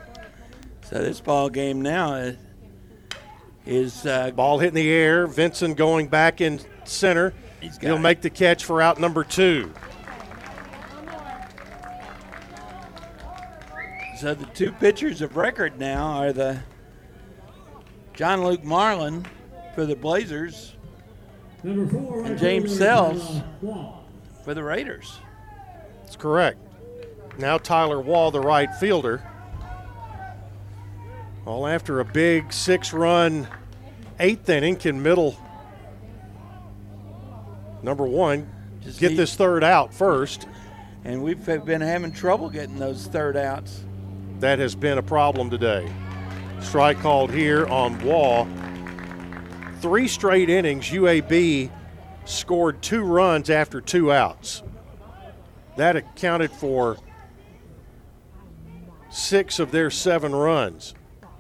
So 0.82 0.98
this 0.98 1.22
ball 1.22 1.50
game 1.50 1.82
now 1.82 2.34
is, 3.68 4.06
uh, 4.08 4.32
Ball 4.32 4.58
hitting 4.58 4.74
the 4.74 4.90
air. 4.90 5.28
Vincent 5.28 5.78
going 5.78 6.08
back 6.08 6.42
in 6.42 6.60
center. 6.86 7.36
He'll 7.80 7.98
it. 7.98 8.00
make 8.00 8.22
the 8.22 8.32
catch 8.32 8.66
for 8.66 8.82
out 8.82 9.00
number 9.00 9.24
two. 9.24 9.72
So 14.18 14.34
the 14.34 14.48
two 14.54 14.72
pitchers 14.72 15.22
of 15.22 15.38
record 15.38 15.80
now 15.80 16.08
are 16.18 16.34
the 16.34 16.60
John 18.16 18.44
Luke 18.44 18.64
Marlin 18.64 19.26
for 19.76 19.86
the 19.86 19.96
Blazers 19.96 20.73
four, 21.64 22.24
and 22.26 22.38
James 22.38 22.78
fielder, 22.78 23.20
Sells 23.20 23.42
for 24.44 24.54
the 24.54 24.64
Raiders. 24.64 25.18
That's 26.02 26.16
correct. 26.16 26.58
Now 27.38 27.58
Tyler 27.58 28.00
Wall, 28.02 28.32
the 28.32 28.40
right 28.42 28.74
fielder. 28.76 29.24
All 31.46 31.66
after 31.68 32.00
a 32.00 32.06
big 32.06 32.54
six 32.54 32.94
run 32.94 33.48
eighth 34.20 34.48
inning, 34.50 34.76
can 34.76 35.02
middle 35.02 35.36
number 37.82 38.06
one 38.06 38.50
Just 38.82 39.00
get 39.00 39.12
need- 39.12 39.18
this 39.18 39.36
third 39.36 39.64
out 39.64 39.94
first. 39.94 40.48
And 41.06 41.22
we've 41.22 41.44
been 41.46 41.82
having 41.82 42.14
trouble 42.14 42.50
getting 42.50 42.80
those 42.80 43.08
third 43.08 43.36
outs. 43.36 43.84
That 44.40 44.60
has 44.60 44.74
been 44.74 44.98
a 44.98 45.04
problem 45.04 45.50
today. 45.50 45.92
Strike 46.62 47.00
called 47.02 47.30
here 47.32 47.66
on 47.68 48.02
Wall. 48.06 48.48
Three 49.84 50.08
straight 50.08 50.50
innings, 50.50 50.92
UAB 50.92 51.70
scored 52.24 52.82
two 52.82 53.04
runs 53.04 53.50
after 53.50 53.82
two 53.82 54.14
outs. 54.14 54.64
That 55.76 55.98
accounted 55.98 56.52
for 56.52 56.96
six 59.10 59.60
of 59.60 59.72
their 59.72 59.92
seven 59.92 60.34
runs. 60.34 60.94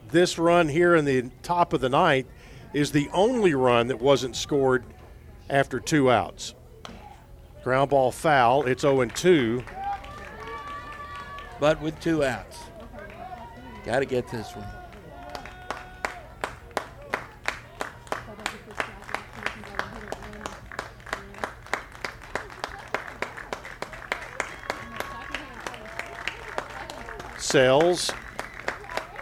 This 0.10 0.38
run 0.38 0.68
here 0.68 0.94
in 0.94 1.06
the 1.06 1.32
top 1.42 1.72
of 1.72 1.80
the 1.80 1.88
ninth 1.88 2.28
is 2.74 2.92
the 2.92 3.08
only 3.14 3.54
run 3.54 3.88
that 3.88 4.02
wasn't 4.02 4.36
scored 4.36 4.84
after 5.50 5.80
two 5.80 6.12
outs. 6.12 6.54
Ground 7.64 7.92
ball 7.92 8.12
foul. 8.12 8.66
It's 8.66 8.82
0 8.82 9.06
2. 9.06 9.64
but 11.62 11.82
with 11.82 11.98
two 12.02 12.26
outs. 12.26 12.60
Got 13.86 14.00
to 14.00 14.06
get 14.06 14.28
this 14.28 14.54
one. 14.54 14.83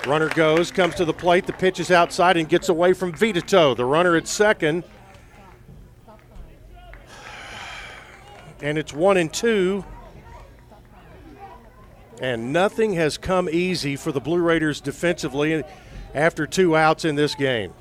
Runner 0.08 0.30
goes, 0.30 0.72
comes 0.72 0.96
to 0.96 1.06
the 1.06 1.14
plate. 1.14 1.46
The 1.46 1.54
pitch 1.54 1.80
is 1.80 1.92
outside 1.92 2.38
and 2.38 2.50
gets 2.50 2.70
away 2.70 2.94
from 2.94 3.14
Vitato. 3.14 3.76
The 3.76 3.86
runner 3.86 4.16
at 4.16 4.28
second. 4.28 4.84
And 8.62 8.78
it's 8.78 8.94
one 8.94 9.18
and 9.18 9.32
two. 9.32 9.84
And 12.22 12.54
nothing 12.54 12.94
has 12.94 13.18
come 13.18 13.50
easy 13.52 13.96
for 13.96 14.12
the 14.12 14.22
Blue 14.22 14.40
Raiders 14.40 14.80
defensively 14.80 15.64
after 16.14 16.46
two 16.48 16.76
outs 16.76 17.04
in 17.04 17.16
this 17.16 17.36
game. 17.36 17.74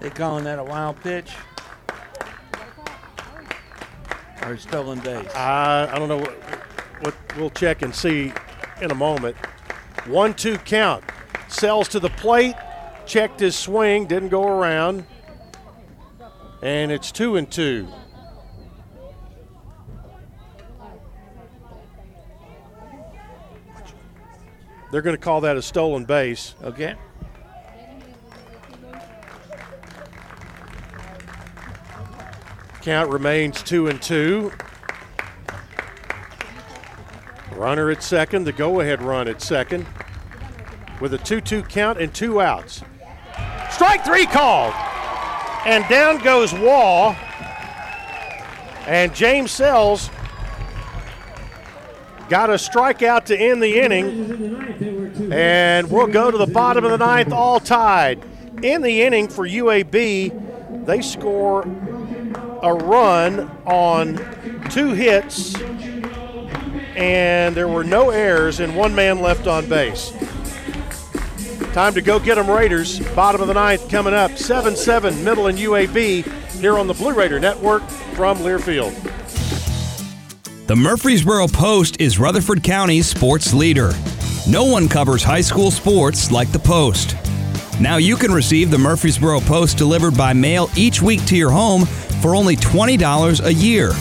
They 0.00 0.10
calling 0.10 0.44
that 0.44 0.58
a 0.58 0.64
wild 0.64 1.00
pitch? 1.00 1.32
Or 4.48 4.56
base? 5.00 5.28
I, 5.34 5.88
I 5.92 5.98
don't 5.98 6.08
know 6.08 6.18
what, 6.18 6.34
what 7.02 7.14
we'll 7.36 7.50
check 7.50 7.82
and 7.82 7.94
see 7.94 8.32
in 8.80 8.90
a 8.90 8.94
moment. 8.94 9.36
One 10.06 10.32
two 10.32 10.56
count. 10.58 11.04
Sells 11.48 11.88
to 11.88 12.00
the 12.00 12.08
plate, 12.10 12.54
checked 13.06 13.40
his 13.40 13.56
swing, 13.56 14.06
didn't 14.06 14.30
go 14.30 14.46
around. 14.46 15.04
And 16.62 16.90
it's 16.90 17.12
two 17.12 17.36
and 17.36 17.50
two. 17.50 17.88
They're 24.90 25.02
going 25.02 25.16
to 25.16 25.22
call 25.22 25.42
that 25.42 25.56
a 25.56 25.62
stolen 25.62 26.06
base. 26.06 26.54
Okay. 26.62 26.94
Count 32.88 33.10
remains 33.10 33.62
two 33.62 33.88
and 33.88 34.00
two. 34.00 34.50
Runner 37.52 37.90
at 37.90 38.02
second, 38.02 38.44
the 38.44 38.52
go 38.52 38.80
ahead 38.80 39.02
run 39.02 39.28
at 39.28 39.42
second. 39.42 39.84
with 40.98 41.12
a 41.12 41.18
2 41.18 41.42
2 41.42 41.64
count 41.64 42.00
and 42.00 42.14
two 42.14 42.40
outs. 42.40 42.82
Strike 43.70 44.06
three 44.06 44.24
called. 44.24 44.72
And 45.66 45.86
down 45.90 46.24
goes 46.24 46.54
Wall. 46.54 47.14
And 48.86 49.14
James 49.14 49.50
Sells 49.50 50.08
got 52.30 52.48
a 52.48 52.54
strikeout 52.54 53.26
to 53.26 53.36
end 53.36 53.62
the 53.62 53.80
inning. 53.80 55.30
And 55.30 55.90
we'll 55.90 56.06
go 56.06 56.30
to 56.30 56.38
the 56.38 56.46
bottom 56.46 56.86
of 56.86 56.90
the 56.90 56.96
ninth, 56.96 57.34
all 57.34 57.60
tied. 57.60 58.24
In 58.62 58.80
the 58.80 59.02
inning 59.02 59.28
for 59.28 59.46
UAB, 59.46 60.86
they 60.86 61.02
score 61.02 61.66
a 62.62 62.74
run 62.74 63.50
on 63.64 64.16
two 64.70 64.92
hits, 64.92 65.54
and 66.96 67.54
there 67.54 67.68
were 67.68 67.84
no 67.84 68.10
errors 68.10 68.60
and 68.60 68.76
one 68.76 68.94
man 68.94 69.20
left 69.20 69.46
on 69.46 69.68
base. 69.68 70.12
Time 71.72 71.94
to 71.94 72.00
go 72.00 72.18
get 72.18 72.36
them 72.36 72.50
Raiders. 72.50 72.98
Bottom 73.14 73.40
of 73.40 73.48
the 73.48 73.54
ninth 73.54 73.88
coming 73.88 74.14
up. 74.14 74.36
7 74.36 74.74
7 74.74 75.22
Middle 75.22 75.46
and 75.46 75.58
UAB 75.58 76.24
here 76.60 76.78
on 76.78 76.86
the 76.86 76.94
Blue 76.94 77.12
Raider 77.12 77.38
Network 77.38 77.82
from 78.14 78.38
Learfield. 78.38 78.94
The 80.66 80.76
Murfreesboro 80.76 81.48
Post 81.48 82.00
is 82.00 82.18
Rutherford 82.18 82.62
County's 82.62 83.06
sports 83.06 83.54
leader. 83.54 83.92
No 84.48 84.64
one 84.64 84.88
covers 84.88 85.22
high 85.22 85.40
school 85.40 85.70
sports 85.70 86.30
like 86.30 86.50
the 86.52 86.58
Post. 86.58 87.16
Now 87.80 87.98
you 87.98 88.16
can 88.16 88.32
receive 88.32 88.70
the 88.70 88.78
Murfreesboro 88.78 89.40
Post 89.40 89.78
delivered 89.78 90.16
by 90.16 90.32
mail 90.32 90.68
each 90.76 91.00
week 91.00 91.24
to 91.26 91.36
your 91.36 91.50
home 91.50 91.86
for 92.20 92.34
only 92.34 92.56
$20 92.56 93.44
a 93.44 93.52
year. 93.52 93.92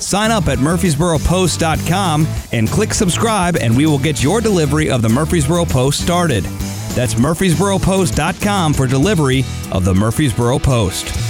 Sign 0.00 0.30
up 0.30 0.48
at 0.48 0.58
murfreesboropost.com 0.58 2.26
and 2.52 2.68
click 2.68 2.94
subscribe, 2.94 3.56
and 3.56 3.76
we 3.76 3.86
will 3.86 3.98
get 3.98 4.22
your 4.22 4.40
delivery 4.40 4.90
of 4.90 5.02
the 5.02 5.08
Murfreesboro 5.08 5.66
Post 5.66 6.00
started. 6.00 6.44
That's 6.94 7.14
murfreesboropost.com 7.14 8.74
for 8.74 8.86
delivery 8.86 9.44
of 9.70 9.84
the 9.84 9.94
Murfreesboro 9.94 10.58
Post. 10.58 11.29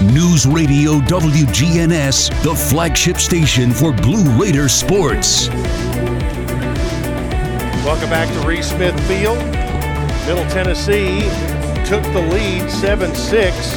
News 0.00 0.46
Radio 0.46 0.92
WGNS, 1.00 2.42
the 2.42 2.54
flagship 2.54 3.18
station 3.18 3.70
for 3.70 3.92
Blue 3.92 4.24
Raider 4.40 4.66
sports. 4.66 5.50
Welcome 7.84 8.08
back 8.08 8.32
to 8.32 8.48
Reese 8.48 8.70
Smith 8.70 8.98
Field. 9.06 9.36
Middle 10.24 10.48
Tennessee 10.48 11.20
took 11.84 12.02
the 12.14 12.26
lead 12.32 12.70
7 12.70 13.14
6 13.14 13.74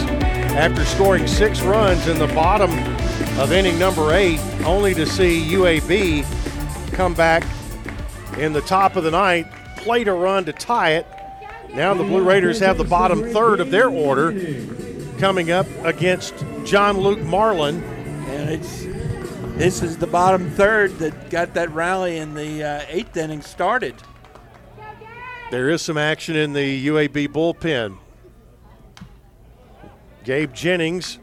after 0.55 0.85
scoring 0.85 1.27
six 1.27 1.61
runs 1.61 2.07
in 2.07 2.17
the 2.17 2.27
bottom 2.27 2.71
of 3.37 3.51
inning 3.51 3.77
number 3.77 4.13
eight, 4.13 4.39
only 4.63 4.93
to 4.93 5.05
see 5.05 5.51
UAB 5.51 6.23
come 6.93 7.13
back 7.13 7.43
in 8.37 8.53
the 8.53 8.61
top 8.61 8.95
of 8.95 9.03
the 9.03 9.11
ninth, 9.11 9.47
played 9.75 10.07
a 10.07 10.13
run 10.13 10.45
to 10.45 10.53
tie 10.53 10.91
it. 10.91 11.07
Now 11.73 11.93
the 11.93 12.05
Blue 12.05 12.23
Raiders 12.23 12.61
have 12.61 12.77
the 12.77 12.85
bottom 12.85 13.29
third 13.33 13.59
of 13.59 13.71
their 13.71 13.89
order 13.89 14.31
coming 15.23 15.51
up 15.51 15.67
against 15.85 16.33
John 16.65 16.97
Luke 16.97 17.21
Marlin. 17.21 17.81
And 18.27 18.49
it's 18.49 18.83
this 19.55 19.81
is 19.81 19.95
the 19.95 20.05
bottom 20.05 20.51
third 20.51 20.99
that 20.99 21.29
got 21.29 21.53
that 21.53 21.71
rally 21.71 22.17
in 22.17 22.33
the 22.33 22.61
uh, 22.61 22.85
eighth 22.89 23.15
inning 23.15 23.41
started. 23.41 23.95
There 25.49 25.69
is 25.69 25.81
some 25.81 25.97
action 25.97 26.35
in 26.35 26.51
the 26.51 26.87
UAB 26.87 27.29
bullpen. 27.29 27.99
Gabe 30.25 30.51
Jennings. 30.51 31.19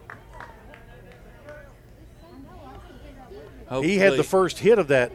He 3.83 3.99
had 3.99 4.15
the 4.15 4.25
first 4.25 4.61
hit 4.61 4.79
of 4.79 4.89
that 4.89 5.13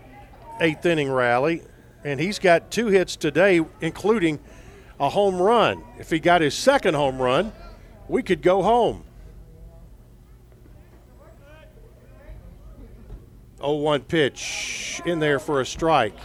eighth 0.61 0.85
inning 0.85 1.11
rally, 1.11 1.63
and 2.03 2.19
he's 2.19 2.37
got 2.37 2.69
two 2.69 2.89
hits 2.89 3.15
today, 3.15 3.61
including 3.81 4.37
a 4.99 5.09
home 5.09 5.41
run. 5.41 5.83
If 5.97 6.11
he 6.11 6.19
got 6.19 6.41
his 6.41 6.53
second 6.53 6.93
home 6.93 7.19
run, 7.19 7.51
we 8.07 8.23
could 8.23 8.41
go 8.41 8.61
home. 8.61 9.03
0 13.57 13.73
1 13.77 14.01
pitch 14.01 15.01
in 15.05 15.19
there 15.19 15.39
for 15.39 15.61
a 15.61 15.65
strike. 15.65 16.17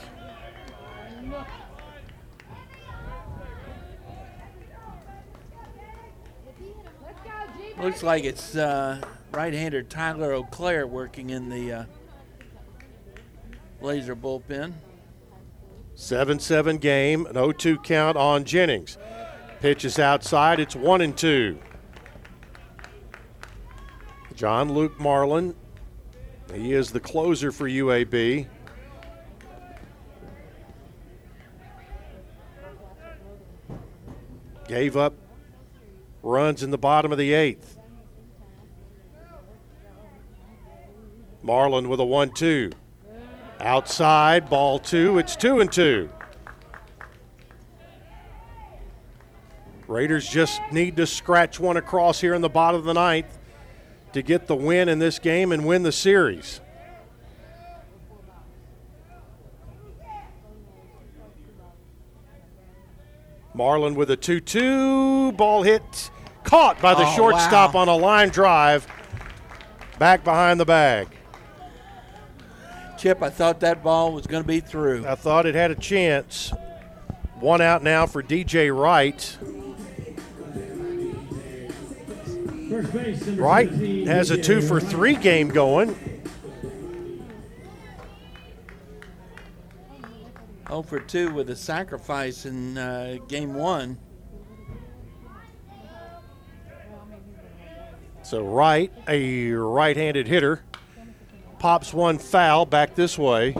Looks 7.80 8.02
like 8.02 8.24
it's 8.24 8.56
uh, 8.56 9.00
right-hander 9.32 9.82
Tyler 9.82 10.34
O'Clair 10.34 10.86
working 10.86 11.30
in 11.30 11.48
the 11.48 11.72
uh, 11.72 11.84
Blazer 13.80 14.14
bullpen. 14.14 14.74
7 15.94 16.38
7 16.38 16.76
game, 16.76 17.24
an 17.26 17.34
0 17.34 17.52
2 17.52 17.78
count 17.78 18.18
on 18.18 18.44
Jennings. 18.44 18.98
Pitch 19.60 19.86
is 19.86 19.98
outside, 19.98 20.60
it's 20.60 20.76
1 20.76 21.00
and 21.00 21.16
2. 21.16 21.58
John 24.40 24.72
Luke 24.72 24.98
Marlin, 24.98 25.54
he 26.54 26.72
is 26.72 26.92
the 26.92 26.98
closer 26.98 27.52
for 27.52 27.68
UAB. 27.68 28.46
Gave 34.66 34.96
up 34.96 35.12
runs 36.22 36.62
in 36.62 36.70
the 36.70 36.78
bottom 36.78 37.12
of 37.12 37.18
the 37.18 37.34
eighth. 37.34 37.76
Marlin 41.42 41.90
with 41.90 42.00
a 42.00 42.04
1 42.06 42.30
2. 42.30 42.70
Outside, 43.60 44.48
ball 44.48 44.78
two. 44.78 45.18
It's 45.18 45.36
two 45.36 45.60
and 45.60 45.70
two. 45.70 46.08
Raiders 49.86 50.26
just 50.26 50.62
need 50.72 50.96
to 50.96 51.06
scratch 51.06 51.60
one 51.60 51.76
across 51.76 52.22
here 52.22 52.32
in 52.32 52.40
the 52.40 52.48
bottom 52.48 52.80
of 52.80 52.86
the 52.86 52.94
ninth 52.94 53.36
to 54.12 54.22
get 54.22 54.46
the 54.46 54.56
win 54.56 54.88
in 54.88 54.98
this 54.98 55.18
game 55.18 55.52
and 55.52 55.66
win 55.66 55.82
the 55.82 55.92
series. 55.92 56.60
Marlin 63.54 63.94
with 63.94 64.10
a 64.10 64.16
2 64.16 64.40
2. 64.40 65.32
Ball 65.32 65.62
hit, 65.62 66.10
caught 66.44 66.80
by 66.80 66.94
the 66.94 67.04
Oh, 67.06 67.16
shortstop 67.16 67.74
wow. 67.74 67.80
on 67.82 67.88
a 67.88 67.96
line 67.96 68.28
drive, 68.28 68.86
back 69.98 70.24
behind 70.24 70.60
the 70.60 70.64
bag. 70.64 71.08
Chip, 72.96 73.22
I 73.22 73.30
thought 73.30 73.60
that 73.60 73.82
ball 73.82 74.12
was 74.12 74.26
going 74.26 74.42
to 74.42 74.46
be 74.46 74.60
through. 74.60 75.06
I 75.06 75.14
thought 75.14 75.46
it 75.46 75.54
had 75.54 75.70
a 75.70 75.74
chance. 75.74 76.52
One 77.40 77.62
out 77.62 77.82
now 77.82 78.06
for 78.06 78.22
DJ 78.22 78.70
Wright. 78.76 79.38
First 82.70 82.92
base, 82.92 83.26
number 83.26 83.42
Wright 83.42 83.68
has 84.06 84.30
a 84.30 84.40
two 84.40 84.60
for 84.60 84.78
three 84.78 85.16
game 85.16 85.48
going. 85.48 85.96
Oh 90.68 90.82
for 90.82 91.00
2 91.00 91.32
with 91.32 91.50
a 91.50 91.56
sacrifice 91.56 92.46
in 92.46 92.78
uh, 92.78 93.16
game 93.26 93.54
one. 93.54 93.98
So 98.22 98.44
Wright, 98.44 98.92
a 99.08 99.50
right-handed 99.50 100.28
hitter, 100.28 100.62
pops 101.58 101.92
one 101.92 102.18
foul 102.18 102.66
back 102.66 102.94
this 102.94 103.18
way. 103.18 103.56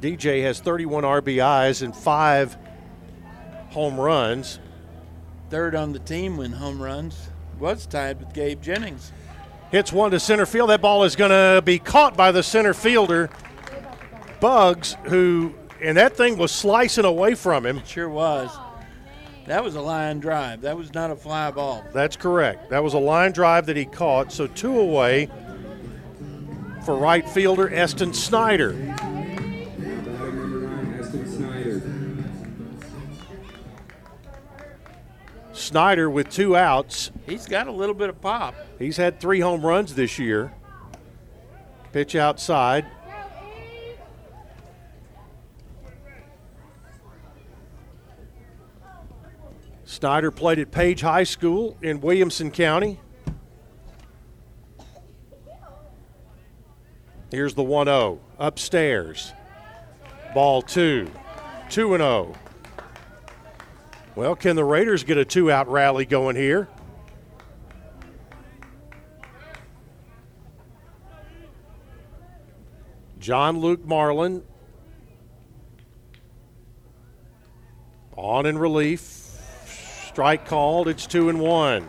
DJ 0.00 0.42
has 0.42 0.60
31 0.60 1.04
RBIs 1.04 1.82
and 1.82 1.94
five 1.94 2.56
home 3.70 3.98
runs. 3.98 4.58
Third 5.50 5.74
on 5.74 5.92
the 5.92 5.98
team 5.98 6.36
when 6.36 6.52
home 6.52 6.80
runs. 6.82 7.28
Was 7.58 7.86
tied 7.86 8.20
with 8.20 8.32
Gabe 8.32 8.62
Jennings. 8.62 9.12
Hits 9.70 9.92
one 9.92 10.12
to 10.12 10.20
center 10.20 10.46
field. 10.46 10.70
That 10.70 10.80
ball 10.80 11.04
is 11.04 11.16
going 11.16 11.30
to 11.30 11.60
be 11.62 11.78
caught 11.78 12.16
by 12.16 12.30
the 12.32 12.42
center 12.42 12.72
fielder, 12.72 13.30
Bugs, 14.40 14.96
who, 15.04 15.54
and 15.82 15.96
that 15.96 16.16
thing 16.16 16.38
was 16.38 16.52
slicing 16.52 17.04
away 17.04 17.34
from 17.34 17.66
him. 17.66 17.82
Sure 17.84 18.08
was. 18.08 18.56
That 19.46 19.64
was 19.64 19.74
a 19.74 19.80
line 19.80 20.20
drive. 20.20 20.60
That 20.60 20.76
was 20.76 20.94
not 20.94 21.10
a 21.10 21.16
fly 21.16 21.50
ball. 21.50 21.84
That's 21.92 22.16
correct. 22.16 22.70
That 22.70 22.84
was 22.84 22.94
a 22.94 22.98
line 22.98 23.32
drive 23.32 23.66
that 23.66 23.76
he 23.76 23.86
caught. 23.86 24.30
So 24.30 24.46
two 24.46 24.78
away 24.78 25.28
for 26.84 26.94
right 26.96 27.28
fielder 27.28 27.72
Eston 27.74 28.14
Snyder. 28.14 28.72
Snyder 35.58 36.08
with 36.08 36.30
two 36.30 36.56
outs. 36.56 37.10
He's 37.26 37.46
got 37.46 37.66
a 37.66 37.72
little 37.72 37.94
bit 37.94 38.08
of 38.08 38.20
pop. 38.20 38.54
He's 38.78 38.96
had 38.96 39.20
three 39.20 39.40
home 39.40 39.64
runs 39.64 39.94
this 39.94 40.18
year. 40.18 40.52
Pitch 41.92 42.14
outside. 42.14 42.86
Snyder 49.84 50.30
played 50.30 50.58
at 50.58 50.70
Page 50.70 51.00
High 51.00 51.24
School 51.24 51.76
in 51.82 52.00
Williamson 52.00 52.50
County. 52.50 53.00
Here's 57.30 57.54
the 57.54 57.62
1 57.62 57.86
0 57.86 58.20
upstairs. 58.38 59.32
Ball 60.34 60.62
two. 60.62 61.10
2 61.70 61.94
and 61.94 62.00
0. 62.00 62.34
Well, 64.18 64.34
can 64.34 64.56
the 64.56 64.64
Raiders 64.64 65.04
get 65.04 65.16
a 65.16 65.24
two 65.24 65.48
out 65.48 65.70
rally 65.70 66.04
going 66.04 66.34
here? 66.34 66.66
John 73.20 73.60
Luke 73.60 73.84
Marlin 73.84 74.42
on 78.16 78.44
in 78.44 78.58
relief. 78.58 79.00
Strike 80.08 80.46
called. 80.46 80.88
It's 80.88 81.06
two 81.06 81.28
and 81.28 81.38
one. 81.38 81.88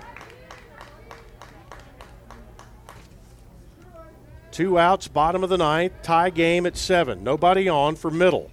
Two 4.51 4.77
outs, 4.77 5.07
bottom 5.07 5.43
of 5.43 5.49
the 5.49 5.57
ninth. 5.57 5.93
Tie 6.03 6.30
game 6.30 6.67
at 6.67 6.77
seven. 6.77 7.23
Nobody 7.23 7.67
on 7.67 7.95
for 7.95 8.11
middle. 8.11 8.51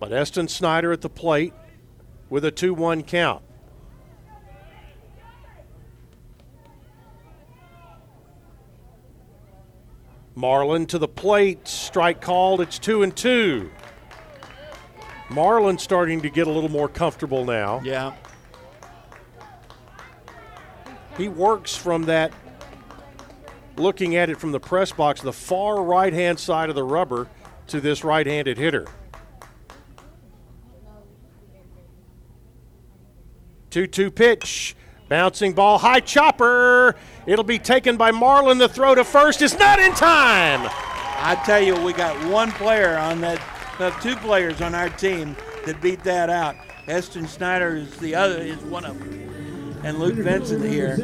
But 0.00 0.12
Eston 0.12 0.48
Snyder 0.48 0.90
at 0.90 1.00
the 1.00 1.08
plate 1.08 1.52
with 2.30 2.44
a 2.44 2.50
2 2.50 2.72
1 2.72 3.02
count. 3.02 3.42
Marlin 10.34 10.86
to 10.86 10.98
the 10.98 11.08
plate, 11.08 11.68
strike 11.68 12.22
called. 12.22 12.62
It's 12.62 12.78
two 12.78 13.02
and 13.02 13.14
two. 13.14 13.70
Marlin 15.28 15.76
starting 15.76 16.22
to 16.22 16.30
get 16.30 16.46
a 16.46 16.50
little 16.50 16.70
more 16.70 16.88
comfortable 16.88 17.44
now. 17.44 17.80
Yeah. 17.84 18.14
He 21.18 21.28
works 21.28 21.76
from 21.76 22.04
that, 22.04 22.32
looking 23.76 24.16
at 24.16 24.30
it 24.30 24.38
from 24.40 24.52
the 24.52 24.60
press 24.60 24.92
box, 24.92 25.20
the 25.20 25.32
far 25.32 25.82
right 25.82 26.12
hand 26.12 26.40
side 26.40 26.70
of 26.70 26.74
the 26.74 26.84
rubber 26.84 27.28
to 27.66 27.80
this 27.80 28.02
right 28.02 28.26
handed 28.26 28.56
hitter. 28.56 28.86
2 33.70 33.86
2 33.86 34.10
pitch. 34.10 34.76
Bouncing 35.08 35.54
ball, 35.54 35.78
high 35.78 35.98
chopper. 35.98 36.94
It'll 37.26 37.44
be 37.44 37.58
taken 37.58 37.96
by 37.96 38.12
Marlin. 38.12 38.58
The 38.58 38.68
throw 38.68 38.94
to 38.94 39.02
first 39.02 39.42
is 39.42 39.58
not 39.58 39.80
in 39.80 39.92
time. 39.94 40.68
I 41.22 41.40
tell 41.44 41.60
you, 41.60 41.74
we 41.82 41.92
got 41.92 42.16
one 42.30 42.52
player 42.52 42.96
on 42.96 43.20
that, 43.22 43.40
two 44.00 44.14
players 44.16 44.60
on 44.60 44.74
our 44.74 44.88
team 44.88 45.36
that 45.66 45.80
beat 45.82 46.04
that 46.04 46.30
out. 46.30 46.54
Eston 46.86 47.26
Snyder 47.26 47.76
is 47.76 47.96
the 47.98 48.14
other, 48.14 48.38
is 48.38 48.58
one 48.58 48.84
of 48.84 48.98
them. 49.00 49.80
And 49.82 49.98
Luke 49.98 50.14
Vinson 50.14 50.62
here 50.62 50.96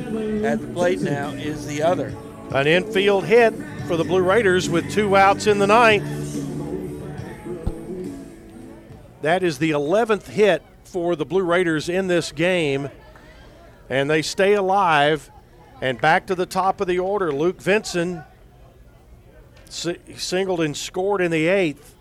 at 0.45 0.61
the 0.61 0.69
plate 0.69 1.01
now 1.01 1.31
is 1.31 1.67
the 1.67 1.83
other. 1.83 2.14
An 2.53 2.69
infield 2.69 3.25
hit 3.25 3.55
for 3.89 3.97
the 3.97 4.05
Blue 4.05 4.23
Raiders 4.23 4.69
with 4.69 4.89
two 4.93 5.17
outs 5.17 5.49
in 5.49 5.59
the 5.59 5.67
ninth. 5.67 6.05
That 9.23 9.43
is 9.43 9.59
the 9.59 9.71
11th 9.71 10.29
hit 10.29 10.62
for 10.97 11.14
the 11.14 11.26
Blue 11.26 11.42
Raiders 11.42 11.90
in 11.90 12.07
this 12.07 12.32
game, 12.32 12.88
and 13.90 14.09
they 14.09 14.22
stay 14.22 14.55
alive. 14.55 15.30
And 15.82 16.01
back 16.01 16.28
to 16.28 16.34
the 16.34 16.47
top 16.47 16.80
of 16.80 16.86
the 16.86 17.01
order, 17.01 17.30
Luke 17.34 17.61
Vinson 17.61 18.24
singled 19.68 20.62
and 20.62 20.74
scored 20.74 21.20
in 21.20 21.30
the 21.30 21.49
eighth. 21.49 21.94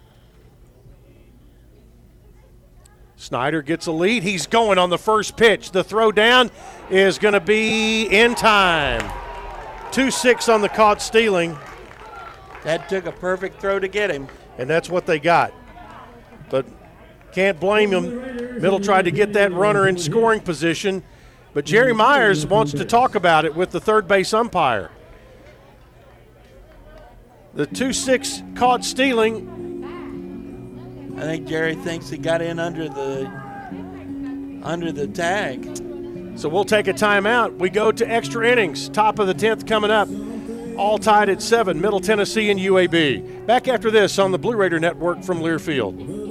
Snyder 3.17 3.61
gets 3.61 3.85
a 3.87 3.91
lead. 3.91 4.23
He's 4.23 4.47
going 4.47 4.77
on 4.77 4.89
the 4.89 4.97
first 4.97 5.35
pitch. 5.35 5.71
The 5.71 5.83
throw 5.83 6.13
down 6.13 6.49
is 6.89 7.19
going 7.19 7.33
to 7.33 7.41
be 7.41 8.05
in 8.05 8.33
time. 8.33 9.11
2 9.91 10.09
6 10.09 10.47
on 10.47 10.61
the 10.61 10.69
caught 10.69 11.01
stealing. 11.01 11.57
That 12.63 12.87
took 12.87 13.07
a 13.07 13.11
perfect 13.11 13.59
throw 13.59 13.77
to 13.77 13.89
get 13.89 14.09
him. 14.09 14.29
And 14.57 14.69
that's 14.69 14.89
what 14.89 15.05
they 15.05 15.19
got. 15.19 15.53
But 16.49 16.65
can't 17.36 17.59
blame 17.59 17.91
him. 17.91 18.61
Middle 18.61 18.79
tried 18.79 19.03
to 19.03 19.11
get 19.11 19.33
that 19.33 19.51
runner 19.51 19.89
in 19.89 19.97
scoring 19.97 20.39
position, 20.39 21.03
but 21.53 21.65
Jerry 21.65 21.93
Myers 21.93 22.47
wants 22.47 22.71
to 22.71 22.86
talk 22.86 23.13
about 23.15 23.43
it 23.43 23.53
with 23.53 23.71
the 23.71 23.81
third 23.81 24.07
base 24.07 24.33
umpire. 24.33 24.89
The 27.53 27.65
2 27.65 27.91
6 27.91 28.41
caught 28.55 28.86
stealing. 28.86 29.51
I 31.17 31.21
think 31.23 31.45
Jerry 31.47 31.75
thinks 31.75 32.09
he 32.09 32.17
got 32.17 32.41
in 32.41 32.57
under 32.57 32.88
the 32.88 33.29
under 34.63 34.93
the 34.93 35.07
tag. 35.07 35.75
So 36.38 36.47
we'll 36.47 36.65
take 36.65 36.88
a 36.88 36.93
timeout. 36.93 37.57
We 37.57 37.69
go 37.69 37.91
to 37.91 38.09
extra 38.09 38.49
innings. 38.49 38.88
Top 38.89 39.19
of 39.19 39.27
the 39.27 39.36
10th 39.36 39.67
coming 39.67 39.91
up. 39.91 40.07
All 40.77 40.97
tied 40.97 41.29
at 41.29 41.41
7, 41.41 41.79
Middle 41.79 42.01
Tennessee 42.01 42.49
and 42.49 42.59
UAB. 42.59 43.45
Back 43.45 43.69
after 43.69 43.89
this 43.89 44.19
on 44.19 44.31
the 44.31 44.39
Blue 44.39 44.57
Raider 44.57 44.79
Network 44.79 45.23
from 45.23 45.39
Learfield. 45.39 46.24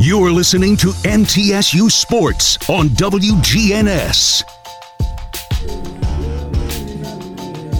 You're 0.00 0.32
listening 0.32 0.76
to 0.78 0.88
MTSU 0.88 1.90
Sports 1.90 2.58
on 2.68 2.88
WGNS. 2.88 4.42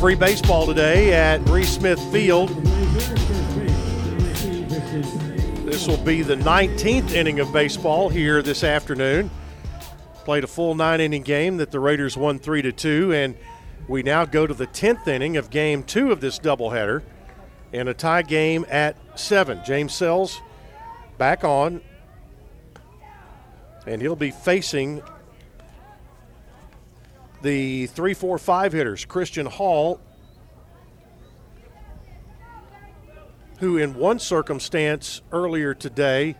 Free 0.00 0.14
baseball 0.14 0.64
today 0.64 1.12
at 1.12 1.46
Reese 1.48 1.74
Smith 1.74 2.00
Field. 2.12 2.50
This 5.66 5.88
will 5.88 5.98
be 5.98 6.22
the 6.22 6.36
19th 6.36 7.12
inning 7.12 7.40
of 7.40 7.52
baseball 7.52 8.08
here 8.08 8.42
this 8.42 8.62
afternoon. 8.62 9.28
Played 10.24 10.44
a 10.44 10.46
full 10.46 10.76
nine 10.76 11.00
inning 11.00 11.22
game 11.22 11.56
that 11.56 11.72
the 11.72 11.80
Raiders 11.80 12.16
won 12.16 12.38
3 12.38 12.62
to 12.62 12.72
2, 12.72 13.12
and 13.12 13.34
we 13.88 14.04
now 14.04 14.24
go 14.24 14.46
to 14.46 14.54
the 14.54 14.68
10th 14.68 15.08
inning 15.08 15.36
of 15.36 15.50
game 15.50 15.82
two 15.82 16.12
of 16.12 16.20
this 16.20 16.38
doubleheader 16.38 17.02
and 17.72 17.88
a 17.88 17.94
tie 17.94 18.22
game 18.22 18.64
at 18.70 18.96
7. 19.18 19.62
James 19.64 19.92
Sells 19.92 20.40
back 21.18 21.44
on, 21.44 21.82
and 23.86 24.00
he'll 24.00 24.16
be 24.16 24.30
facing 24.30 25.02
the 27.42 27.86
3 27.88 28.14
4 28.14 28.38
5 28.38 28.72
hitters, 28.72 29.04
Christian 29.04 29.46
Hall, 29.46 30.00
who 33.60 33.78
in 33.78 33.94
one 33.94 34.18
circumstance 34.18 35.22
earlier 35.32 35.74
today 35.74 36.36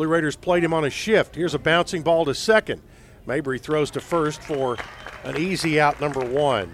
Blue 0.00 0.08
Raiders 0.08 0.34
played 0.34 0.64
him 0.64 0.72
on 0.72 0.86
a 0.86 0.88
shift. 0.88 1.36
Here's 1.36 1.52
a 1.52 1.58
bouncing 1.58 2.00
ball 2.00 2.24
to 2.24 2.32
second. 2.32 2.80
Mabry 3.26 3.58
throws 3.58 3.90
to 3.90 4.00
first 4.00 4.40
for 4.40 4.78
an 5.24 5.36
easy 5.36 5.78
out 5.78 6.00
number 6.00 6.24
one. 6.24 6.72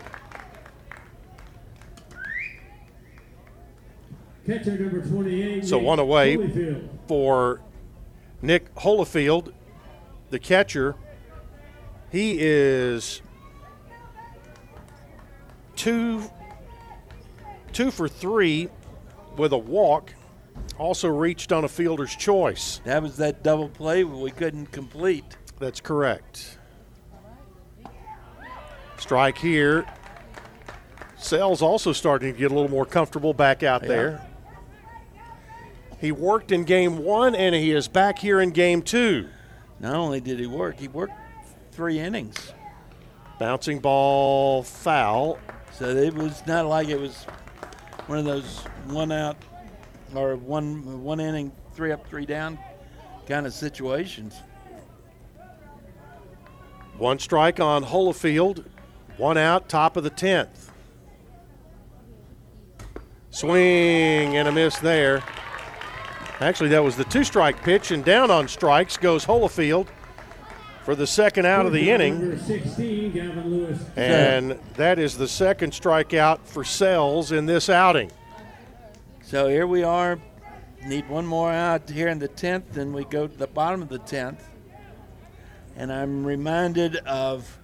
Catcher 4.47 4.79
number 4.79 5.01
28. 5.05 5.65
So 5.67 5.77
one 5.77 5.99
away 5.99 6.37
Holyfield. 6.37 6.89
for 7.09 7.61
Nick 8.43 8.75
Holofield, 8.77 9.53
the 10.31 10.39
catcher. 10.39 10.95
He 12.11 12.37
is 12.39 13.21
two 15.75 16.23
two 17.73 17.91
for 17.91 18.09
three 18.09 18.69
with 19.37 19.53
a 19.53 19.59
walk. 19.59 20.15
Also 20.79 21.09
reached 21.09 21.53
on 21.53 21.65
a 21.65 21.69
fielder's 21.69 22.15
choice. 22.15 22.81
That 22.85 23.03
was 23.03 23.17
that 23.19 23.43
double 23.43 23.69
play 23.69 24.05
we 24.05 24.31
couldn't 24.31 24.73
complete. 24.73 25.37
That's 25.59 25.81
correct. 25.81 26.59
Strike 28.99 29.39
here. 29.39 29.85
Sells 31.19 31.61
also 31.61 31.93
starting 31.93 32.33
to 32.33 32.39
get 32.39 32.51
a 32.51 32.55
little 32.55 32.71
more 32.71 32.87
comfortable 32.87 33.35
back 33.35 33.63
out 33.63 33.83
Yeah. 33.83 33.89
there. 33.89 34.27
He 36.01 36.13
worked 36.13 36.53
in 36.53 36.65
game 36.65 36.99
one 36.99 37.35
and 37.35 37.55
he 37.55 37.73
is 37.73 37.89
back 37.89 38.19
here 38.19 38.41
in 38.41 38.51
game 38.51 38.83
two. 38.83 39.29
Not 39.81 39.95
only 39.95 40.21
did 40.21 40.39
he 40.39 40.47
work, 40.47 40.79
he 40.79 40.89
worked 40.89 41.15
three 41.73 41.99
innings. 41.99 42.53
Bouncing 43.39 43.81
ball 43.81 44.63
foul. 44.63 45.39
So 45.73 45.89
it 45.89 46.15
was 46.15 46.43
not 46.47 46.67
like 46.67 46.89
it 46.89 46.99
was 46.99 47.25
one 48.07 48.19
of 48.19 48.25
those 48.25 48.59
one 48.87 49.13
out 49.13 49.37
or 50.15 50.37
one 50.37 51.03
one 51.03 51.21
inning, 51.21 51.53
three 51.75 51.93
up, 51.93 52.07
three 52.09 52.27
down 52.27 52.59
kind 53.27 53.47
of 53.47 53.53
situations. 53.53 54.41
One 56.99 57.19
strike 57.19 57.61
on 57.61 57.85
Holofield, 57.85 58.65
one 59.19 59.37
out, 59.37 59.69
top 59.69 59.97
of 59.97 60.05
the 60.05 60.11
10th. 60.11 60.71
Swing 63.31 64.37
and 64.37 64.49
a 64.49 64.53
miss 64.53 64.79
there. 64.79 65.23
Actually, 66.41 66.69
that 66.71 66.85
was 66.85 66.97
the 66.97 67.05
two 67.05 67.25
strike 67.25 67.63
pitch, 67.63 67.91
and 67.91 68.05
down 68.05 68.31
on 68.31 68.47
strikes 68.47 68.97
goes 68.97 69.25
Holofield 69.25 69.89
for 70.85 70.95
the 70.95 71.07
second 71.07 71.47
out 71.47 71.67
of 71.67 71.73
the 71.73 71.91
inning. 71.91 72.21
Number 72.21 72.39
16, 72.39 73.13
Gavin 73.13 73.51
Lewis. 73.51 73.81
And 73.97 74.59
that 74.75 74.99
is 74.99 75.17
the 75.17 75.29
second 75.29 75.73
strikeout 75.73 76.41
for 76.45 76.63
Sells 76.63 77.33
in 77.33 77.47
this 77.47 77.71
outing. 77.71 78.13
So 79.23 79.49
here 79.49 79.67
we 79.67 79.83
are. 79.83 80.19
Need 80.87 81.09
one 81.09 81.27
more 81.27 81.51
out 81.51 81.89
here 81.89 82.09
in 82.09 82.19
the 82.19 82.29
10th, 82.29 82.65
then 82.73 82.93
we 82.93 83.05
go 83.05 83.27
to 83.27 83.37
the 83.37 83.49
bottom 83.49 83.83
of 83.83 83.89
the 83.89 83.99
10th. 83.99 84.39
And 85.75 85.93
I'm 85.93 86.25
reminded 86.25 86.97
of 86.99 87.59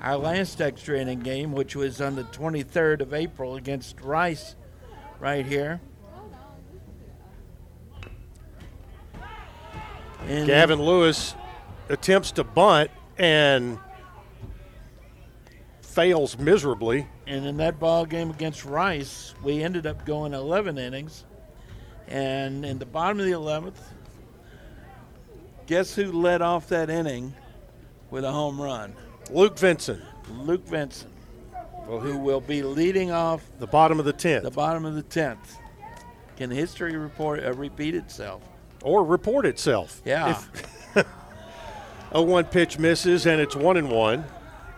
our 0.00 0.16
last 0.16 0.60
extra 0.60 1.00
inning 1.00 1.20
game, 1.20 1.52
which 1.52 1.74
was 1.74 2.00
on 2.00 2.16
the 2.16 2.24
23rd 2.24 3.00
of 3.00 3.12
April 3.12 3.56
against 3.56 4.00
Rice, 4.00 4.56
right 5.18 5.44
here. 5.44 5.80
And 10.28 10.46
Gavin 10.46 10.80
Lewis 10.80 11.34
attempts 11.88 12.32
to 12.32 12.44
bunt 12.44 12.90
and 13.18 13.78
fails 15.82 16.38
miserably. 16.38 17.06
And 17.26 17.46
in 17.46 17.56
that 17.58 17.78
ball 17.78 18.06
game 18.06 18.30
against 18.30 18.64
Rice, 18.64 19.34
we 19.42 19.62
ended 19.62 19.86
up 19.86 20.06
going 20.06 20.32
11 20.32 20.78
innings. 20.78 21.24
And 22.08 22.64
in 22.64 22.78
the 22.78 22.86
bottom 22.86 23.20
of 23.20 23.26
the 23.26 23.32
11th, 23.32 23.76
guess 25.66 25.94
who 25.94 26.12
led 26.12 26.42
off 26.42 26.68
that 26.68 26.90
inning 26.90 27.34
with 28.10 28.24
a 28.24 28.30
home 28.30 28.60
run? 28.60 28.94
Luke 29.30 29.58
Vinson. 29.58 30.02
Luke 30.30 30.66
Vinson, 30.66 31.10
who 31.86 32.18
will 32.18 32.40
be 32.40 32.62
leading 32.62 33.10
off 33.10 33.42
the 33.58 33.66
bottom 33.66 33.98
of 33.98 34.04
the 34.04 34.12
10th. 34.12 34.42
The 34.42 34.50
bottom 34.50 34.84
of 34.84 34.94
the 34.94 35.02
10th. 35.02 35.56
Can 36.36 36.50
history 36.50 36.96
report 36.96 37.44
uh, 37.44 37.52
repeat 37.52 37.94
itself? 37.94 38.42
Or 38.82 39.04
report 39.04 39.46
itself. 39.46 40.00
Yeah. 40.04 40.30
If 40.94 41.06
a 42.12 42.22
one 42.22 42.44
pitch 42.44 42.78
misses 42.78 43.26
and 43.26 43.40
it's 43.40 43.56
one 43.56 43.76
and 43.76 43.90
one. 43.90 44.24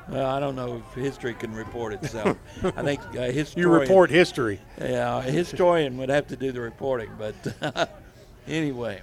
Well, 0.08 0.26
I 0.28 0.38
don't 0.38 0.54
know 0.54 0.82
if 0.86 0.94
history 1.02 1.32
can 1.32 1.54
report 1.54 1.94
itself. 1.94 2.36
I 2.62 2.82
think 2.82 3.00
uh, 3.16 3.20
a 3.20 3.32
historian. 3.32 3.68
You 3.70 3.74
report 3.80 4.10
history. 4.10 4.60
Yeah, 4.78 5.18
a 5.18 5.22
historian 5.22 5.96
would 5.96 6.10
have 6.10 6.26
to 6.28 6.36
do 6.36 6.52
the 6.52 6.60
reporting. 6.60 7.10
But 7.18 7.90
anyway, 8.46 9.00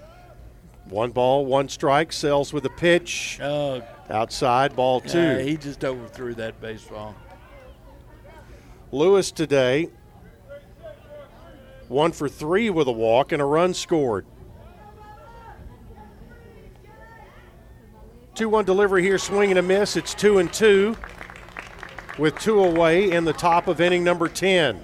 One 0.89 1.09
ball, 1.11 1.45
one 1.47 1.69
strike. 1.69 2.13
Sells 2.13 2.53
with 2.53 2.65
a 2.65 2.69
pitch. 2.69 3.39
Oh. 3.41 3.81
Outside, 4.11 4.75
ball 4.75 5.01
two. 5.01 5.17
yeah, 5.19 5.39
he 5.41 5.57
just 5.57 5.83
overthrew 5.83 6.35
that 6.35 6.61
baseball. 6.61 7.15
Lewis 8.91 9.31
today, 9.31 9.89
one 11.87 12.11
for 12.11 12.27
three 12.29 12.69
with 12.69 12.87
a 12.87 12.91
walk 12.91 13.31
and 13.31 13.41
a 13.41 13.45
run 13.45 13.73
scored. 13.73 14.25
2 18.41 18.49
1 18.49 18.65
delivery 18.65 19.03
here, 19.03 19.19
swing 19.19 19.51
and 19.51 19.59
a 19.59 19.61
miss. 19.61 19.95
It's 19.95 20.15
2 20.15 20.39
and 20.39 20.51
2 20.51 20.97
with 22.17 22.35
two 22.39 22.63
away 22.63 23.11
in 23.11 23.23
the 23.23 23.33
top 23.33 23.67
of 23.67 23.79
inning 23.79 24.03
number 24.03 24.27
10. 24.27 24.83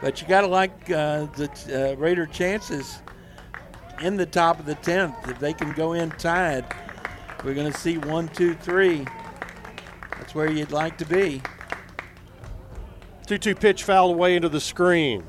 But 0.00 0.22
you 0.22 0.28
got 0.28 0.42
to 0.42 0.46
like 0.46 0.88
uh, 0.88 1.26
the 1.34 1.50
uh, 1.68 2.00
Raider 2.00 2.26
chances 2.26 3.00
in 4.02 4.16
the 4.16 4.24
top 4.24 4.60
of 4.60 4.66
the 4.66 4.76
10th. 4.76 5.28
If 5.28 5.40
they 5.40 5.52
can 5.52 5.72
go 5.72 5.94
in 5.94 6.12
tied, 6.12 6.64
we're 7.42 7.54
going 7.54 7.72
to 7.72 7.76
see 7.76 7.98
one, 7.98 8.28
two, 8.28 8.54
three. 8.54 9.04
That's 10.12 10.32
where 10.32 10.48
you'd 10.48 10.70
like 10.70 10.96
to 10.98 11.06
be. 11.06 11.42
2 13.26 13.36
2 13.36 13.56
pitch 13.56 13.82
fouled 13.82 14.14
away 14.14 14.36
into 14.36 14.48
the 14.48 14.60
screen. 14.60 15.24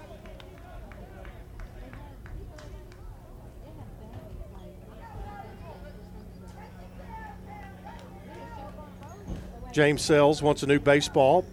James 9.72 10.02
Sells 10.02 10.42
wants 10.42 10.64
a 10.64 10.68
new 10.68 10.80
baseball, 10.80 11.46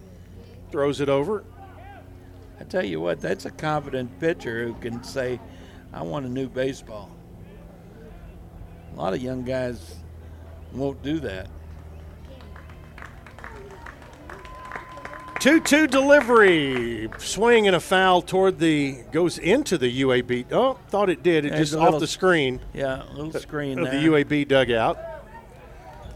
throws 0.71 1.01
it 1.01 1.09
over. 1.09 1.43
I 2.59 2.63
tell 2.63 2.85
you 2.85 3.01
what, 3.01 3.19
that's 3.19 3.45
a 3.45 3.51
confident 3.51 4.19
pitcher 4.19 4.65
who 4.65 4.73
can 4.75 5.03
say, 5.03 5.39
I 5.93 6.01
want 6.01 6.25
a 6.25 6.29
new 6.29 6.47
baseball. 6.47 7.11
A 8.93 8.95
lot 8.95 9.13
of 9.13 9.21
young 9.21 9.43
guys 9.43 9.95
won't 10.73 11.01
do 11.03 11.19
that. 11.19 11.49
2 15.41 15.59
2 15.59 15.85
delivery. 15.87 17.09
Swing 17.19 17.67
and 17.67 17.75
a 17.75 17.79
foul 17.79 18.21
toward 18.21 18.57
the, 18.57 19.03
goes 19.11 19.37
into 19.37 19.77
the 19.77 20.01
UAB. 20.01 20.45
Oh, 20.51 20.79
thought 20.87 21.09
it 21.09 21.21
did. 21.21 21.45
It 21.45 21.49
There's 21.49 21.69
just 21.71 21.75
off 21.79 21.83
little- 21.85 21.99
the 21.99 22.07
screen. 22.07 22.61
Yeah, 22.73 23.03
a 23.03 23.13
little 23.13 23.35
uh, 23.35 23.39
screen 23.39 23.77
of 23.77 23.91
there. 23.91 23.99
the 24.01 24.07
UAB 24.07 24.47
dugout. 24.47 24.97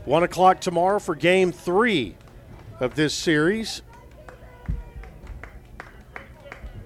One 0.06 0.24
o'clock 0.24 0.62
tomorrow 0.62 1.00
for 1.00 1.16
game 1.16 1.52
three 1.52 2.16
of 2.80 2.96
this 2.96 3.14
series. 3.14 3.82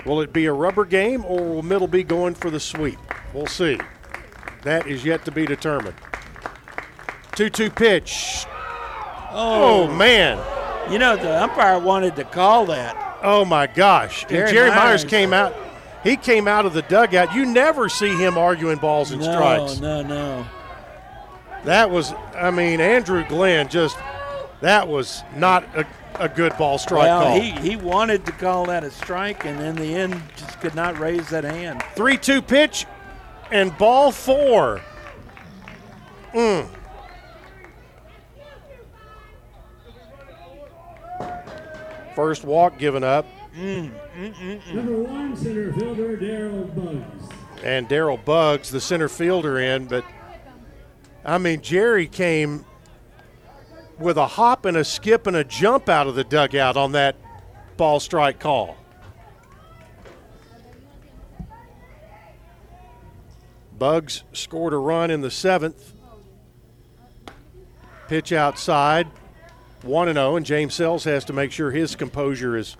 Will 0.06 0.22
it 0.22 0.34
be 0.34 0.46
a 0.46 0.54
rubber 0.54 0.86
game 0.86 1.24
or 1.26 1.42
will 1.42 1.62
Middle 1.62 1.88
be 1.88 2.04
going 2.04 2.34
for 2.36 2.50
the 2.50 2.60
sweep? 2.60 3.00
We'll 3.34 3.48
see. 3.48 3.80
That 4.64 4.88
is 4.88 5.06
yet 5.06 5.26
to 5.26 5.32
be 5.32 5.46
determined. 5.46 5.96
2 7.36 7.50
2 7.50 7.70
pitch. 7.70 8.46
Oh, 9.32 9.88
oh, 9.88 9.88
man. 9.88 10.40
You 10.92 11.00
know, 11.00 11.16
the 11.16 11.42
umpire 11.42 11.80
wanted 11.80 12.16
to 12.18 12.24
call 12.24 12.66
that. 12.68 13.20
Oh, 13.24 13.46
my 13.46 13.68
gosh. 13.68 14.26
Jerry 14.28 14.42
and 14.42 14.52
Jerry 14.52 14.70
Myers 14.70 15.04
Myers. 15.04 15.06
came 15.06 15.34
out. 15.34 15.56
He 16.04 16.18
came 16.18 16.48
out 16.48 16.66
of 16.66 16.74
the 16.74 16.82
dugout. 16.84 17.34
You 17.34 17.46
never 17.46 17.88
see 17.88 18.16
him 18.16 18.38
arguing 18.38 18.78
balls 18.78 19.12
and 19.12 19.22
no, 19.22 19.32
strikes. 19.32 19.80
No, 19.80 20.02
no, 20.02 20.08
no. 20.08 20.46
That 21.66 21.90
was, 21.90 22.14
I 22.36 22.52
mean, 22.52 22.82
Andrew 22.82 23.26
Glenn 23.28 23.70
just, 23.70 23.98
that 24.62 24.88
was 24.88 25.24
not 25.36 25.64
a, 25.76 25.86
a 26.20 26.28
good 26.28 26.58
ball 26.58 26.78
strike 26.78 27.04
well, 27.04 27.24
call. 27.24 27.40
he, 27.40 27.52
he 27.52 27.76
wanted 27.76 28.26
to 28.26 28.32
call 28.34 28.66
that 28.66 28.84
a 28.84 28.92
strike, 28.92 29.46
and 29.46 29.60
in 29.62 29.76
the 29.76 29.96
end, 29.96 30.22
just 30.36 30.60
could 30.60 30.76
not 30.76 31.00
raise 31.00 31.30
that 31.30 31.44
hand. 31.44 31.82
3 31.96 32.18
2 32.18 32.42
pitch 32.42 32.86
and 33.52 33.78
ball 33.78 34.12
four. 34.12 34.82
Mm. 36.34 36.68
First 42.16 42.44
walk 42.44 42.78
given 42.78 43.04
up, 43.04 43.26
mm, 43.58 43.92
mm, 44.16 44.34
mm, 44.36 44.74
Number 44.74 45.02
one, 45.02 45.36
center 45.36 45.74
fielder 45.74 46.16
Daryl 46.18 46.76
Bugs. 46.76 47.34
and 47.64 47.90
Daryl 47.90 48.24
Bugs, 48.24 48.70
the 48.70 48.82
center 48.82 49.10
fielder, 49.10 49.60
in. 49.60 49.86
But 49.88 50.06
I 51.26 51.38
mean, 51.38 51.62
Jerry 51.62 52.08
came 52.08 52.66
with 53.98 54.18
a 54.18 54.28
hop 54.28 54.66
and 54.66 54.76
a 54.76 54.84
skip 54.84 55.28
and 55.28 55.36
a 55.36 55.44
jump 55.44 55.88
out 55.88 56.08
of 56.08 56.16
the 56.16 56.24
dugout 56.24 56.76
on 56.76 56.92
that 56.94 57.16
ball 57.78 58.00
strike 58.00 58.40
call. 58.40 58.78
Bugs 63.78 64.24
scored 64.34 64.74
a 64.74 64.78
run 64.78 65.12
in 65.12 65.22
the 65.22 65.32
seventh. 65.32 65.94
Pitch 68.08 68.32
outside, 68.32 69.08
1 69.82 70.14
0, 70.14 70.36
and 70.36 70.46
James 70.46 70.74
Sells 70.74 71.06
has 71.06 71.26
to 71.26 71.34
make 71.34 71.52
sure 71.52 71.72
his 71.72 71.96
composure 71.96 72.56
is 72.56 72.78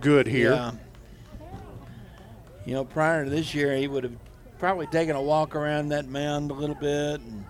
good 0.00 0.26
here. 0.26 0.52
Yeah. 0.52 0.72
You 2.64 2.74
know, 2.74 2.84
prior 2.84 3.24
to 3.24 3.30
this 3.30 3.54
year, 3.54 3.76
he 3.76 3.86
would 3.86 4.04
have 4.04 4.16
probably 4.58 4.86
taken 4.88 5.16
a 5.16 5.22
walk 5.22 5.54
around 5.54 5.90
that 5.90 6.08
mound 6.08 6.50
a 6.50 6.54
little 6.54 6.74
bit 6.74 7.20
and 7.20 7.44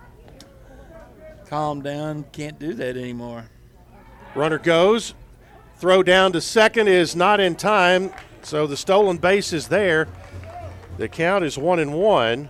calmed 1.49 1.83
down. 1.83 2.25
Can't 2.31 2.59
do 2.59 2.73
that 2.75 2.95
anymore. 2.95 3.45
Runner 4.35 4.59
goes. 4.59 5.15
Throw 5.77 6.03
down 6.03 6.31
to 6.33 6.41
second 6.41 6.87
is 6.87 7.15
not 7.15 7.39
in 7.39 7.55
time, 7.55 8.11
so 8.43 8.67
the 8.67 8.77
stolen 8.77 9.17
base 9.17 9.51
is 9.51 9.67
there. 9.69 10.07
The 10.97 11.07
count 11.07 11.43
is 11.43 11.57
one 11.57 11.79
and 11.79 11.93
one. 11.93 12.49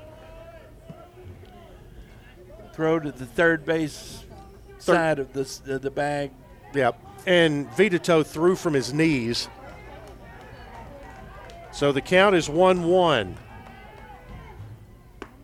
Throw 2.73 2.99
to 2.99 3.11
the 3.11 3.25
third 3.25 3.65
base 3.65 4.25
Third- 4.79 4.95
side 4.95 5.19
of 5.19 5.33
the, 5.33 5.73
of 5.75 5.81
the 5.81 5.91
bag. 5.91 6.31
Yep. 6.73 6.99
And 7.25 7.69
Vitato 7.71 8.25
threw 8.25 8.55
from 8.55 8.73
his 8.73 8.93
knees. 8.93 9.47
So 11.71 11.91
the 11.91 12.01
count 12.01 12.35
is 12.35 12.49
1 12.49 12.83
1. 12.83 13.37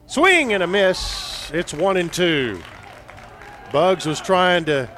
Swing 0.06 0.52
and 0.52 0.62
a 0.62 0.66
miss. 0.66 1.50
It's 1.52 1.72
1 1.72 1.96
and 1.96 2.12
2. 2.12 2.60
Bugs 3.72 4.06
was 4.06 4.20
trying 4.20 4.64
to 4.66 4.88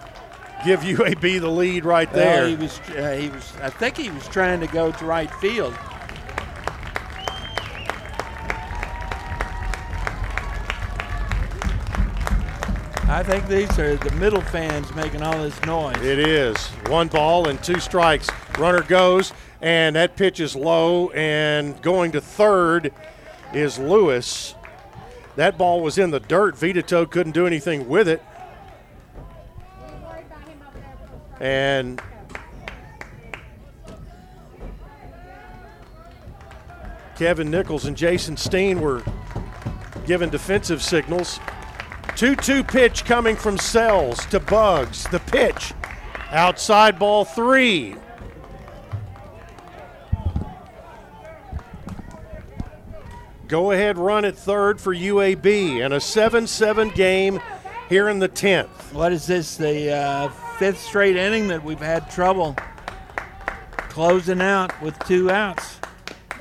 give 0.64 0.80
UAB 0.82 1.40
the 1.40 1.48
lead 1.50 1.84
right 1.84 2.10
Well, 2.12 2.24
there. 2.24 2.48
he 2.48 2.56
was, 2.56 2.78
uh, 2.96 3.16
he 3.18 3.28
was. 3.28 3.52
I 3.62 3.70
think 3.70 3.96
he 3.96 4.10
was 4.10 4.26
trying 4.28 4.60
to 4.60 4.66
go 4.66 4.92
to 4.92 5.04
right 5.04 5.32
field. 5.36 5.74
I 13.10 13.22
think 13.22 13.48
these 13.48 13.78
are 13.78 13.96
the 13.96 14.10
middle 14.16 14.42
fans 14.42 14.94
making 14.94 15.22
all 15.22 15.38
this 15.42 15.58
noise. 15.64 15.96
It 16.02 16.18
is. 16.18 16.58
One 16.88 17.08
ball 17.08 17.48
and 17.48 17.62
two 17.64 17.80
strikes. 17.80 18.28
Runner 18.58 18.82
goes, 18.82 19.32
and 19.62 19.96
that 19.96 20.14
pitch 20.16 20.40
is 20.40 20.54
low, 20.54 21.08
and 21.10 21.80
going 21.80 22.12
to 22.12 22.20
third 22.20 22.92
is 23.54 23.78
Lewis. 23.78 24.54
That 25.36 25.56
ball 25.56 25.80
was 25.80 25.96
in 25.96 26.10
the 26.10 26.20
dirt. 26.20 26.54
Vitato 26.56 27.10
couldn't 27.10 27.32
do 27.32 27.46
anything 27.46 27.88
with 27.88 28.08
it. 28.08 28.22
And 31.40 32.02
Kevin 37.16 37.50
Nichols 37.50 37.84
and 37.84 37.96
Jason 37.96 38.36
Steen 38.36 38.80
were 38.80 39.02
given 40.06 40.30
defensive 40.30 40.82
signals. 40.82 41.40
2 42.16 42.36
2 42.36 42.64
pitch 42.64 43.04
coming 43.04 43.36
from 43.36 43.58
Sells 43.58 44.24
to 44.26 44.40
Bugs. 44.40 45.04
The 45.04 45.20
pitch. 45.20 45.72
Outside 46.30 46.98
ball 46.98 47.24
three. 47.24 47.96
Go 53.48 53.70
ahead 53.70 53.96
run 53.96 54.24
at 54.26 54.36
third 54.36 54.78
for 54.80 54.94
UAB 54.94 55.82
and 55.82 55.94
a 55.94 56.00
7 56.00 56.46
7 56.46 56.90
game 56.90 57.40
here 57.88 58.08
in 58.08 58.18
the 58.18 58.28
10th. 58.28 58.92
What 58.92 59.10
is 59.10 59.26
this? 59.26 59.56
The 59.56 59.90
uh, 59.90 60.28
fifth 60.58 60.80
straight 60.80 61.16
inning 61.16 61.46
that 61.46 61.62
we've 61.62 61.78
had 61.78 62.10
trouble 62.10 62.56
closing 63.76 64.40
out 64.40 64.80
with 64.82 64.98
two 65.06 65.30
outs. 65.30 65.78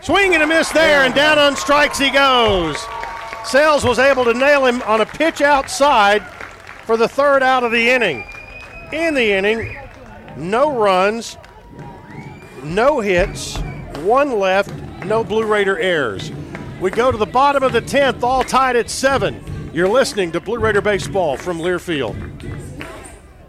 Swing 0.02 0.34
and 0.34 0.42
a 0.42 0.48
miss 0.48 0.72
there, 0.72 1.04
and 1.04 1.14
down 1.14 1.38
on 1.38 1.56
strikes 1.56 2.00
he 2.00 2.10
goes. 2.10 2.78
Sells 3.46 3.84
was 3.84 4.00
able 4.00 4.26
to 4.26 4.34
nail 4.34 4.66
him 4.66 4.82
on 4.84 5.02
a 5.02 5.06
pitch 5.06 5.42
outside 5.42 6.24
for 6.86 6.98
the 6.98 7.08
third 7.08 7.44
out 7.44 7.64
of 7.64 7.72
the 7.72 7.90
inning. 7.90 8.26
In 8.92 9.14
the 9.14 9.34
inning, 9.34 9.78
no 10.36 10.76
runs, 10.76 11.38
no 12.64 13.00
hits, 13.00 13.58
one 14.00 14.40
left, 14.40 14.74
no 15.06 15.24
Blue 15.24 15.46
Raider 15.46 15.78
errors. 15.78 16.32
We 16.82 16.90
go 16.90 17.12
to 17.12 17.18
the 17.18 17.26
bottom 17.28 17.62
of 17.62 17.72
the 17.72 17.82
10th, 17.82 18.24
all 18.24 18.44
tied 18.44 18.76
at 18.76 18.90
seven. 18.90 19.44
You're 19.74 19.90
listening 19.90 20.32
to 20.32 20.40
Blue 20.40 20.58
Raider 20.58 20.82
Baseball 20.82 21.38
from 21.38 21.60
Learfield. 21.60 22.57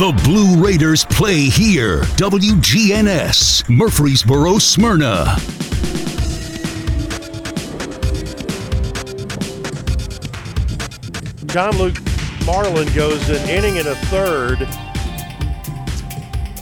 The 0.00 0.18
Blue 0.24 0.64
Raiders 0.64 1.04
play 1.04 1.40
here. 1.50 2.00
WGNS, 2.16 3.68
Murfreesboro, 3.68 4.56
Smyrna. 4.56 5.36
John 11.48 11.76
Luke 11.76 11.98
Marlin 12.46 12.90
goes 12.94 13.28
an 13.28 13.46
inning 13.50 13.76
and 13.76 13.88
a 13.88 13.94
third 14.06 14.66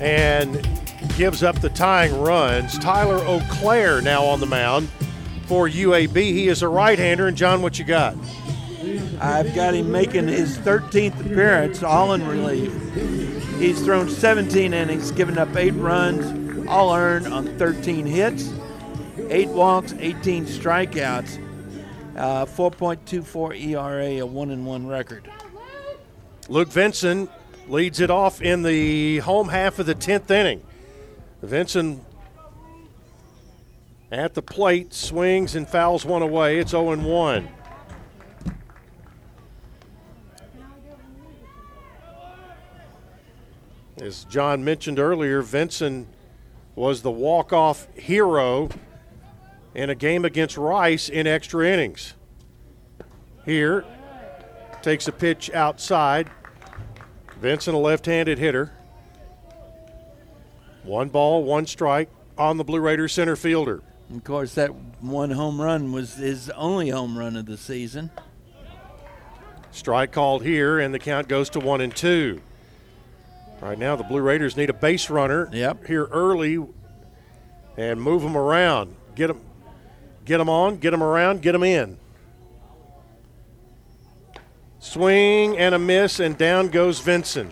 and 0.01 0.69
gives 1.17 1.45
up 1.45 1.61
the 1.61 1.71
tying 1.71 2.21
runs. 2.21 2.77
Tyler 2.81 3.25
O'Clair 3.25 4.01
now 4.01 4.25
on 4.25 4.41
the 4.41 4.47
mound 4.47 4.89
for 5.47 5.69
UAB. 5.69 6.17
He 6.17 6.49
is 6.49 6.63
a 6.63 6.69
right 6.69 6.99
hander. 6.99 7.29
And, 7.29 7.37
John, 7.37 7.63
what 7.63 7.79
you 7.79 7.85
got? 7.85 8.17
I've 9.21 9.55
got 9.55 9.75
him 9.75 9.91
making 9.91 10.29
his 10.29 10.59
13th 10.59 11.21
appearance, 11.21 11.83
all 11.83 12.13
in 12.13 12.27
relief. 12.27 12.73
He's 13.59 13.83
thrown 13.85 14.09
17 14.09 14.73
innings, 14.73 15.11
given 15.11 15.39
up 15.39 15.55
eight 15.57 15.73
runs, 15.73 16.69
all 16.69 16.95
earned 16.95 17.27
on 17.27 17.59
13 17.59 18.07
hits, 18.07 18.53
eight 19.29 19.49
walks, 19.49 19.95
18 19.99 20.47
strikeouts, 20.47 21.45
uh, 22.17 22.47
4.24 22.47 23.61
ERA, 23.61 24.21
a 24.21 24.27
one 24.27 24.51
and 24.51 24.65
one 24.65 24.87
record. 24.87 25.29
Luke 26.49 26.69
Vinson 26.69 27.29
leads 27.67 28.01
it 28.01 28.11
off 28.11 28.41
in 28.41 28.63
the 28.63 29.19
home 29.19 29.49
half 29.49 29.79
of 29.79 29.87
the 29.87 29.95
10th 29.95 30.31
inning. 30.31 30.63
Vinson 31.43 32.05
at 34.11 34.35
the 34.35 34.43
plate 34.43 34.95
swings 34.95 35.55
and 35.55 35.69
fouls 35.69 36.05
one 36.05 36.23
away. 36.23 36.59
It's 36.59 36.71
0 36.71 36.97
1. 36.97 37.49
As 44.01 44.25
John 44.25 44.65
mentioned 44.65 44.99
earlier, 44.99 45.43
Vinson 45.43 46.07
was 46.77 47.03
the 47.03 47.11
walk-off 47.11 47.89
hero 47.95 48.69
in 49.75 49.91
a 49.91 49.95
game 49.95 50.25
against 50.25 50.57
Rice 50.57 51.09
in 51.09 51.27
extra 51.27 51.67
innings. 51.67 52.15
Here, 53.45 53.85
takes 54.83 55.09
a 55.09 55.13
pitch 55.13 55.51
outside. 55.53 56.31
Vinson, 57.41 57.75
a 57.75 57.79
left-handed 57.79 58.39
hitter. 58.39 58.73
One 60.85 61.09
ball, 61.09 61.43
one 61.45 61.67
strike 61.67 62.09
on 62.37 62.57
the 62.57 62.65
Blue 62.65 62.81
Raiders 62.81 63.13
center 63.13 63.37
fielder. 63.37 63.83
Of 64.15 64.25
course, 64.25 64.55
that 64.55 64.71
one 65.01 65.31
home 65.33 65.61
run 65.61 65.93
was 65.93 66.15
his 66.15 66.51
only 66.51 66.89
home 66.91 67.19
run 67.19 67.37
of 67.37 67.47
the 67.47 67.57
season. 67.57 68.11
Strike 69.71 70.13
called 70.13 70.45
here, 70.45 70.79
and 70.79 70.95
the 70.95 70.99
count 70.99 71.29
goes 71.29 71.51
to 71.51 71.61
one 71.61 71.81
and 71.81 71.95
two. 71.95 72.41
Right 73.61 73.79
now, 73.79 73.97
the 73.97 74.05
Blue 74.05 74.21
Raiders 74.21 74.57
need 74.57 74.71
a 74.71 74.75
base 74.75 75.11
runner 75.11 75.49
yep. 75.53 75.87
here 75.87 76.05
early 76.07 76.65
and 77.77 78.01
move 78.01 78.23
them 78.23 78.37
around. 78.37 78.95
Get 79.15 79.29
them 79.29 79.41
Get 80.29 80.37
them 80.37 80.51
on, 80.51 80.77
get 80.77 80.91
them 80.91 81.03
around, 81.03 81.41
get 81.41 81.53
them 81.53 81.63
in. 81.63 81.97
Swing 84.79 85.57
and 85.57 85.75
a 85.75 85.79
miss, 85.79 86.21
and 86.21 86.37
down 86.37 86.69
goes 86.69 87.01
Vinson. 87.01 87.51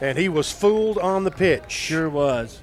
And 0.00 0.18
he 0.18 0.28
was 0.28 0.50
fooled 0.50 0.98
on 0.98 1.22
the 1.22 1.30
pitch. 1.30 1.70
Sure 1.70 2.10
was. 2.10 2.58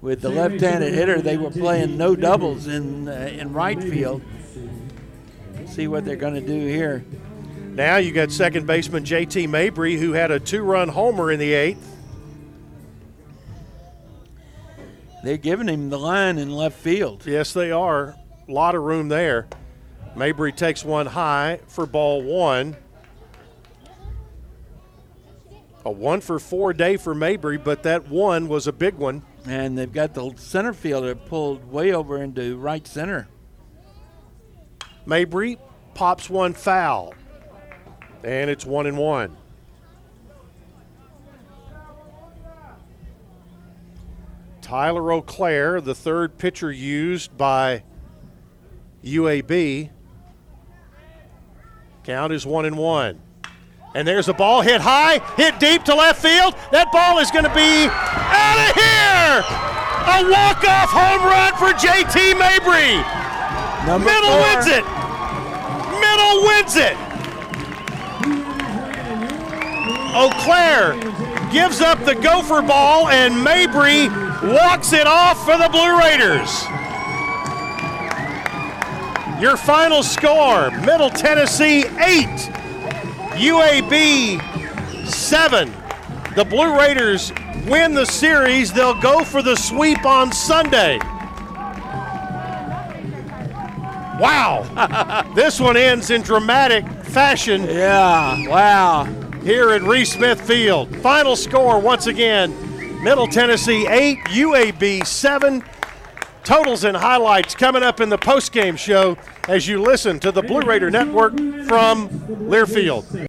With 0.00 0.20
the 0.20 0.28
left-handed 0.28 0.94
hitter, 0.94 1.20
they 1.20 1.36
were 1.36 1.50
playing 1.50 1.96
no 1.96 2.14
doubles 2.14 2.68
in 2.68 3.08
uh, 3.08 3.28
in 3.36 3.52
right 3.52 3.82
field. 3.82 4.22
See 5.66 5.88
what 5.88 6.04
they're 6.04 6.14
going 6.14 6.34
to 6.34 6.40
do 6.40 6.66
here. 6.68 7.04
Now 7.76 7.98
you 7.98 8.10
got 8.10 8.32
second 8.32 8.66
baseman 8.66 9.04
JT 9.04 9.50
Mabry, 9.50 9.96
who 9.96 10.14
had 10.14 10.30
a 10.30 10.40
two-run 10.40 10.88
homer 10.88 11.30
in 11.30 11.38
the 11.38 11.52
eighth. 11.52 11.94
They're 15.22 15.36
giving 15.36 15.68
him 15.68 15.90
the 15.90 15.98
line 15.98 16.38
in 16.38 16.50
left 16.50 16.78
field. 16.78 17.26
Yes, 17.26 17.52
they 17.52 17.70
are. 17.70 18.16
A 18.48 18.50
lot 18.50 18.74
of 18.74 18.82
room 18.82 19.08
there. 19.08 19.46
Mabry 20.14 20.52
takes 20.52 20.86
one 20.86 21.04
high 21.04 21.60
for 21.68 21.84
ball 21.84 22.22
one. 22.22 22.76
A 25.84 25.90
one 25.90 26.22
for 26.22 26.38
four 26.38 26.72
day 26.72 26.96
for 26.96 27.14
Mabry, 27.14 27.58
but 27.58 27.82
that 27.82 28.08
one 28.08 28.48
was 28.48 28.66
a 28.66 28.72
big 28.72 28.94
one. 28.94 29.22
And 29.44 29.76
they've 29.76 29.92
got 29.92 30.14
the 30.14 30.32
center 30.38 30.72
fielder 30.72 31.14
pulled 31.14 31.70
way 31.70 31.92
over 31.92 32.22
into 32.22 32.56
right 32.56 32.86
center. 32.86 33.28
Mabry 35.04 35.58
pops 35.92 36.30
one 36.30 36.54
foul, 36.54 37.12
and 38.26 38.50
it's 38.50 38.66
one 38.66 38.86
and 38.86 38.98
one. 38.98 39.36
Tyler 44.60 45.12
O'Clair, 45.12 45.80
the 45.80 45.94
third 45.94 46.36
pitcher 46.36 46.72
used 46.72 47.36
by 47.38 47.84
UAB. 49.04 49.90
Count 52.02 52.32
is 52.32 52.44
one 52.44 52.64
and 52.64 52.76
one. 52.76 53.20
And 53.94 54.06
there's 54.06 54.28
a 54.28 54.34
ball 54.34 54.60
hit 54.60 54.80
high, 54.80 55.20
hit 55.36 55.60
deep 55.60 55.84
to 55.84 55.94
left 55.94 56.20
field. 56.20 56.54
That 56.72 56.90
ball 56.90 57.20
is 57.20 57.30
going 57.30 57.44
to 57.44 57.54
be 57.54 57.86
out 57.86 58.58
of 58.58 58.74
here. 58.74 59.38
A 60.06 60.18
walk-off 60.26 60.90
home 60.90 61.22
run 61.22 61.54
for 61.54 61.70
JT 61.78 62.34
Mabry. 62.34 62.98
Number 63.86 64.10
Middle 64.10 64.34
four. 64.34 64.42
wins 64.42 64.66
it. 64.66 64.84
Middle 66.02 66.42
wins 66.42 66.74
it. 66.74 67.05
O'Clair 70.16 70.94
gives 71.52 71.82
up 71.82 72.02
the 72.06 72.14
gopher 72.14 72.62
ball, 72.62 73.08
and 73.08 73.44
Mabry 73.44 74.08
walks 74.50 74.94
it 74.94 75.06
off 75.06 75.44
for 75.44 75.58
the 75.58 75.68
Blue 75.68 75.98
Raiders. 75.98 76.64
Your 79.38 79.58
final 79.58 80.02
score 80.02 80.70
Middle 80.86 81.10
Tennessee 81.10 81.80
8, 81.80 82.26
UAB 83.36 85.06
7. 85.06 85.70
The 86.34 86.44
Blue 86.46 86.74
Raiders 86.78 87.30
win 87.66 87.92
the 87.92 88.06
series. 88.06 88.72
They'll 88.72 88.98
go 88.98 89.22
for 89.22 89.42
the 89.42 89.54
sweep 89.54 90.06
on 90.06 90.32
Sunday. 90.32 90.98
Wow. 94.18 95.32
this 95.34 95.60
one 95.60 95.76
ends 95.76 96.08
in 96.08 96.22
dramatic 96.22 96.86
fashion. 97.04 97.64
Yeah, 97.64 98.48
wow. 98.48 99.25
Here 99.46 99.70
at 99.70 99.82
Reese 99.84 100.14
Smith 100.14 100.40
Field. 100.40 100.92
Final 100.96 101.36
score 101.36 101.78
once 101.78 102.08
again 102.08 102.52
Middle 103.04 103.28
Tennessee 103.28 103.86
8, 103.86 104.18
UAB 104.24 105.06
7. 105.06 105.62
Totals 106.42 106.82
and 106.82 106.96
highlights 106.96 107.54
coming 107.54 107.84
up 107.84 108.00
in 108.00 108.08
the 108.08 108.18
postgame 108.18 108.76
show 108.76 109.16
as 109.46 109.68
you 109.68 109.80
listen 109.80 110.18
to 110.18 110.32
the 110.32 110.42
Blue 110.42 110.62
Raider 110.62 110.90
Network 110.90 111.36
from 111.68 112.08
Learfield. 112.48 113.28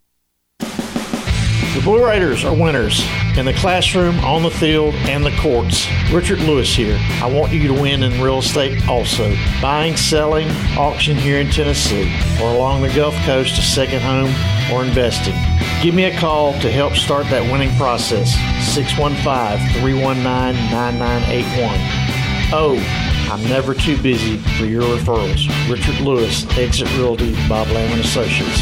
The 1.73 1.79
Blue 1.83 2.05
Raiders 2.05 2.43
are 2.43 2.53
winners 2.53 3.01
in 3.37 3.45
the 3.45 3.53
classroom, 3.53 4.19
on 4.19 4.43
the 4.43 4.51
field, 4.51 4.93
and 5.07 5.25
the 5.25 5.31
courts. 5.37 5.87
Richard 6.11 6.39
Lewis 6.39 6.75
here. 6.75 6.99
I 7.23 7.31
want 7.31 7.53
you 7.53 7.65
to 7.69 7.73
win 7.73 8.03
in 8.03 8.21
real 8.21 8.39
estate 8.39 8.89
also. 8.89 9.33
Buying, 9.61 9.95
selling, 9.95 10.49
auction 10.77 11.15
here 11.15 11.39
in 11.39 11.49
Tennessee, 11.49 12.13
or 12.41 12.49
along 12.49 12.81
the 12.81 12.93
Gulf 12.93 13.15
Coast, 13.23 13.57
a 13.57 13.61
second 13.61 14.01
home, 14.01 14.33
or 14.69 14.83
investing. 14.83 15.33
Give 15.81 15.95
me 15.95 16.03
a 16.03 16.19
call 16.19 16.51
to 16.59 16.69
help 16.69 16.95
start 16.95 17.27
that 17.27 17.49
winning 17.49 17.73
process. 17.77 18.33
615 18.73 19.81
319 19.81 20.23
9981. 20.71 21.79
Oh, 22.51 22.75
I'm 23.31 23.41
never 23.47 23.73
too 23.73 23.95
busy 24.03 24.39
for 24.59 24.65
your 24.65 24.83
referrals. 24.83 25.47
Richard 25.71 26.01
Lewis, 26.01 26.45
Exit 26.57 26.93
Realty, 26.97 27.33
Bob 27.47 27.69
Lamb 27.69 27.97
Associates. 27.97 28.61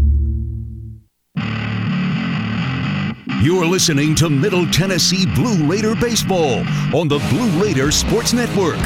You're 3.41 3.65
listening 3.65 4.13
to 4.17 4.29
Middle 4.29 4.67
Tennessee 4.67 5.25
Blue 5.25 5.65
Raider 5.65 5.95
Baseball 5.95 6.59
on 6.95 7.07
the 7.07 7.17
Blue 7.31 7.49
Raider 7.59 7.89
Sports 7.89 8.33
Network. 8.33 8.77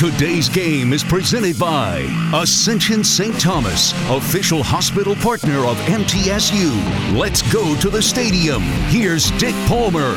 Today's 0.00 0.48
game 0.48 0.92
is 0.92 1.04
presented 1.04 1.56
by 1.60 2.08
Ascension 2.34 3.04
St. 3.04 3.38
Thomas, 3.40 3.92
official 4.10 4.64
hospital 4.64 5.14
partner 5.14 5.64
of 5.64 5.76
MTSU. 5.86 7.16
Let's 7.16 7.40
go 7.52 7.76
to 7.76 7.88
the 7.88 8.02
stadium. 8.02 8.62
Here's 8.88 9.30
Dick 9.38 9.54
Palmer. 9.68 10.16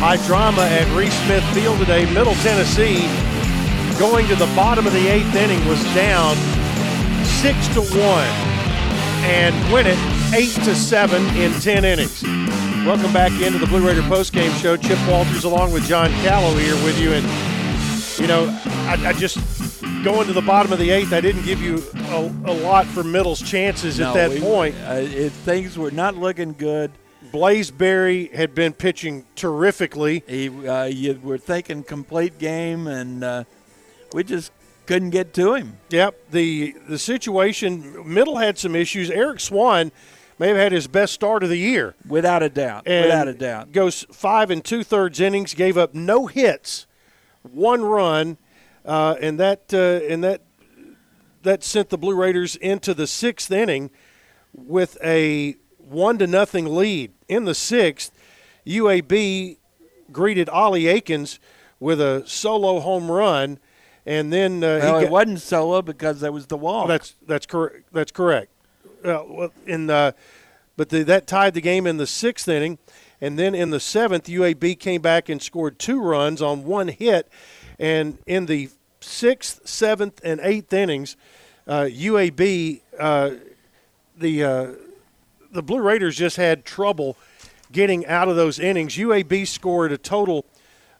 High 0.00 0.18
drama 0.26 0.62
at 0.62 0.92
Reese 0.96 1.14
Smith 1.24 1.44
Field 1.54 1.78
today. 1.78 2.12
Middle 2.12 2.34
Tennessee 2.42 3.06
going 3.96 4.26
to 4.26 4.34
the 4.34 4.52
bottom 4.56 4.88
of 4.88 4.92
the 4.92 5.06
eighth 5.06 5.36
inning 5.36 5.64
was 5.68 5.80
down 5.94 6.34
six 7.24 7.68
to 7.74 7.82
one 7.96 8.26
and 9.22 9.72
win 9.72 9.86
it 9.86 10.17
eight 10.34 10.52
to 10.64 10.74
seven 10.74 11.24
in 11.36 11.52
ten 11.60 11.84
innings. 11.84 12.22
Welcome 12.86 13.12
back 13.12 13.32
into 13.40 13.58
the 13.58 13.66
Blue 13.66 13.86
Raider 13.86 14.02
postgame 14.02 14.50
show. 14.60 14.76
Chip 14.76 14.98
Walters 15.08 15.44
along 15.44 15.72
with 15.72 15.84
John 15.86 16.10
Callow 16.22 16.54
here 16.56 16.74
with 16.84 16.98
you. 17.00 17.12
And 17.12 17.24
you 18.20 18.26
know, 18.26 18.46
I, 18.88 19.08
I 19.08 19.12
just 19.12 19.38
going 20.04 20.26
to 20.26 20.32
the 20.32 20.42
bottom 20.42 20.72
of 20.72 20.78
the 20.78 20.90
eighth. 20.90 21.12
I 21.12 21.20
didn't 21.20 21.44
give 21.44 21.60
you 21.60 21.82
a, 21.94 22.20
a 22.50 22.54
lot 22.62 22.86
for 22.86 23.02
Middle's 23.04 23.40
chances 23.42 23.98
No, 23.98 24.08
at 24.08 24.14
that 24.14 24.30
we- 24.30 24.40
point. 24.40 24.74
Uh, 24.86 24.94
it, 24.94 25.32
things 25.32 25.78
were 25.78 25.90
not 25.90 26.16
looking 26.16 26.52
good. 26.52 26.90
Blaze 27.32 27.70
Berry 27.70 28.28
had 28.28 28.54
been 28.54 28.72
pitching 28.72 29.26
terrifically. 29.36 30.22
He, 30.26 30.48
uh, 30.66 30.84
you 30.84 31.20
were 31.22 31.36
thinking 31.36 31.82
complete 31.84 32.38
game, 32.38 32.86
and 32.86 33.22
uh, 33.22 33.44
we 34.14 34.24
just 34.24 34.50
couldn't 34.86 35.10
get 35.10 35.34
to 35.34 35.52
him. 35.54 35.76
Yep. 35.90 36.30
The 36.30 36.74
the 36.88 36.98
situation 36.98 38.02
middle 38.10 38.38
had 38.38 38.56
some 38.56 38.74
issues. 38.74 39.10
Eric 39.10 39.40
Swan 39.40 39.92
may 40.38 40.48
have 40.48 40.56
had 40.56 40.72
his 40.72 40.86
best 40.86 41.12
start 41.12 41.42
of 41.42 41.48
the 41.48 41.58
year. 41.58 41.94
Without 42.06 42.42
a 42.42 42.48
doubt. 42.48 42.84
And 42.86 43.06
without 43.06 43.28
a 43.28 43.34
doubt. 43.34 43.72
Goes 43.72 44.06
five 44.12 44.50
and 44.50 44.64
two 44.64 44.82
thirds 44.82 45.20
innings, 45.20 45.54
gave 45.54 45.76
up 45.76 45.94
no 45.94 46.26
hits, 46.26 46.86
one 47.42 47.82
run, 47.82 48.38
uh, 48.84 49.16
and 49.20 49.38
that 49.40 49.72
uh, 49.72 50.06
and 50.10 50.22
that 50.24 50.42
that 51.42 51.62
sent 51.62 51.90
the 51.90 51.98
Blue 51.98 52.14
Raiders 52.14 52.56
into 52.56 52.94
the 52.94 53.06
sixth 53.06 53.50
inning 53.50 53.90
with 54.54 54.98
a 55.02 55.56
one 55.76 56.18
to 56.18 56.26
nothing 56.26 56.74
lead. 56.74 57.12
In 57.28 57.44
the 57.44 57.54
sixth, 57.54 58.12
UAB 58.66 59.58
greeted 60.12 60.48
Ollie 60.48 60.86
Aikens 60.88 61.38
with 61.80 62.00
a 62.00 62.22
solo 62.26 62.80
home 62.80 63.10
run, 63.10 63.58
and 64.04 64.32
then 64.32 64.64
uh, 64.64 64.78
well, 64.82 64.98
he 64.98 65.06
it 65.06 65.10
wasn't 65.10 65.40
solo 65.40 65.82
because 65.82 66.20
there 66.20 66.32
was 66.32 66.46
the 66.46 66.56
wall. 66.56 66.84
Oh, 66.84 66.88
that's 66.88 67.14
that's 67.26 67.46
correct. 67.46 67.88
That's 67.92 68.12
correct. 68.12 68.52
Uh, 69.04 69.48
in 69.66 69.86
the, 69.86 70.14
but 70.76 70.88
the, 70.88 71.02
that 71.04 71.26
tied 71.26 71.54
the 71.54 71.60
game 71.60 71.86
in 71.86 71.96
the 71.96 72.06
sixth 72.06 72.48
inning, 72.48 72.78
and 73.20 73.38
then 73.38 73.54
in 73.54 73.70
the 73.70 73.80
seventh, 73.80 74.26
UAB 74.26 74.78
came 74.78 75.00
back 75.00 75.28
and 75.28 75.42
scored 75.42 75.78
two 75.78 76.00
runs 76.00 76.42
on 76.42 76.64
one 76.64 76.88
hit, 76.88 77.28
and 77.78 78.18
in 78.26 78.46
the 78.46 78.70
sixth, 79.00 79.66
seventh, 79.68 80.20
and 80.24 80.40
eighth 80.42 80.72
innings, 80.72 81.16
uh, 81.66 81.82
UAB 81.82 82.80
uh, 82.98 83.30
the 84.16 84.44
uh, 84.44 84.66
the 85.52 85.62
Blue 85.62 85.80
Raiders 85.80 86.16
just 86.16 86.36
had 86.36 86.64
trouble 86.64 87.16
getting 87.70 88.06
out 88.06 88.28
of 88.28 88.36
those 88.36 88.58
innings. 88.58 88.96
UAB 88.96 89.46
scored 89.46 89.92
a 89.92 89.98
total 89.98 90.44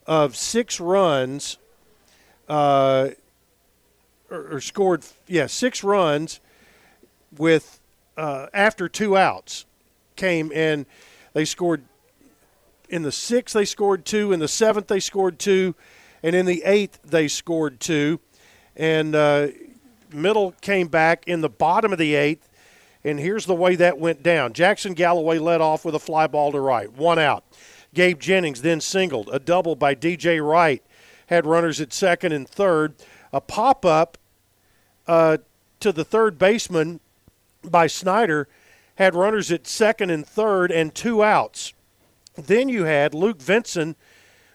of 0.07 0.35
six 0.35 0.79
runs. 0.79 1.57
Uh, 2.47 3.09
or 4.31 4.61
scored 4.61 5.03
yeah 5.27 5.47
six 5.47 5.83
runs 5.83 6.39
with 7.37 7.78
uh, 8.19 8.47
after 8.53 8.89
two 8.89 9.15
outs 9.15 9.65
came 10.17 10.51
and 10.53 10.85
they 11.33 11.45
scored 11.45 11.83
in 12.89 13.03
the 13.03 13.11
sixth 13.11 13.55
they 13.55 13.63
scored 13.63 14.03
two 14.03 14.33
in 14.33 14.39
the 14.39 14.47
seventh 14.47 14.87
they 14.87 14.99
scored 14.99 15.39
two 15.39 15.73
and 16.21 16.35
in 16.35 16.45
the 16.45 16.61
eighth 16.65 16.99
they 17.03 17.27
scored 17.29 17.79
two. 17.79 18.19
And 18.75 19.15
uh, 19.15 19.47
middle 20.11 20.51
came 20.61 20.87
back 20.87 21.23
in 21.27 21.41
the 21.41 21.49
bottom 21.49 21.93
of 21.93 21.97
the 21.97 22.15
eighth 22.15 22.49
and 23.05 23.17
here's 23.17 23.45
the 23.45 23.55
way 23.55 23.77
that 23.77 23.97
went 23.97 24.21
down. 24.21 24.51
Jackson 24.51 24.93
galloway 24.93 25.39
led 25.39 25.61
off 25.61 25.85
with 25.85 25.95
a 25.95 25.99
fly 25.99 26.27
ball 26.27 26.51
to 26.51 26.59
right 26.59 26.91
one 26.91 27.19
out. 27.19 27.45
Gabe 27.93 28.19
jennings 28.19 28.61
then 28.61 28.81
singled 28.81 29.29
a 29.31 29.39
double 29.39 29.75
by 29.75 29.95
dj 29.95 30.45
wright 30.45 30.83
had 31.27 31.45
runners 31.45 31.79
at 31.79 31.93
second 31.93 32.33
and 32.33 32.49
third. 32.49 32.95
A 33.31 33.39
pop 33.39 33.85
up 33.85 34.17
uh, 35.07 35.37
to 35.79 35.93
the 35.93 36.03
third 36.03 36.37
baseman 36.37 36.99
by 37.63 37.87
Snyder 37.87 38.47
had 38.95 39.15
runners 39.15 39.51
at 39.51 39.67
second 39.67 40.09
and 40.09 40.25
third 40.25 40.71
and 40.71 40.93
two 40.93 41.23
outs. 41.23 41.73
Then 42.35 42.69
you 42.69 42.83
had 42.83 43.13
Luke 43.13 43.41
Vinson 43.41 43.95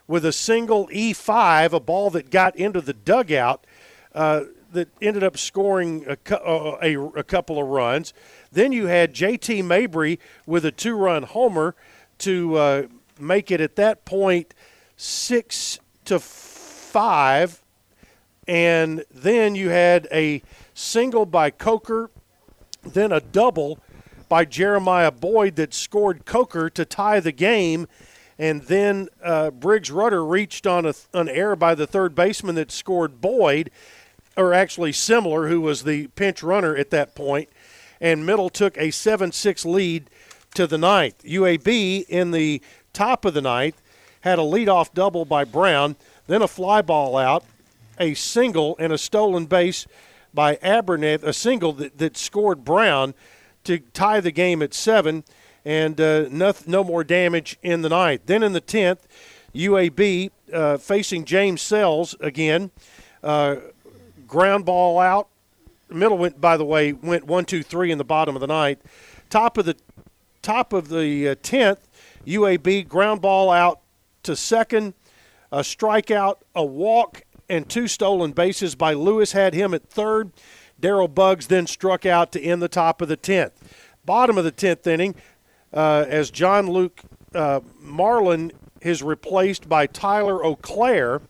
with 0.06 0.24
a 0.24 0.32
single 0.32 0.88
E5, 0.88 1.72
a 1.72 1.80
ball 1.80 2.10
that 2.10 2.30
got 2.30 2.54
into 2.56 2.80
the 2.80 2.92
dugout 2.92 3.66
uh, 4.14 4.42
that 4.72 4.88
ended 5.00 5.22
up 5.22 5.38
scoring 5.38 6.04
a, 6.06 6.34
uh, 6.34 6.78
a, 6.82 6.96
a 7.18 7.22
couple 7.22 7.60
of 7.60 7.68
runs. 7.68 8.12
Then 8.52 8.72
you 8.72 8.86
had 8.86 9.14
JT 9.14 9.64
Mabry 9.64 10.20
with 10.46 10.64
a 10.64 10.72
two 10.72 10.96
run 10.96 11.22
homer 11.22 11.74
to 12.18 12.56
uh, 12.56 12.82
make 13.18 13.50
it 13.50 13.60
at 13.60 13.76
that 13.76 14.04
point 14.04 14.54
six 14.96 15.78
to 16.04 16.18
five. 16.18 17.62
And 18.46 19.04
then 19.10 19.54
you 19.54 19.70
had 19.70 20.06
a 20.12 20.42
single 20.74 21.24
by 21.24 21.50
Coker, 21.50 22.10
then 22.84 23.12
a 23.12 23.20
double 23.20 23.78
by 24.28 24.44
Jeremiah 24.44 25.10
Boyd 25.10 25.56
that 25.56 25.74
scored 25.74 26.24
Coker 26.24 26.70
to 26.70 26.84
tie 26.84 27.20
the 27.20 27.32
game. 27.32 27.86
And 28.38 28.62
then 28.62 29.08
uh, 29.22 29.50
Briggs 29.50 29.90
Rudder 29.90 30.24
reached 30.24 30.66
on 30.66 30.86
a, 30.86 30.94
an 31.12 31.28
error 31.28 31.56
by 31.56 31.74
the 31.74 31.86
third 31.86 32.14
baseman 32.14 32.56
that 32.56 32.72
scored 32.72 33.20
Boyd, 33.20 33.70
or 34.36 34.52
actually 34.52 34.92
Similar, 34.92 35.48
who 35.48 35.60
was 35.60 35.84
the 35.84 36.08
pinch 36.08 36.42
runner 36.42 36.74
at 36.76 36.90
that 36.90 37.14
point. 37.14 37.48
And 38.00 38.26
Middle 38.26 38.50
took 38.50 38.76
a 38.76 38.90
7 38.90 39.30
6 39.30 39.64
lead 39.64 40.10
to 40.54 40.66
the 40.66 40.78
ninth. 40.78 41.22
UAB 41.24 42.06
in 42.08 42.30
the 42.32 42.60
top 42.92 43.24
of 43.24 43.34
the 43.34 43.42
ninth 43.42 43.80
had 44.22 44.38
a 44.38 44.42
leadoff 44.42 44.92
double 44.94 45.24
by 45.24 45.44
Brown, 45.44 45.96
then 46.26 46.42
a 46.42 46.48
fly 46.48 46.80
ball 46.80 47.16
out, 47.16 47.44
a 48.00 48.14
single, 48.14 48.74
and 48.78 48.92
a 48.92 48.98
stolen 48.98 49.46
base 49.46 49.86
by 50.34 50.56
Aberneth, 50.56 51.22
a 51.22 51.32
single 51.32 51.72
that, 51.74 51.98
that 51.98 52.16
scored 52.16 52.64
Brown 52.64 53.14
to 53.64 53.78
tie 53.78 54.20
the 54.20 54.32
game 54.32 54.62
at 54.62 54.74
seven, 54.74 55.24
and 55.64 56.00
uh, 56.00 56.26
no, 56.30 56.52
no 56.66 56.84
more 56.84 57.04
damage 57.04 57.56
in 57.62 57.82
the 57.82 57.88
ninth. 57.88 58.22
Then 58.26 58.42
in 58.42 58.52
the 58.52 58.60
tenth, 58.60 59.06
UAB 59.54 60.30
uh, 60.52 60.76
facing 60.76 61.24
James 61.24 61.62
Sells 61.62 62.14
again, 62.20 62.70
uh, 63.22 63.56
ground 64.26 64.64
ball 64.64 64.98
out. 64.98 65.28
Middle 65.88 66.18
went, 66.18 66.40
by 66.40 66.56
the 66.56 66.64
way, 66.64 66.92
went 66.92 67.24
one, 67.24 67.44
two, 67.44 67.62
three 67.62 67.90
in 67.90 67.98
the 67.98 68.04
bottom 68.04 68.34
of 68.34 68.40
the 68.40 68.46
ninth. 68.46 68.80
Top 69.30 69.56
of 69.56 69.64
the 69.64 69.76
top 70.42 70.72
of 70.72 70.88
the 70.88 71.30
uh, 71.30 71.34
tenth, 71.42 71.88
UAB 72.26 72.86
ground 72.86 73.22
ball 73.22 73.50
out 73.50 73.80
to 74.24 74.36
second, 74.36 74.94
a 75.50 75.60
strikeout, 75.60 76.36
a 76.54 76.64
walk, 76.64 77.22
and 77.48 77.68
two 77.68 77.88
stolen 77.88 78.32
bases 78.32 78.74
by 78.74 78.92
Lewis 78.94 79.32
had 79.32 79.54
him 79.54 79.74
at 79.74 79.88
third. 79.88 80.32
Daryl 80.80 81.12
Bugs 81.12 81.46
then 81.46 81.66
struck 81.66 82.04
out 82.04 82.32
to 82.32 82.40
end 82.40 82.60
the 82.60 82.68
top 82.68 83.00
of 83.00 83.08
the 83.08 83.16
10th. 83.16 83.52
Bottom 84.04 84.36
of 84.36 84.44
the 84.44 84.52
10th 84.52 84.86
inning, 84.86 85.14
uh, 85.72 86.04
as 86.08 86.30
John 86.30 86.68
Luke 86.68 87.00
uh, 87.34 87.60
Marlin 87.80 88.52
is 88.80 89.02
replaced 89.02 89.68
by 89.68 89.86
Tyler 89.86 90.44
O'Clair. 90.44 91.22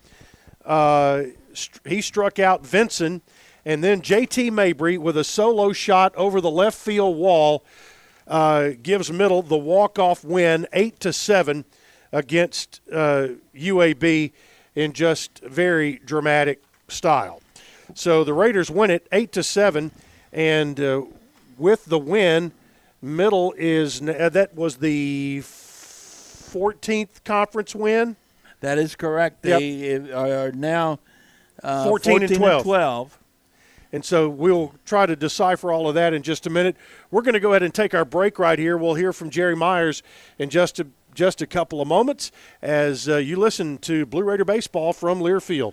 Uh, 0.64 1.24
st- 1.52 1.86
he 1.86 2.00
struck 2.00 2.38
out 2.38 2.66
Vinson, 2.66 3.22
and 3.64 3.82
then 3.82 4.02
J.T. 4.02 4.50
Mabry 4.50 4.98
with 4.98 5.16
a 5.16 5.24
solo 5.24 5.72
shot 5.72 6.14
over 6.16 6.40
the 6.40 6.50
left 6.50 6.76
field 6.76 7.16
wall 7.16 7.64
uh, 8.26 8.70
gives 8.82 9.12
Middle 9.12 9.42
the 9.42 9.56
walk-off 9.56 10.24
win, 10.24 10.66
eight 10.72 10.98
to 11.00 11.12
seven, 11.12 11.64
against 12.12 12.80
uh, 12.92 13.28
UAB 13.54 14.32
in 14.74 14.92
just 14.92 15.40
very 15.40 16.00
dramatic 16.04 16.62
style. 16.88 17.40
So 17.94 18.24
the 18.24 18.32
Raiders 18.32 18.70
win 18.70 18.90
it 18.90 19.06
eight 19.12 19.32
to 19.32 19.42
seven, 19.42 19.90
and 20.32 20.80
uh, 20.80 21.02
with 21.58 21.84
the 21.86 21.98
win, 21.98 22.52
Middle 23.02 23.54
is 23.58 24.00
uh, 24.00 24.30
that 24.32 24.54
was 24.54 24.76
the 24.76 25.40
14th 25.42 27.22
conference 27.24 27.74
win. 27.74 28.16
That 28.60 28.78
is 28.78 28.96
correct. 28.96 29.44
Yep. 29.44 29.60
They 29.60 30.12
are 30.12 30.52
now 30.52 31.00
uh, 31.62 31.84
14 31.84 32.22
and 32.22 32.34
12. 32.34 32.54
and 32.54 32.64
12. 32.64 33.18
And 33.92 34.04
so 34.04 34.28
we'll 34.28 34.74
try 34.84 35.06
to 35.06 35.14
decipher 35.14 35.70
all 35.70 35.88
of 35.88 35.94
that 35.94 36.14
in 36.14 36.22
just 36.22 36.46
a 36.46 36.50
minute. 36.50 36.76
We're 37.10 37.22
going 37.22 37.34
to 37.34 37.40
go 37.40 37.50
ahead 37.50 37.62
and 37.62 37.72
take 37.72 37.94
our 37.94 38.04
break 38.04 38.38
right 38.40 38.58
here. 38.58 38.76
We'll 38.76 38.94
hear 38.94 39.12
from 39.12 39.30
Jerry 39.30 39.54
Myers 39.54 40.02
in 40.38 40.50
just 40.50 40.80
a, 40.80 40.86
just 41.14 41.40
a 41.40 41.46
couple 41.46 41.80
of 41.80 41.88
moments 41.88 42.30
as 42.60 43.08
uh, 43.08 43.16
you 43.16 43.36
listen 43.36 43.78
to 43.78 44.04
Blue 44.04 44.22
Raider 44.22 44.44
Baseball 44.44 44.92
from 44.92 45.20
Learfield. 45.20 45.72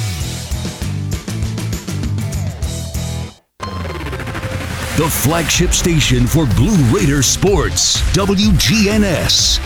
The 5.01 5.09
flagship 5.09 5.71
station 5.71 6.27
for 6.27 6.45
Blue 6.45 6.77
Raider 6.95 7.23
sports, 7.23 7.99
WGNS. 8.15 9.59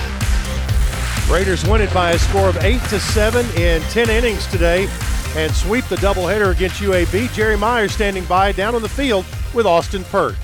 Raiders 1.30 1.68
win 1.68 1.82
it 1.82 1.94
by 1.94 2.12
a 2.12 2.18
score 2.18 2.48
of 2.48 2.56
8 2.64 2.82
to 2.84 3.02
7 3.02 3.46
in 3.58 3.82
10 3.82 4.10
innings 4.10 4.48
today 4.48 4.88
and 5.36 5.52
sweep 5.54 5.84
the 5.90 5.98
doubleheader 5.98 6.56
against 6.56 6.82
UAB. 6.82 7.34
Jerry 7.34 7.58
Myers 7.58 7.92
standing 7.92 8.24
by 8.24 8.54
down 8.54 8.76
on 8.76 8.82
the 8.82 8.88
field 8.88 9.26
with 9.54 9.66
Austin 9.66 10.06
Pert. 10.06 10.38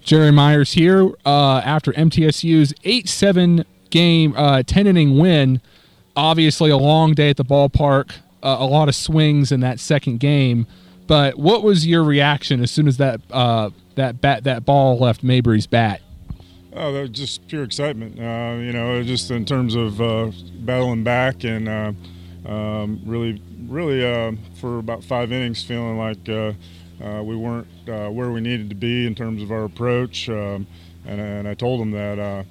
Jerry 0.00 0.30
Myers 0.30 0.74
here 0.74 1.10
uh, 1.26 1.60
after 1.64 1.92
MTSU's 1.94 2.72
8 2.84 3.08
7 3.08 3.64
game, 3.90 4.34
uh, 4.36 4.62
10 4.62 4.86
inning 4.86 5.18
win. 5.18 5.60
Obviously, 6.16 6.70
a 6.70 6.76
long 6.76 7.14
day 7.14 7.30
at 7.30 7.36
the 7.36 7.44
ballpark, 7.44 8.12
uh, 8.42 8.56
a 8.58 8.66
lot 8.66 8.88
of 8.88 8.94
swings 8.94 9.52
in 9.52 9.60
that 9.60 9.80
second 9.80 10.18
game. 10.20 10.66
But 11.06 11.38
what 11.38 11.62
was 11.62 11.86
your 11.86 12.04
reaction 12.04 12.62
as 12.62 12.70
soon 12.70 12.86
as 12.86 12.96
that 12.98 13.20
uh, 13.30 13.70
that 13.96 14.20
bat 14.20 14.44
that 14.44 14.64
ball 14.64 14.98
left 14.98 15.22
Mabry's 15.22 15.66
bat? 15.66 16.00
Oh, 16.72 16.92
that 16.92 17.00
was 17.00 17.10
just 17.10 17.48
pure 17.48 17.64
excitement. 17.64 18.18
Uh, 18.18 18.60
you 18.60 18.72
know, 18.72 19.02
just 19.02 19.30
in 19.30 19.44
terms 19.44 19.74
of 19.74 20.00
uh, 20.00 20.30
battling 20.60 21.02
back 21.02 21.42
and 21.42 21.68
uh, 21.68 21.92
um, 22.48 23.00
really, 23.04 23.42
really 23.66 24.06
uh, 24.06 24.32
for 24.60 24.78
about 24.78 25.02
five 25.02 25.32
innings, 25.32 25.64
feeling 25.64 25.98
like 25.98 26.28
uh, 26.28 26.52
uh, 27.02 27.22
we 27.22 27.34
weren't 27.34 27.66
where 27.86 28.30
we 28.30 28.40
needed 28.40 28.68
to 28.68 28.76
be 28.76 29.06
in 29.06 29.14
terms 29.16 29.42
of 29.42 29.50
our 29.50 29.64
approach. 29.64 30.28
Um, 30.28 30.66
and, 31.06 31.20
and 31.20 31.48
I 31.48 31.54
told 31.54 31.80
them 31.80 31.90
that, 31.90 32.18
uh, 32.18 32.44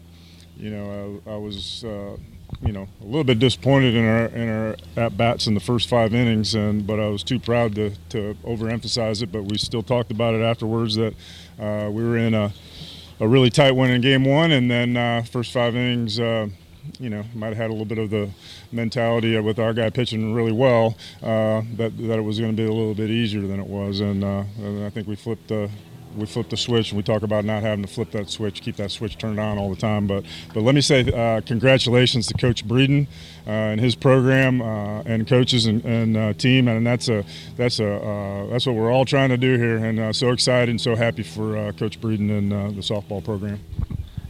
you 0.60 0.70
know, 0.70 1.22
I, 1.26 1.32
I 1.32 1.38
was, 1.38 1.84
uh, 1.84 2.18
you 2.62 2.72
know, 2.74 2.88
a 3.02 3.06
little 3.06 3.24
bit 3.24 3.40
disappointed 3.40 3.96
in 3.96 4.06
our 4.06 4.26
in 4.26 4.50
our 4.50 4.76
at 4.98 5.18
bats 5.18 5.48
in 5.48 5.54
the 5.54 5.60
first 5.60 5.88
five 5.88 6.14
innings, 6.14 6.54
and 6.54 6.86
but 6.86 7.00
I 7.00 7.08
was 7.08 7.24
too 7.24 7.40
proud 7.40 7.76
to 7.76 7.92
to 8.10 8.36
overemphasize 8.44 9.24
it. 9.24 9.32
But 9.32 9.44
we 9.44 9.58
still 9.58 9.84
talked 9.84 10.12
about 10.12 10.36
it 10.36 10.42
afterwards 10.42 10.96
that 10.96 11.14
uh, 11.60 11.90
we 11.90 12.04
were 12.04 12.18
in 12.18 12.34
a 12.34 12.54
a 13.20 13.28
really 13.28 13.50
tight 13.50 13.72
one 13.72 13.90
in 13.90 14.02
game 14.02 14.26
one, 14.26 14.52
and 14.52 14.70
then 14.70 14.98
uh, 14.98 15.24
first 15.24 15.52
five 15.52 15.76
innings, 15.76 16.20
uh, 16.20 16.48
you 17.00 17.10
know, 17.10 17.24
might 17.34 17.48
have 17.48 17.58
had 17.58 17.70
a 17.70 17.74
little 17.74 17.86
bit 17.86 17.98
of 17.98 18.10
the 18.10 18.30
mentality 18.72 19.38
with 19.40 19.60
our 19.60 19.74
guy 19.74 19.90
pitching 19.90 20.34
really 20.34 20.52
well 20.52 20.98
uh, 21.22 21.62
that 21.76 21.96
that 21.98 22.18
it 22.18 22.24
was 22.24 22.40
going 22.40 22.52
to 22.52 22.58
be 22.58 22.68
a 22.68 22.72
little 22.72 22.96
bit 22.96 23.10
easier 23.10 23.42
than 23.42 23.60
it 23.60 23.68
was, 23.68 24.00
and, 24.00 24.24
uh, 24.24 24.44
and 24.58 24.84
I 24.84 24.90
think 24.90 25.08
we 25.08 25.16
flipped 25.16 25.52
we 26.20 26.26
flip 26.26 26.50
the 26.50 26.58
switch, 26.58 26.92
and 26.92 26.98
we 26.98 27.04
talk 27.04 27.24
about 27.24 27.46
not 27.46 27.64
having 27.64 27.84
to 27.84 27.92
flip 27.92 28.12
that 28.12 28.30
switch, 28.30 28.62
keep 28.62 28.76
that 28.78 28.92
switch 28.92 29.18
turned 29.18 29.40
on 29.40 29.58
all 29.58 29.70
the 29.70 29.80
time. 29.80 30.08
But 30.08 30.24
but 30.54 30.64
let 30.64 30.76
me 30.76 30.82
say 30.82 31.02
uh, 31.12 31.42
congratulations 31.42 32.28
to 32.28 32.34
Coach 32.36 32.68
Breeden 32.68 33.08
uh, 33.48 33.50
and 33.50 33.82
his 33.82 33.96
program 33.96 34.62
uh, 34.62 35.02
and 35.02 35.28
coaches 35.28 35.66
and, 35.66 35.84
and 35.86 36.18
uh, 36.18 36.34
team, 36.34 36.68
and 36.68 36.86
that's 36.86 37.10
a 37.10 37.24
that's 37.58 37.80
a 37.80 37.96
uh, 37.96 38.48
that's 38.48 38.66
what 38.66 38.76
we're 38.76 38.92
all 38.92 39.06
trying 39.06 39.30
to 39.30 39.38
do 39.38 39.58
here, 39.58 39.78
and 39.78 40.00
uh, 40.00 40.14
so 40.14 40.32
excited 40.32 40.70
and 40.70 40.82
so 40.82 40.96
happy 40.96 41.24
for 41.24 41.72
Coach 41.74 42.00
Breeden 42.00 42.38
and 42.38 42.52
the 42.52 42.82
softball 42.82 43.24
program. 43.24 43.60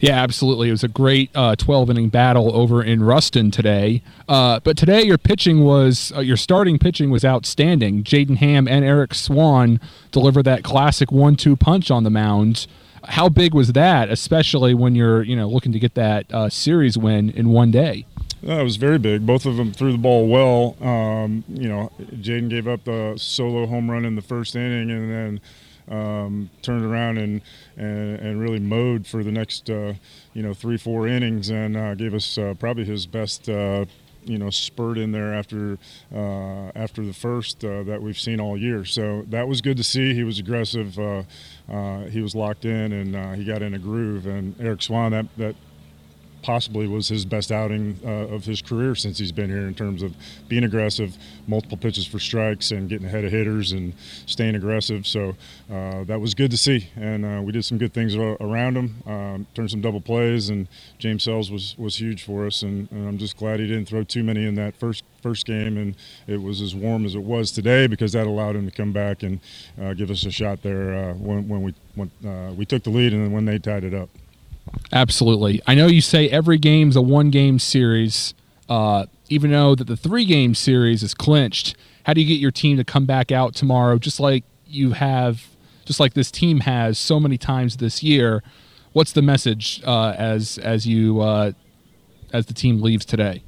Yeah, 0.00 0.22
absolutely. 0.22 0.68
It 0.68 0.72
was 0.72 0.82
a 0.82 0.88
great 0.88 1.30
uh, 1.34 1.56
12 1.56 1.90
inning 1.90 2.08
battle 2.08 2.56
over 2.56 2.82
in 2.82 3.02
Ruston 3.02 3.50
today. 3.50 4.02
Uh, 4.26 4.58
but 4.60 4.78
today, 4.78 5.02
your 5.02 5.18
pitching 5.18 5.62
was, 5.62 6.10
uh, 6.16 6.20
your 6.20 6.38
starting 6.38 6.78
pitching 6.78 7.10
was 7.10 7.22
outstanding. 7.22 8.02
Jaden 8.02 8.38
Hamm 8.38 8.66
and 8.66 8.82
Eric 8.82 9.12
Swan 9.14 9.78
delivered 10.10 10.44
that 10.44 10.64
classic 10.64 11.12
one 11.12 11.36
two 11.36 11.54
punch 11.54 11.90
on 11.90 12.04
the 12.04 12.10
mound. 12.10 12.66
How 13.04 13.28
big 13.28 13.52
was 13.54 13.72
that, 13.72 14.08
especially 14.10 14.72
when 14.72 14.94
you're, 14.94 15.22
you 15.22 15.36
know, 15.36 15.48
looking 15.48 15.72
to 15.72 15.78
get 15.78 15.94
that 15.94 16.32
uh, 16.32 16.48
series 16.48 16.96
win 16.96 17.28
in 17.28 17.50
one 17.50 17.70
day? 17.70 18.06
That 18.42 18.62
was 18.62 18.76
very 18.76 18.98
big. 18.98 19.26
Both 19.26 19.44
of 19.44 19.56
them 19.56 19.72
threw 19.72 19.92
the 19.92 19.98
ball 19.98 20.26
well. 20.26 20.76
Um, 20.82 21.44
you 21.48 21.68
know, 21.68 21.92
Jaden 22.00 22.48
gave 22.48 22.66
up 22.66 22.84
the 22.84 23.14
solo 23.18 23.66
home 23.66 23.90
run 23.90 24.06
in 24.06 24.16
the 24.16 24.22
first 24.22 24.56
inning, 24.56 24.90
and 24.90 25.12
then 25.12 25.40
um, 25.90 26.50
turned 26.62 26.84
around 26.84 27.18
and, 27.18 27.42
and, 27.76 28.18
and 28.20 28.40
really 28.40 28.60
mowed 28.60 29.06
for 29.06 29.22
the 29.22 29.32
next 29.32 29.68
uh, 29.68 29.94
you 30.32 30.42
know 30.42 30.54
three 30.54 30.76
four 30.76 31.06
innings 31.06 31.50
and 31.50 31.76
uh, 31.76 31.94
gave 31.94 32.14
us 32.14 32.38
uh, 32.38 32.54
probably 32.58 32.84
his 32.84 33.06
best 33.06 33.48
uh, 33.48 33.84
you 34.24 34.38
know 34.38 34.50
spurt 34.50 34.98
in 34.98 35.12
there 35.12 35.34
after 35.34 35.78
uh, 36.14 36.70
after 36.74 37.04
the 37.04 37.12
first 37.12 37.64
uh, 37.64 37.82
that 37.82 38.00
we've 38.00 38.18
seen 38.18 38.40
all 38.40 38.56
year. 38.56 38.84
So 38.84 39.22
that 39.28 39.48
was 39.48 39.60
good 39.60 39.76
to 39.76 39.84
see. 39.84 40.14
He 40.14 40.24
was 40.24 40.38
aggressive. 40.38 40.94
he 40.94 42.20
was 42.20 42.34
locked 42.34 42.64
in 42.64 42.92
and 42.92 43.36
he 43.36 43.44
got 43.44 43.62
in 43.62 43.74
a 43.74 43.78
groove. 43.78 44.26
And 44.26 44.54
Eric 44.60 44.82
Swan 44.82 45.12
that 45.12 45.26
that 45.36 45.56
possibly 46.42 46.86
was 46.86 47.08
his 47.08 47.24
best 47.24 47.52
outing 47.52 47.98
uh, 48.04 48.34
of 48.34 48.44
his 48.44 48.62
career 48.62 48.94
since 48.94 49.18
he's 49.18 49.32
been 49.32 49.50
here 49.50 49.66
in 49.66 49.74
terms 49.74 50.02
of 50.02 50.14
being 50.48 50.64
aggressive, 50.64 51.16
multiple 51.46 51.76
pitches 51.76 52.06
for 52.06 52.18
strikes, 52.18 52.70
and 52.70 52.88
getting 52.88 53.06
ahead 53.06 53.24
of 53.24 53.30
hitters 53.30 53.72
and 53.72 53.92
staying 54.26 54.54
aggressive. 54.54 55.06
So 55.06 55.36
uh, 55.70 56.04
that 56.04 56.20
was 56.20 56.34
good 56.34 56.50
to 56.50 56.56
see, 56.56 56.88
and 56.96 57.24
uh, 57.24 57.42
we 57.42 57.52
did 57.52 57.64
some 57.64 57.78
good 57.78 57.92
things 57.92 58.14
around 58.16 58.76
him, 58.76 58.94
um, 59.06 59.46
turned 59.54 59.70
some 59.70 59.80
double 59.80 60.00
plays, 60.00 60.48
and 60.48 60.68
James 60.98 61.24
Sells 61.24 61.50
was 61.50 61.76
was 61.78 61.96
huge 61.96 62.24
for 62.24 62.46
us, 62.46 62.62
and, 62.62 62.90
and, 62.90 63.08
I'm 63.08 63.18
just 63.18 63.36
glad 63.36 63.60
he 63.60 63.66
didn't 63.66 63.86
throw 63.86 64.04
too 64.04 64.22
many 64.22 64.46
in 64.46 64.54
that 64.56 64.76
first 64.76 65.04
first 65.22 65.46
game, 65.46 65.76
and 65.76 65.94
it 66.26 66.40
was 66.40 66.60
as 66.60 66.74
warm 66.74 67.04
as 67.04 67.14
it 67.14 67.22
was 67.22 67.50
today 67.52 67.86
because 67.86 68.12
that 68.12 68.26
allowed 68.26 68.56
him 68.56 68.64
to 68.66 68.70
come 68.70 68.92
back 68.92 69.22
and 69.22 69.40
uh, 69.80 69.94
give 69.94 70.10
us 70.10 70.24
a 70.24 70.30
shot 70.30 70.62
there 70.62 70.94
uh, 70.94 71.14
when, 71.14 71.48
when 71.48 71.62
we 71.62 71.74
when, 71.94 72.10
uh, 72.26 72.52
we 72.52 72.64
took 72.64 72.82
the 72.82 72.90
lead 72.90 73.12
and 73.12 73.24
then 73.24 73.32
when 73.32 73.44
they 73.44 73.58
tied 73.58 73.84
it 73.84 73.94
up. 73.94 74.08
Absolutely. 74.92 75.60
I 75.66 75.74
know 75.74 75.86
you 75.86 76.00
say 76.00 76.28
every 76.28 76.58
game's 76.58 76.96
a 76.96 77.02
one 77.02 77.30
game 77.30 77.58
series, 77.58 78.34
uh, 78.68 79.06
even 79.28 79.50
though 79.50 79.74
that 79.74 79.86
the 79.86 79.96
three 79.96 80.24
game 80.24 80.54
series 80.54 81.02
is 81.02 81.14
clinched. 81.14 81.76
How 82.04 82.14
do 82.14 82.20
you 82.20 82.26
get 82.26 82.40
your 82.40 82.50
team 82.50 82.76
to 82.76 82.84
come 82.84 83.06
back 83.06 83.30
out 83.30 83.54
tomorrow, 83.54 83.98
just 83.98 84.18
like 84.18 84.44
you 84.66 84.92
have, 84.92 85.46
just 85.84 86.00
like 86.00 86.14
this 86.14 86.30
team 86.30 86.60
has 86.60 86.98
so 86.98 87.20
many 87.20 87.38
times 87.38 87.76
this 87.76 88.02
year? 88.02 88.42
What's 88.92 89.12
the 89.12 89.22
message 89.22 89.80
uh, 89.84 90.14
as 90.18 90.58
as 90.58 90.86
you 90.86 91.20
uh, 91.20 91.52
as 92.32 92.46
the 92.46 92.54
team 92.54 92.82
leaves 92.82 93.04
today? 93.04 93.42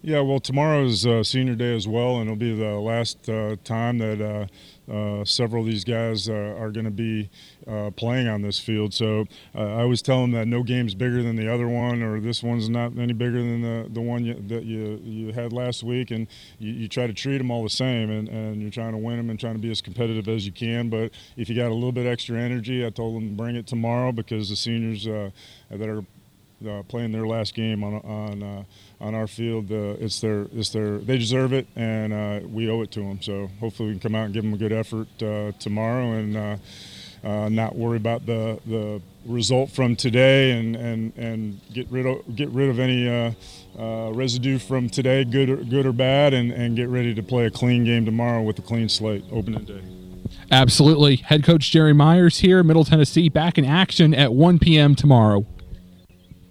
Yeah, 0.00 0.20
well, 0.20 0.38
tomorrow 0.38 0.84
is 0.84 1.06
uh, 1.06 1.24
senior 1.24 1.56
day 1.56 1.74
as 1.74 1.88
well, 1.88 2.16
and 2.16 2.22
it'll 2.22 2.36
be 2.36 2.54
the 2.54 2.78
last 2.78 3.28
uh, 3.28 3.56
time 3.64 3.98
that 3.98 4.20
uh, 4.20 4.92
uh, 4.92 5.24
several 5.24 5.62
of 5.62 5.68
these 5.68 5.84
guys 5.84 6.28
uh, 6.28 6.56
are 6.58 6.70
going 6.70 6.84
to 6.84 6.90
be 6.90 7.30
uh, 7.68 7.90
playing 7.90 8.28
on 8.28 8.42
this 8.42 8.58
field. 8.58 8.94
So 8.94 9.26
uh, 9.54 9.76
I 9.76 9.82
always 9.82 10.02
tell 10.02 10.22
them 10.22 10.32
that 10.32 10.46
no 10.46 10.62
game's 10.62 10.94
bigger 10.94 11.22
than 11.22 11.36
the 11.36 11.52
other 11.52 11.68
one, 11.68 12.02
or 12.02 12.20
this 12.20 12.42
one's 12.42 12.68
not 12.68 12.96
any 12.98 13.12
bigger 13.12 13.38
than 13.38 13.62
the, 13.62 13.88
the 13.90 14.00
one 14.00 14.24
you, 14.24 14.34
that 14.48 14.64
you, 14.64 15.00
you 15.04 15.32
had 15.32 15.52
last 15.52 15.82
week. 15.82 16.10
And 16.10 16.26
you, 16.58 16.72
you, 16.72 16.88
try 16.88 17.06
to 17.06 17.12
treat 17.12 17.38
them 17.38 17.50
all 17.50 17.62
the 17.62 17.70
same, 17.70 18.10
and, 18.10 18.28
and 18.28 18.62
you're 18.62 18.70
trying 18.70 18.92
to 18.92 18.98
win 18.98 19.16
them 19.16 19.30
and 19.30 19.38
trying 19.38 19.54
to 19.54 19.60
be 19.60 19.70
as 19.70 19.80
competitive 19.80 20.28
as 20.28 20.46
you 20.46 20.52
can. 20.52 20.88
But 20.88 21.12
if 21.36 21.48
you 21.48 21.56
got 21.56 21.70
a 21.70 21.74
little 21.74 21.92
bit 21.92 22.06
extra 22.06 22.38
energy, 22.38 22.84
I 22.84 22.90
told 22.90 23.16
them 23.16 23.28
to 23.28 23.34
bring 23.34 23.56
it 23.56 23.66
tomorrow 23.66 24.12
because 24.12 24.48
the 24.48 24.56
seniors 24.56 25.06
uh, 25.06 25.30
that 25.70 25.88
are 25.88 26.04
uh, 26.66 26.82
playing 26.88 27.12
their 27.12 27.26
last 27.26 27.54
game 27.54 27.84
on 27.84 27.94
on 27.96 28.42
uh, 28.42 28.64
on 29.00 29.14
our 29.14 29.26
field. 29.26 29.70
Uh, 29.70 29.96
it's 30.00 30.20
their 30.20 30.46
it's 30.52 30.70
their 30.70 30.98
they 30.98 31.18
deserve 31.18 31.52
it, 31.52 31.66
and 31.76 32.12
uh, 32.12 32.40
we 32.48 32.68
owe 32.68 32.82
it 32.82 32.90
to 32.92 33.00
them. 33.00 33.22
So 33.22 33.48
hopefully 33.60 33.90
we 33.90 33.94
can 33.94 34.00
come 34.00 34.14
out 34.14 34.24
and 34.24 34.34
give 34.34 34.42
them 34.42 34.54
a 34.54 34.56
good 34.56 34.72
effort 34.72 35.08
uh, 35.22 35.52
tomorrow, 35.58 36.12
and 36.12 36.60
uh, 37.24 37.48
not 37.48 37.76
worry 37.76 37.96
about 37.96 38.26
the 38.26 38.58
the 38.66 39.00
result 39.26 39.70
from 39.70 39.96
today, 39.96 40.52
and 40.52 40.76
and 40.76 41.12
and 41.16 41.60
get 41.72 41.88
rid 41.90 42.06
of 42.06 42.36
get 42.36 42.48
rid 42.50 42.68
of 42.68 42.78
any. 42.78 43.34
residue 44.12 44.58
from 44.58 44.88
today, 44.88 45.22
good 45.24 45.48
or, 45.48 45.56
good 45.56 45.86
or 45.86 45.92
bad, 45.92 46.34
and, 46.34 46.50
and 46.50 46.74
get 46.74 46.88
ready 46.88 47.14
to 47.14 47.22
play 47.22 47.46
a 47.46 47.50
clean 47.50 47.84
game 47.84 48.04
tomorrow 48.04 48.42
with 48.42 48.58
a 48.58 48.62
clean 48.62 48.88
slate 48.88 49.24
opening 49.30 49.64
day. 49.64 49.82
Absolutely. 50.50 51.16
Head 51.16 51.44
coach 51.44 51.70
Jerry 51.70 51.92
Myers 51.92 52.38
here, 52.38 52.62
Middle 52.62 52.84
Tennessee, 52.84 53.28
back 53.28 53.58
in 53.58 53.64
action 53.64 54.14
at 54.14 54.32
1 54.32 54.58
p.m. 54.58 54.94
tomorrow. 54.94 55.46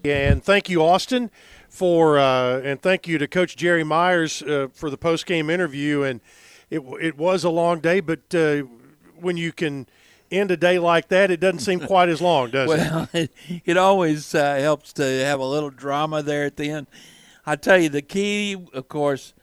And 0.04 0.44
thank 0.44 0.70
you, 0.70 0.84
Austin, 0.84 1.32
for 1.70 2.18
uh, 2.18 2.62
and 2.62 2.82
thank 2.82 3.08
you 3.08 3.18
to 3.18 3.28
Coach 3.28 3.58
Jerry 3.58 3.84
Myers 3.84 4.42
uh, 4.44 4.68
for 4.74 4.90
the 4.90 4.98
post 4.98 5.26
game 5.26 5.50
interview. 5.50 6.04
And 6.04 6.22
it 6.70 6.82
it 7.02 7.18
was 7.18 7.44
a 7.44 7.50
long 7.50 7.80
day, 7.80 8.00
but 8.00 8.34
uh, 8.34 8.64
when 9.20 9.38
you 9.38 9.52
can 9.52 9.88
end 10.32 10.52
a 10.52 10.58
day 10.58 10.80
like 10.80 11.08
that, 11.10 11.32
it 11.32 11.40
doesn't 11.40 11.60
seem 11.60 11.80
quite 11.80 12.10
as 12.10 12.22
long, 12.22 12.52
does 12.52 12.68
well, 12.68 13.10
it? 13.14 13.32
Well, 13.50 13.62
it, 13.66 13.78
always 13.78 14.34
uh, 14.36 14.56
helps 14.56 14.94
to 14.94 15.04
have 15.04 15.40
a 15.40 15.46
little 15.46 15.70
drama 15.70 16.22
there 16.22 16.46
at 16.46 16.58
the 16.58 16.70
end. 16.70 16.88
I 17.46 17.56
tell 17.56 17.78
you, 17.78 17.90
the 17.90 18.02
key, 18.02 18.56
of 18.74 18.88
course, 18.88 19.34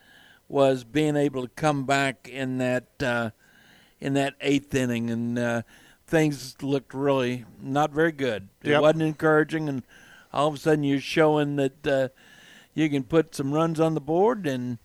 was 0.47 0.83
being 0.83 1.15
able 1.15 1.41
to 1.41 1.49
come 1.55 1.85
back 1.85 2.29
in 2.29 2.59
that 2.59 2.85
uh, 3.01 3.31
in 3.99 4.13
that 4.13 4.35
eighth 4.41 4.73
inning, 4.75 5.09
and 5.09 5.39
uh, 5.39 5.61
things 6.05 6.55
looked 6.61 6.93
really 6.93 7.45
not 7.61 7.91
very 7.91 8.11
good. 8.11 8.49
It 8.61 8.79
wasn't 8.79 9.03
encouraging, 9.03 9.67
and 9.67 9.83
all 10.33 10.49
of 10.49 10.55
a 10.55 10.57
sudden 10.57 10.83
you're 10.83 10.99
showing 10.99 11.55
that 11.55 11.87
uh, 11.87 12.09
you 12.73 12.89
can 12.89 13.03
put 13.03 13.33
some 13.33 13.53
runs 13.53 13.79
on 13.79 13.95
the 13.95 14.01
board 14.01 14.45
and 14.45 14.77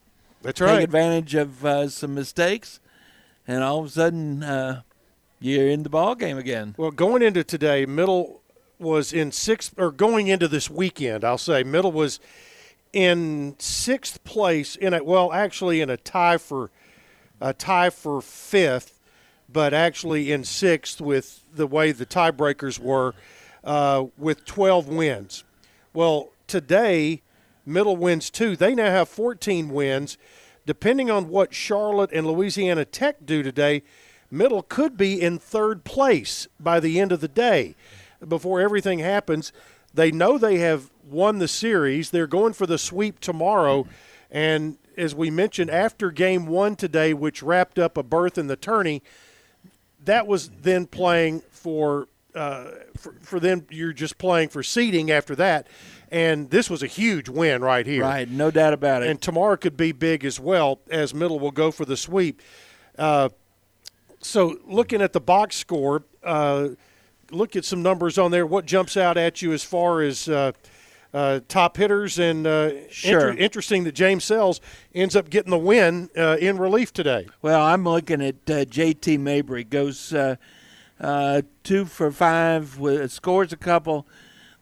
That's 0.42 0.58
take 0.58 0.68
right. 0.68 0.82
advantage 0.82 1.34
of 1.34 1.64
uh, 1.64 1.88
some 1.88 2.14
mistakes, 2.14 2.80
and 3.46 3.62
all 3.62 3.80
of 3.80 3.86
a 3.86 3.90
sudden 3.90 4.42
uh, 4.42 4.82
you're 5.40 5.68
in 5.68 5.82
the 5.82 5.90
ball 5.90 6.14
game 6.14 6.38
again. 6.38 6.74
Well, 6.76 6.90
going 6.90 7.22
into 7.22 7.42
today, 7.42 7.86
Middle 7.86 8.40
was 8.78 9.12
in 9.12 9.32
sixth, 9.32 9.74
or 9.78 9.90
going 9.90 10.28
into 10.28 10.48
this 10.48 10.70
weekend, 10.70 11.24
I'll 11.24 11.38
say 11.38 11.62
Middle 11.62 11.92
was 11.92 12.20
in 12.92 13.56
sixth 13.58 14.22
place 14.24 14.76
in 14.76 14.94
a 14.94 15.02
well, 15.02 15.32
actually 15.32 15.80
in 15.80 15.90
a 15.90 15.96
tie 15.96 16.38
for 16.38 16.70
a 17.40 17.52
tie 17.52 17.90
for 17.90 18.20
fifth, 18.20 19.00
but 19.48 19.72
actually 19.72 20.32
in 20.32 20.44
sixth 20.44 21.00
with 21.00 21.42
the 21.54 21.66
way 21.66 21.92
the 21.92 22.06
tiebreakers 22.06 22.78
were 22.78 23.14
uh, 23.64 24.04
with 24.18 24.44
12 24.44 24.88
wins. 24.88 25.44
Well, 25.92 26.30
today, 26.46 27.22
Middle 27.64 27.96
wins 27.96 28.30
two. 28.30 28.56
They 28.56 28.74
now 28.74 28.90
have 28.90 29.08
14 29.08 29.70
wins. 29.70 30.18
Depending 30.66 31.10
on 31.10 31.28
what 31.28 31.54
Charlotte 31.54 32.10
and 32.12 32.26
Louisiana 32.26 32.84
Tech 32.84 33.24
do 33.24 33.42
today, 33.42 33.82
Middle 34.30 34.62
could 34.62 34.96
be 34.96 35.20
in 35.20 35.38
third 35.38 35.84
place 35.84 36.46
by 36.58 36.80
the 36.80 37.00
end 37.00 37.12
of 37.12 37.20
the 37.20 37.28
day. 37.28 37.74
Before 38.26 38.60
everything 38.60 39.00
happens, 39.00 39.52
they 39.92 40.10
know 40.12 40.38
they 40.38 40.58
have 40.58 40.90
won 41.04 41.38
the 41.38 41.48
series. 41.48 42.10
They're 42.10 42.26
going 42.26 42.52
for 42.52 42.66
the 42.66 42.78
sweep 42.78 43.18
tomorrow. 43.20 43.86
And 44.30 44.76
as 44.96 45.14
we 45.14 45.30
mentioned, 45.30 45.70
after 45.70 46.10
game 46.10 46.46
one 46.46 46.76
today, 46.76 47.14
which 47.14 47.42
wrapped 47.42 47.78
up 47.78 47.96
a 47.96 48.02
berth 48.02 48.38
in 48.38 48.46
the 48.46 48.56
tourney, 48.56 49.02
that 50.04 50.26
was 50.26 50.50
then 50.62 50.86
playing 50.86 51.42
for 51.50 52.08
uh, 52.34 52.70
for, 52.96 53.14
for 53.22 53.40
them, 53.40 53.66
you're 53.70 53.92
just 53.92 54.16
playing 54.16 54.48
for 54.48 54.62
seeding 54.62 55.10
after 55.10 55.34
that. 55.34 55.66
And 56.12 56.48
this 56.50 56.70
was 56.70 56.80
a 56.80 56.86
huge 56.86 57.28
win 57.28 57.60
right 57.62 57.84
here. 57.84 58.02
Right, 58.02 58.28
no 58.28 58.52
doubt 58.52 58.72
about 58.72 59.02
it. 59.02 59.08
And 59.08 59.20
tomorrow 59.20 59.56
could 59.56 59.76
be 59.76 59.90
big 59.90 60.24
as 60.24 60.38
well, 60.38 60.80
as 60.90 61.12
Middle 61.12 61.40
will 61.40 61.50
go 61.50 61.72
for 61.72 61.84
the 61.84 61.96
sweep. 61.96 62.40
Uh, 62.96 63.30
so, 64.20 64.58
looking 64.66 65.00
at 65.02 65.12
the 65.12 65.20
box 65.20 65.56
score, 65.56 66.04
uh, 66.22 66.68
look 67.30 67.56
at 67.56 67.64
some 67.64 67.82
numbers 67.82 68.18
on 68.18 68.30
there. 68.30 68.46
What 68.46 68.66
jumps 68.66 68.96
out 68.96 69.16
at 69.16 69.42
you 69.42 69.52
as 69.52 69.64
far 69.64 70.02
as 70.02 70.28
uh, 70.28 70.52
uh, 71.14 71.40
top 71.48 71.76
hitters? 71.76 72.18
And 72.18 72.46
uh, 72.46 72.88
sure. 72.90 73.30
Inter- 73.30 73.42
interesting 73.42 73.84
that 73.84 73.92
James 73.92 74.24
Sells 74.24 74.60
ends 74.94 75.16
up 75.16 75.30
getting 75.30 75.50
the 75.50 75.58
win 75.58 76.10
uh, 76.16 76.36
in 76.40 76.58
relief 76.58 76.92
today. 76.92 77.28
Well, 77.42 77.62
I'm 77.62 77.84
looking 77.84 78.22
at 78.22 78.36
uh, 78.48 78.64
JT 78.64 79.18
Mabry 79.18 79.64
goes 79.64 80.12
uh, 80.12 80.36
uh, 81.00 81.42
two 81.62 81.86
for 81.86 82.10
five, 82.12 82.78
with, 82.78 83.10
scores 83.10 83.52
a 83.52 83.56
couple, 83.56 84.06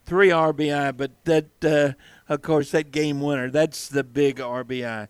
three 0.05 0.29
RBI, 0.29 0.95
but 0.95 1.11
that, 1.25 1.65
uh, 1.65 1.93
of 2.31 2.41
course, 2.41 2.71
that 2.71 2.91
game 2.91 3.19
winner, 3.21 3.49
that's 3.49 3.89
the 3.89 4.03
big 4.03 4.37
RBI. 4.37 5.07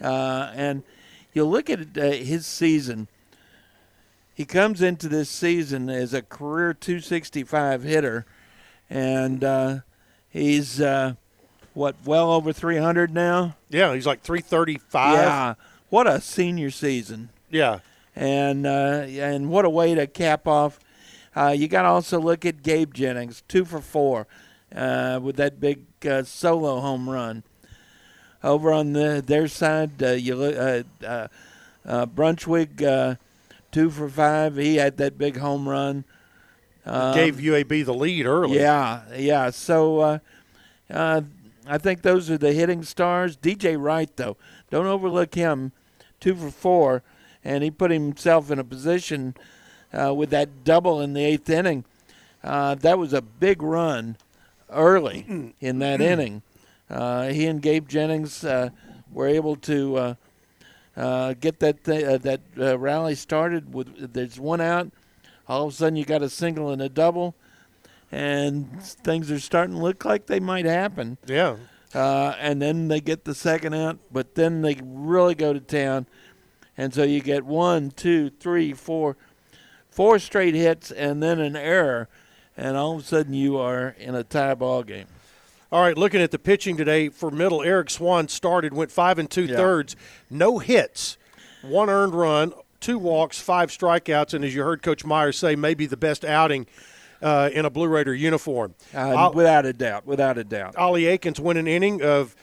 Uh, 0.00 0.52
and 0.54 0.84
you 1.32 1.44
look 1.44 1.68
at 1.68 1.98
uh, 1.98 2.12
his 2.12 2.46
season, 2.46 3.08
he 4.38 4.44
comes 4.44 4.80
into 4.80 5.08
this 5.08 5.28
season 5.28 5.90
as 5.90 6.14
a 6.14 6.22
career 6.22 6.72
265 6.72 7.82
hitter, 7.82 8.24
and 8.88 9.42
uh, 9.42 9.78
he's, 10.30 10.80
uh, 10.80 11.14
what, 11.74 11.96
well 12.04 12.30
over 12.32 12.52
300 12.52 13.12
now? 13.12 13.56
Yeah, 13.68 13.92
he's 13.94 14.06
like 14.06 14.22
335. 14.22 15.14
Yeah, 15.14 15.54
what 15.90 16.06
a 16.06 16.20
senior 16.20 16.70
season. 16.70 17.30
Yeah 17.50 17.80
and 18.16 18.66
uh, 18.66 19.04
and 19.06 19.48
what 19.48 19.64
a 19.64 19.70
way 19.70 19.94
to 19.94 20.06
cap 20.08 20.48
off. 20.48 20.80
Uh, 21.36 21.54
you 21.56 21.68
got 21.68 21.82
to 21.82 21.88
also 21.88 22.18
look 22.18 22.44
at 22.44 22.64
Gabe 22.64 22.92
Jennings, 22.92 23.44
two 23.46 23.64
for 23.64 23.80
four. 23.80 24.26
uh, 24.74 25.20
with 25.22 25.36
that 25.36 25.60
big 25.60 25.84
uh, 26.04 26.24
solo 26.24 26.80
home 26.80 27.08
run. 27.08 27.44
Over 28.42 28.72
on 28.72 28.92
the 28.92 29.22
their 29.24 29.46
side, 29.46 30.02
uh, 30.02 30.10
you 30.12 30.34
look 30.34 30.56
uh, 30.56 30.82
uh, 31.06 31.28
uh, 31.86 32.06
Braunschweig 32.06 32.82
uh, 32.82 33.14
two 33.72 33.90
for 33.90 34.08
five. 34.08 34.56
He 34.56 34.76
had 34.76 34.96
that 34.98 35.18
big 35.18 35.36
home 35.36 35.68
run. 35.68 36.04
Um, 36.84 37.14
Gave 37.14 37.36
UAB 37.36 37.84
the 37.84 37.94
lead 37.94 38.26
early. 38.26 38.58
Yeah, 38.58 39.02
yeah. 39.14 39.50
So 39.50 40.00
uh, 40.00 40.18
uh, 40.90 41.22
I 41.66 41.78
think 41.78 42.02
those 42.02 42.30
are 42.30 42.38
the 42.38 42.52
hitting 42.52 42.82
stars. 42.82 43.36
DJ 43.36 43.76
Wright, 43.78 44.14
though, 44.16 44.36
don't 44.70 44.86
overlook 44.86 45.34
him. 45.34 45.72
Two 46.20 46.34
for 46.34 46.50
four, 46.50 47.02
and 47.44 47.62
he 47.62 47.70
put 47.70 47.90
himself 47.92 48.50
in 48.50 48.58
a 48.58 48.64
position 48.64 49.36
uh, 49.92 50.12
with 50.12 50.30
that 50.30 50.64
double 50.64 51.00
in 51.00 51.12
the 51.12 51.24
eighth 51.24 51.48
inning. 51.48 51.84
Uh, 52.42 52.74
that 52.76 52.98
was 52.98 53.12
a 53.12 53.22
big 53.22 53.62
run 53.62 54.16
early 54.70 55.54
in 55.60 55.78
that 55.78 56.00
inning. 56.00 56.42
Uh, 56.90 57.28
he 57.28 57.46
and 57.46 57.62
Gabe 57.62 57.86
Jennings 57.86 58.42
uh, 58.44 58.70
were 59.12 59.28
able 59.28 59.54
to 59.56 60.16
uh, 60.98 61.34
get 61.34 61.60
that 61.60 61.84
th- 61.84 62.04
uh, 62.04 62.18
that 62.18 62.40
uh, 62.58 62.78
rally 62.78 63.14
started. 63.14 63.72
With 63.72 64.12
there's 64.12 64.40
one 64.40 64.60
out, 64.60 64.90
all 65.46 65.66
of 65.66 65.72
a 65.72 65.76
sudden 65.76 65.96
you 65.96 66.04
got 66.04 66.22
a 66.22 66.28
single 66.28 66.70
and 66.70 66.82
a 66.82 66.88
double, 66.88 67.36
and 68.10 68.82
things 68.82 69.30
are 69.30 69.38
starting 69.38 69.76
to 69.76 69.82
look 69.82 70.04
like 70.04 70.26
they 70.26 70.40
might 70.40 70.64
happen. 70.64 71.16
Yeah. 71.26 71.56
Uh, 71.94 72.34
and 72.38 72.60
then 72.60 72.88
they 72.88 73.00
get 73.00 73.24
the 73.24 73.34
second 73.34 73.74
out, 73.74 73.98
but 74.12 74.34
then 74.34 74.60
they 74.60 74.76
really 74.82 75.34
go 75.34 75.52
to 75.52 75.60
town, 75.60 76.06
and 76.76 76.92
so 76.92 77.02
you 77.04 77.20
get 77.20 77.46
one, 77.46 77.90
two, 77.90 78.28
three, 78.28 78.74
four, 78.74 79.16
four 79.88 80.18
straight 80.18 80.54
hits, 80.54 80.90
and 80.90 81.22
then 81.22 81.38
an 81.40 81.56
error, 81.56 82.08
and 82.56 82.76
all 82.76 82.96
of 82.96 83.00
a 83.00 83.04
sudden 83.04 83.32
you 83.32 83.56
are 83.56 83.94
in 83.98 84.14
a 84.14 84.24
tie 84.24 84.54
ball 84.54 84.82
game. 84.82 85.06
All 85.70 85.82
right, 85.82 85.98
looking 85.98 86.22
at 86.22 86.30
the 86.30 86.38
pitching 86.38 86.78
today 86.78 87.10
for 87.10 87.30
middle, 87.30 87.62
Eric 87.62 87.90
Swan 87.90 88.28
started, 88.28 88.72
went 88.72 88.90
five 88.90 89.18
and 89.18 89.30
two 89.30 89.44
Yeah. 89.44 89.56
thirds, 89.56 89.96
no 90.30 90.58
hits, 90.60 91.18
one 91.60 91.90
earned 91.90 92.14
run, 92.14 92.54
two 92.80 92.98
walks, 92.98 93.38
five 93.38 93.68
strikeouts, 93.70 94.32
and 94.32 94.44
as 94.46 94.54
you 94.54 94.62
heard 94.62 94.82
Coach 94.82 95.04
Myers 95.04 95.36
say, 95.36 95.56
maybe 95.56 95.84
the 95.84 95.96
best 95.96 96.24
outing 96.24 96.66
uh, 97.20 97.50
in 97.52 97.66
a 97.66 97.70
Blue 97.70 97.88
Raider 97.88 98.14
uniform. 98.14 98.74
Uh, 98.94 99.30
without 99.34 99.66
a 99.66 99.72
doubt, 99.74 100.06
without 100.06 100.38
a 100.38 100.44
doubt. 100.44 100.74
Ollie 100.76 101.06
Aikens 101.06 101.38
win 101.38 101.56
an 101.58 101.66
inning 101.66 102.00
of 102.02 102.34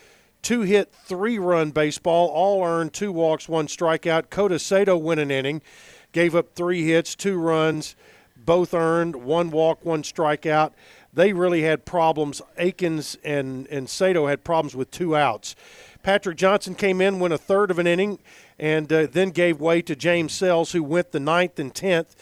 two 0.44 0.62
hit, 0.62 0.94
three 0.94 1.40
run 1.40 1.72
baseball, 1.72 2.28
all 2.28 2.64
earned, 2.64 2.94
two 2.94 3.12
walks, 3.12 3.50
one 3.50 3.66
strikeout. 3.68 4.30
Kota 4.30 4.60
Sato 4.60 4.96
win 4.98 5.18
an 5.18 5.32
inning, 5.32 5.64
gave 6.12 6.36
up 6.36 6.54
three 6.54 6.84
hits, 6.86 7.16
two 7.16 7.40
runs, 7.40 7.96
both 8.38 8.74
earned, 8.76 9.16
one 9.16 9.50
walk, 9.50 9.84
one 9.84 10.04
strikeout. 10.04 10.74
They 11.16 11.34
really 11.34 11.64
had 11.64 11.86
problems. 11.86 12.42
Aikens 12.58 13.18
and, 13.24 13.68
and 13.68 13.90
Sato 13.90 14.28
had 14.28 14.44
problems 14.44 14.76
with 14.76 14.92
two 14.92 15.16
outs. 15.16 15.56
Patrick 16.04 16.38
Johnson 16.38 16.76
came 16.76 17.02
in, 17.02 17.20
went 17.20 17.34
a 17.34 17.38
third 17.38 17.72
of 17.72 17.80
an 17.80 17.88
inning, 17.88 18.20
and 18.60 18.92
uh, 18.94 19.08
then 19.12 19.32
gave 19.32 19.60
way 19.60 19.82
to 19.82 19.96
James 19.96 20.34
Sells, 20.34 20.74
who 20.74 20.84
went 20.84 21.12
the 21.12 21.20
ninth 21.20 21.58
and 21.58 21.74
tenth 21.74 22.16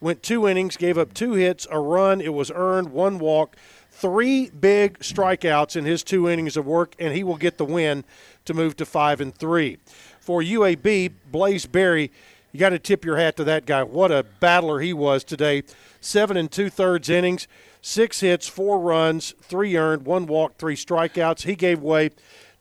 went 0.00 0.22
two 0.22 0.46
innings, 0.46 0.76
gave 0.76 0.98
up 0.98 1.14
two 1.14 1.32
hits, 1.32 1.66
a 1.70 1.78
run. 1.78 2.20
It 2.20 2.34
was 2.34 2.50
earned, 2.54 2.90
one 2.90 3.18
walk, 3.18 3.56
three 3.90 4.50
big 4.50 4.98
strikeouts 5.00 5.76
in 5.76 5.84
his 5.84 6.02
two 6.02 6.28
innings 6.28 6.56
of 6.56 6.66
work, 6.66 6.94
and 6.98 7.14
he 7.14 7.24
will 7.24 7.36
get 7.36 7.58
the 7.58 7.64
win 7.64 8.04
to 8.44 8.54
move 8.54 8.76
to 8.76 8.86
five 8.86 9.20
and 9.20 9.34
three. 9.34 9.78
For 10.20 10.42
UAB, 10.42 11.12
Blaze 11.30 11.66
Berry, 11.66 12.12
you 12.52 12.60
got 12.60 12.70
to 12.70 12.78
tip 12.78 13.04
your 13.04 13.16
hat 13.16 13.36
to 13.36 13.44
that 13.44 13.66
guy. 13.66 13.82
What 13.82 14.10
a 14.10 14.24
battler 14.40 14.80
he 14.80 14.92
was 14.92 15.24
today. 15.24 15.64
Seven 16.00 16.36
and 16.36 16.50
two 16.50 16.70
thirds 16.70 17.08
innings, 17.08 17.48
six 17.80 18.20
hits, 18.20 18.48
four 18.48 18.78
runs, 18.78 19.34
three 19.40 19.76
earned, 19.76 20.04
one 20.04 20.26
walk, 20.26 20.56
three 20.56 20.76
strikeouts. 20.76 21.42
He 21.42 21.54
gave 21.54 21.80
way 21.80 22.10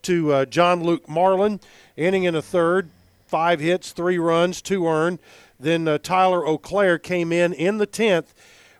to 0.03 0.31
uh, 0.31 0.45
John 0.45 0.83
Luke 0.83 1.09
Marlin, 1.09 1.59
inning 1.95 2.23
in 2.23 2.35
a 2.35 2.41
third, 2.41 2.89
five 3.25 3.59
hits, 3.59 3.91
three 3.91 4.17
runs, 4.17 4.61
two 4.61 4.87
earned. 4.87 5.19
Then 5.59 5.87
uh, 5.87 5.97
Tyler 5.97 6.45
O'Clair 6.45 6.99
came 6.99 7.31
in 7.31 7.53
in 7.53 7.77
the 7.77 7.87
10th, 7.87 8.27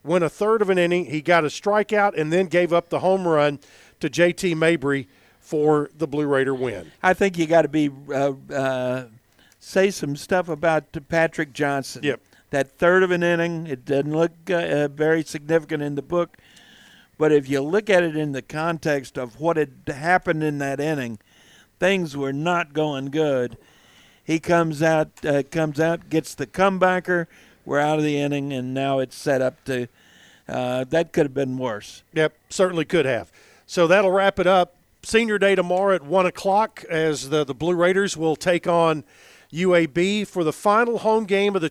went 0.04 0.24
a 0.24 0.30
third 0.30 0.62
of 0.62 0.70
an 0.70 0.78
inning. 0.78 1.06
He 1.06 1.22
got 1.22 1.44
a 1.44 1.48
strikeout 1.48 2.18
and 2.18 2.32
then 2.32 2.48
gave 2.48 2.72
up 2.72 2.90
the 2.90 3.00
home 3.00 3.28
run 3.28 3.60
to 4.00 4.10
JT 4.10 4.56
Mabry 4.56 5.08
for 5.40 5.90
the 5.98 6.08
Blue 6.08 6.28
Raider 6.28 6.54
win. 6.54 6.92
I 7.02 7.14
think 7.14 7.38
you 7.38 7.48
got 7.48 7.64
to 7.64 7.68
be 7.68 7.90
uh, 8.10 8.34
uh, 8.54 9.06
say 9.60 9.92
some 9.92 10.16
stuff 10.16 10.50
about 10.50 10.84
Patrick 11.10 11.54
Johnson. 11.54 12.04
Yep. 12.04 12.22
That 12.50 12.78
third 12.78 13.04
of 13.04 13.12
an 13.12 13.24
inning, 13.24 13.68
it 13.68 13.84
doesn't 13.84 14.12
look 14.12 14.32
uh, 14.50 14.54
uh, 14.54 14.88
very 14.88 15.24
significant 15.24 15.84
in 15.84 15.96
the 15.96 16.02
book, 16.02 16.38
but 17.18 17.32
if 17.32 17.50
you 17.50 17.62
look 17.62 17.90
at 17.90 18.04
it 18.04 18.16
in 18.16 18.32
the 18.32 18.42
context 18.42 19.18
of 19.18 19.40
what 19.40 19.58
had 19.58 19.72
happened 19.88 20.44
in 20.44 20.58
that 20.60 20.80
inning, 20.80 21.20
things 21.80 22.16
were 22.16 22.34
not 22.34 22.74
going 22.74 23.08
good. 23.08 23.58
He 24.24 24.40
comes 24.40 24.82
out, 24.82 25.10
uh, 25.26 25.44
comes 25.50 25.80
out, 25.80 26.10
gets 26.10 26.36
the 26.36 26.48
comebacker. 26.48 27.28
We're 27.66 27.80
out 27.80 27.98
of 27.98 28.04
the 28.04 28.18
inning, 28.18 28.54
and 28.54 28.74
now 28.74 29.00
it's 29.00 29.16
set 29.16 29.42
up 29.42 29.64
to. 29.66 29.88
Uh, 30.48 30.86
that 30.86 31.12
could 31.12 31.26
have 31.26 31.34
been 31.34 31.58
worse. 31.58 32.04
Yep, 32.14 32.34
certainly 32.50 32.86
could 32.86 33.06
have. 33.06 33.32
So 33.66 33.88
that'll 33.88 34.12
wrap 34.12 34.40
it 34.40 34.48
up. 34.48 34.76
Senior 35.04 35.38
Day 35.38 35.56
tomorrow 35.56 35.96
at 35.96 36.04
1 36.04 36.26
o'clock 36.26 36.84
as 36.90 37.30
the, 37.30 37.44
the 37.44 37.54
Blue 37.54 37.76
Raiders 37.76 38.16
will 38.16 38.36
take 38.36 38.68
on 38.68 39.04
UAB 39.54 40.28
for 40.28 40.44
the 40.44 40.54
final 40.54 41.00
home 41.00 41.26
game 41.26 41.56
of 41.56 41.62
the 41.62 41.70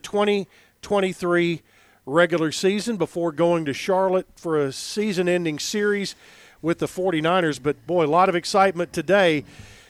2023 0.87 1.63
regular 2.07 2.53
season 2.53 2.97
before 2.97 3.33
going 3.33 3.65
to 3.65 3.73
Charlotte 3.73 4.29
for 4.37 4.57
a 4.57 4.71
season 4.71 5.29
ending 5.29 5.59
series 5.59 6.15
with 6.63 6.79
the 6.79 6.87
49ers. 6.87 7.61
But 7.61 7.89
boy, 7.89 8.05
a 8.05 8.07
lot 8.07 8.29
of 8.29 8.37
excitement 8.37 8.93
today. 8.93 9.45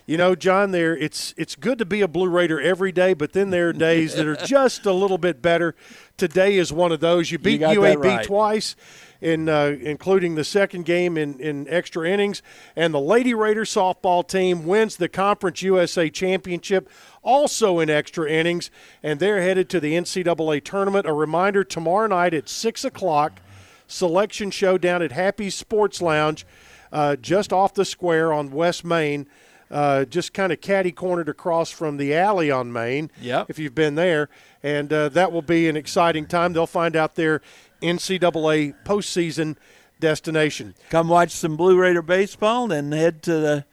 You 0.07 0.17
know, 0.17 0.35
John, 0.35 0.71
there 0.71 0.97
it's 0.97 1.35
it's 1.37 1.55
good 1.55 1.79
to 1.81 1.85
be 1.85 2.01
a 2.01 2.09
Blue 2.09 2.31
Raider 2.31 2.59
every 2.59 2.93
day, 2.93 3.13
but 3.13 3.35
then 3.35 3.51
there 3.51 3.69
are 3.69 3.73
days 3.75 4.15
that 4.15 4.27
are 4.27 4.37
just 4.37 4.87
a 4.87 4.93
little 4.93 5.19
bit 5.19 5.43
better. 5.43 5.75
Today 6.17 6.57
is 6.57 6.73
one 6.73 6.93
of 6.93 7.01
those. 7.01 7.31
You 7.31 7.39
beat 7.39 7.59
that 7.59 7.77
UAB 7.77 8.03
right. 8.03 8.25
twice, 8.25 8.75
in 9.21 9.49
uh, 9.49 9.77
including 9.81 10.35
the 10.35 10.45
second 10.45 10.85
game 10.85 11.19
in, 11.19 11.41
in 11.41 11.69
extra 11.69 12.09
innings, 12.09 12.41
and 12.77 12.95
the 12.95 13.01
Lady 13.01 13.35
Raider 13.35 13.65
softball 13.65 14.27
team 14.27 14.65
wins 14.65 14.97
the 14.97 15.09
Conference 15.09 15.61
USA 15.63 16.09
Championship, 16.09 16.89
also 17.27 17.81
in 17.81 17.91
extra 17.91 18.31
innings, 18.31 18.71
and 19.03 19.21
they're 19.21 19.43
headed 19.43 19.69
to 19.71 19.81
the 19.81 19.93
NCAA 19.93 20.65
tournament. 20.65 21.07
A 21.07 21.13
reminder: 21.13 21.65
tomorrow 21.65 22.07
night 22.07 22.33
at 22.33 22.49
six 22.49 22.85
o'clock, 22.85 23.41
selection 23.87 24.51
showdown 24.51 25.03
at 25.03 25.13
Happy 25.13 25.51
Sports 25.51 26.01
Lounge, 26.01 26.47
uh, 26.93 27.17
just 27.17 27.53
off 27.53 27.75
the 27.75 27.85
square 27.85 28.33
on 28.33 28.51
West 28.51 28.85
Main. 28.85 29.27
Uh, 29.69 30.05
just 30.05 30.33
kind 30.33 30.53
of 30.53 30.61
catty 30.61 30.93
cornered 30.93 31.29
across 31.29 31.73
from 31.73 31.97
the 31.97 32.15
alley 32.15 32.53
on 32.53 32.73
Main. 32.73 33.11
Yep. 33.21 33.51
If 33.51 33.59
you've 33.59 33.75
been 33.75 33.97
there, 33.97 34.29
and 34.63 34.93
uh, 34.93 35.09
that 35.09 35.33
will 35.33 35.43
be 35.43 35.69
an 35.69 35.77
exciting 35.77 36.27
time. 36.27 36.53
They'll 36.53 36.69
find 36.69 36.95
out 36.95 37.17
their 37.17 37.43
NCAA 37.83 38.75
postseason 38.85 39.57
destination. 39.99 40.77
Come 40.91 41.09
watch 41.09 41.33
some 41.33 41.57
Blue 41.57 41.77
Raider 41.77 42.03
baseball, 42.03 42.69
then 42.69 42.93
head 42.93 43.23
to 43.25 43.33
the 43.33 43.65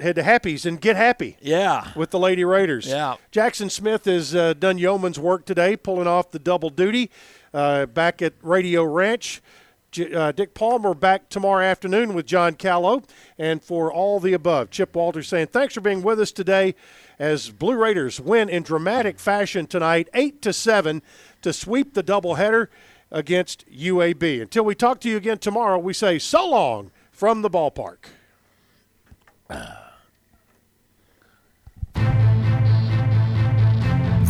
Head 0.00 0.16
to 0.16 0.22
Happy's 0.22 0.66
and 0.66 0.80
get 0.80 0.96
happy. 0.96 1.36
Yeah. 1.40 1.92
With 1.94 2.10
the 2.10 2.18
Lady 2.18 2.44
Raiders. 2.44 2.86
Yeah. 2.86 3.16
Jackson 3.30 3.70
Smith 3.70 4.04
has 4.04 4.34
uh, 4.34 4.54
done 4.54 4.78
yeoman's 4.78 5.18
work 5.18 5.44
today, 5.44 5.76
pulling 5.76 6.06
off 6.06 6.30
the 6.30 6.38
double 6.38 6.70
duty 6.70 7.10
uh, 7.52 7.86
back 7.86 8.22
at 8.22 8.34
Radio 8.42 8.84
Ranch. 8.84 9.40
J- 9.90 10.12
uh, 10.14 10.32
Dick 10.32 10.54
Palmer 10.54 10.94
back 10.94 11.28
tomorrow 11.28 11.64
afternoon 11.64 12.14
with 12.14 12.26
John 12.26 12.54
Callow. 12.54 13.02
And 13.38 13.62
for 13.62 13.92
all 13.92 14.20
the 14.20 14.32
above, 14.32 14.70
Chip 14.70 14.94
Walters 14.94 15.28
saying 15.28 15.48
thanks 15.48 15.74
for 15.74 15.80
being 15.80 16.02
with 16.02 16.20
us 16.20 16.30
today 16.32 16.74
as 17.18 17.50
Blue 17.50 17.74
Raiders 17.74 18.20
win 18.20 18.48
in 18.48 18.62
dramatic 18.62 19.18
fashion 19.18 19.66
tonight, 19.66 20.08
8 20.14 20.40
to 20.42 20.52
7, 20.52 21.02
to 21.42 21.52
sweep 21.52 21.94
the 21.94 22.02
doubleheader 22.02 22.68
against 23.10 23.68
UAB. 23.70 24.40
Until 24.40 24.64
we 24.64 24.74
talk 24.74 25.00
to 25.00 25.08
you 25.08 25.16
again 25.16 25.38
tomorrow, 25.38 25.78
we 25.78 25.92
say 25.92 26.18
so 26.18 26.48
long 26.48 26.92
from 27.10 27.42
the 27.42 27.50
ballpark. 27.50 27.96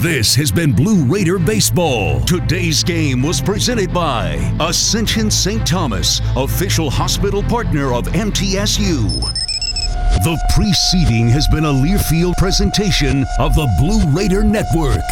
This 0.01 0.35
has 0.36 0.51
been 0.51 0.72
Blue 0.72 1.05
Raider 1.05 1.39
Baseball. 1.39 2.22
Today's 2.22 2.82
game 2.82 3.22
was 3.22 3.43
presented 3.43 3.93
by 3.93 4.36
Ascension 4.59 5.31
St. 5.31 5.66
Thomas, 5.66 6.22
official 6.36 6.89
hospital 6.89 7.43
partner 7.43 7.93
of 7.93 8.06
MTSU. 8.06 9.10
The 10.24 10.43
preceding 10.55 11.28
has 11.28 11.47
been 11.48 11.66
a 11.66 11.72
Learfield 11.72 12.35
presentation 12.39 13.27
of 13.39 13.55
the 13.55 13.68
Blue 13.78 14.02
Raider 14.16 14.43
Network. 14.43 15.05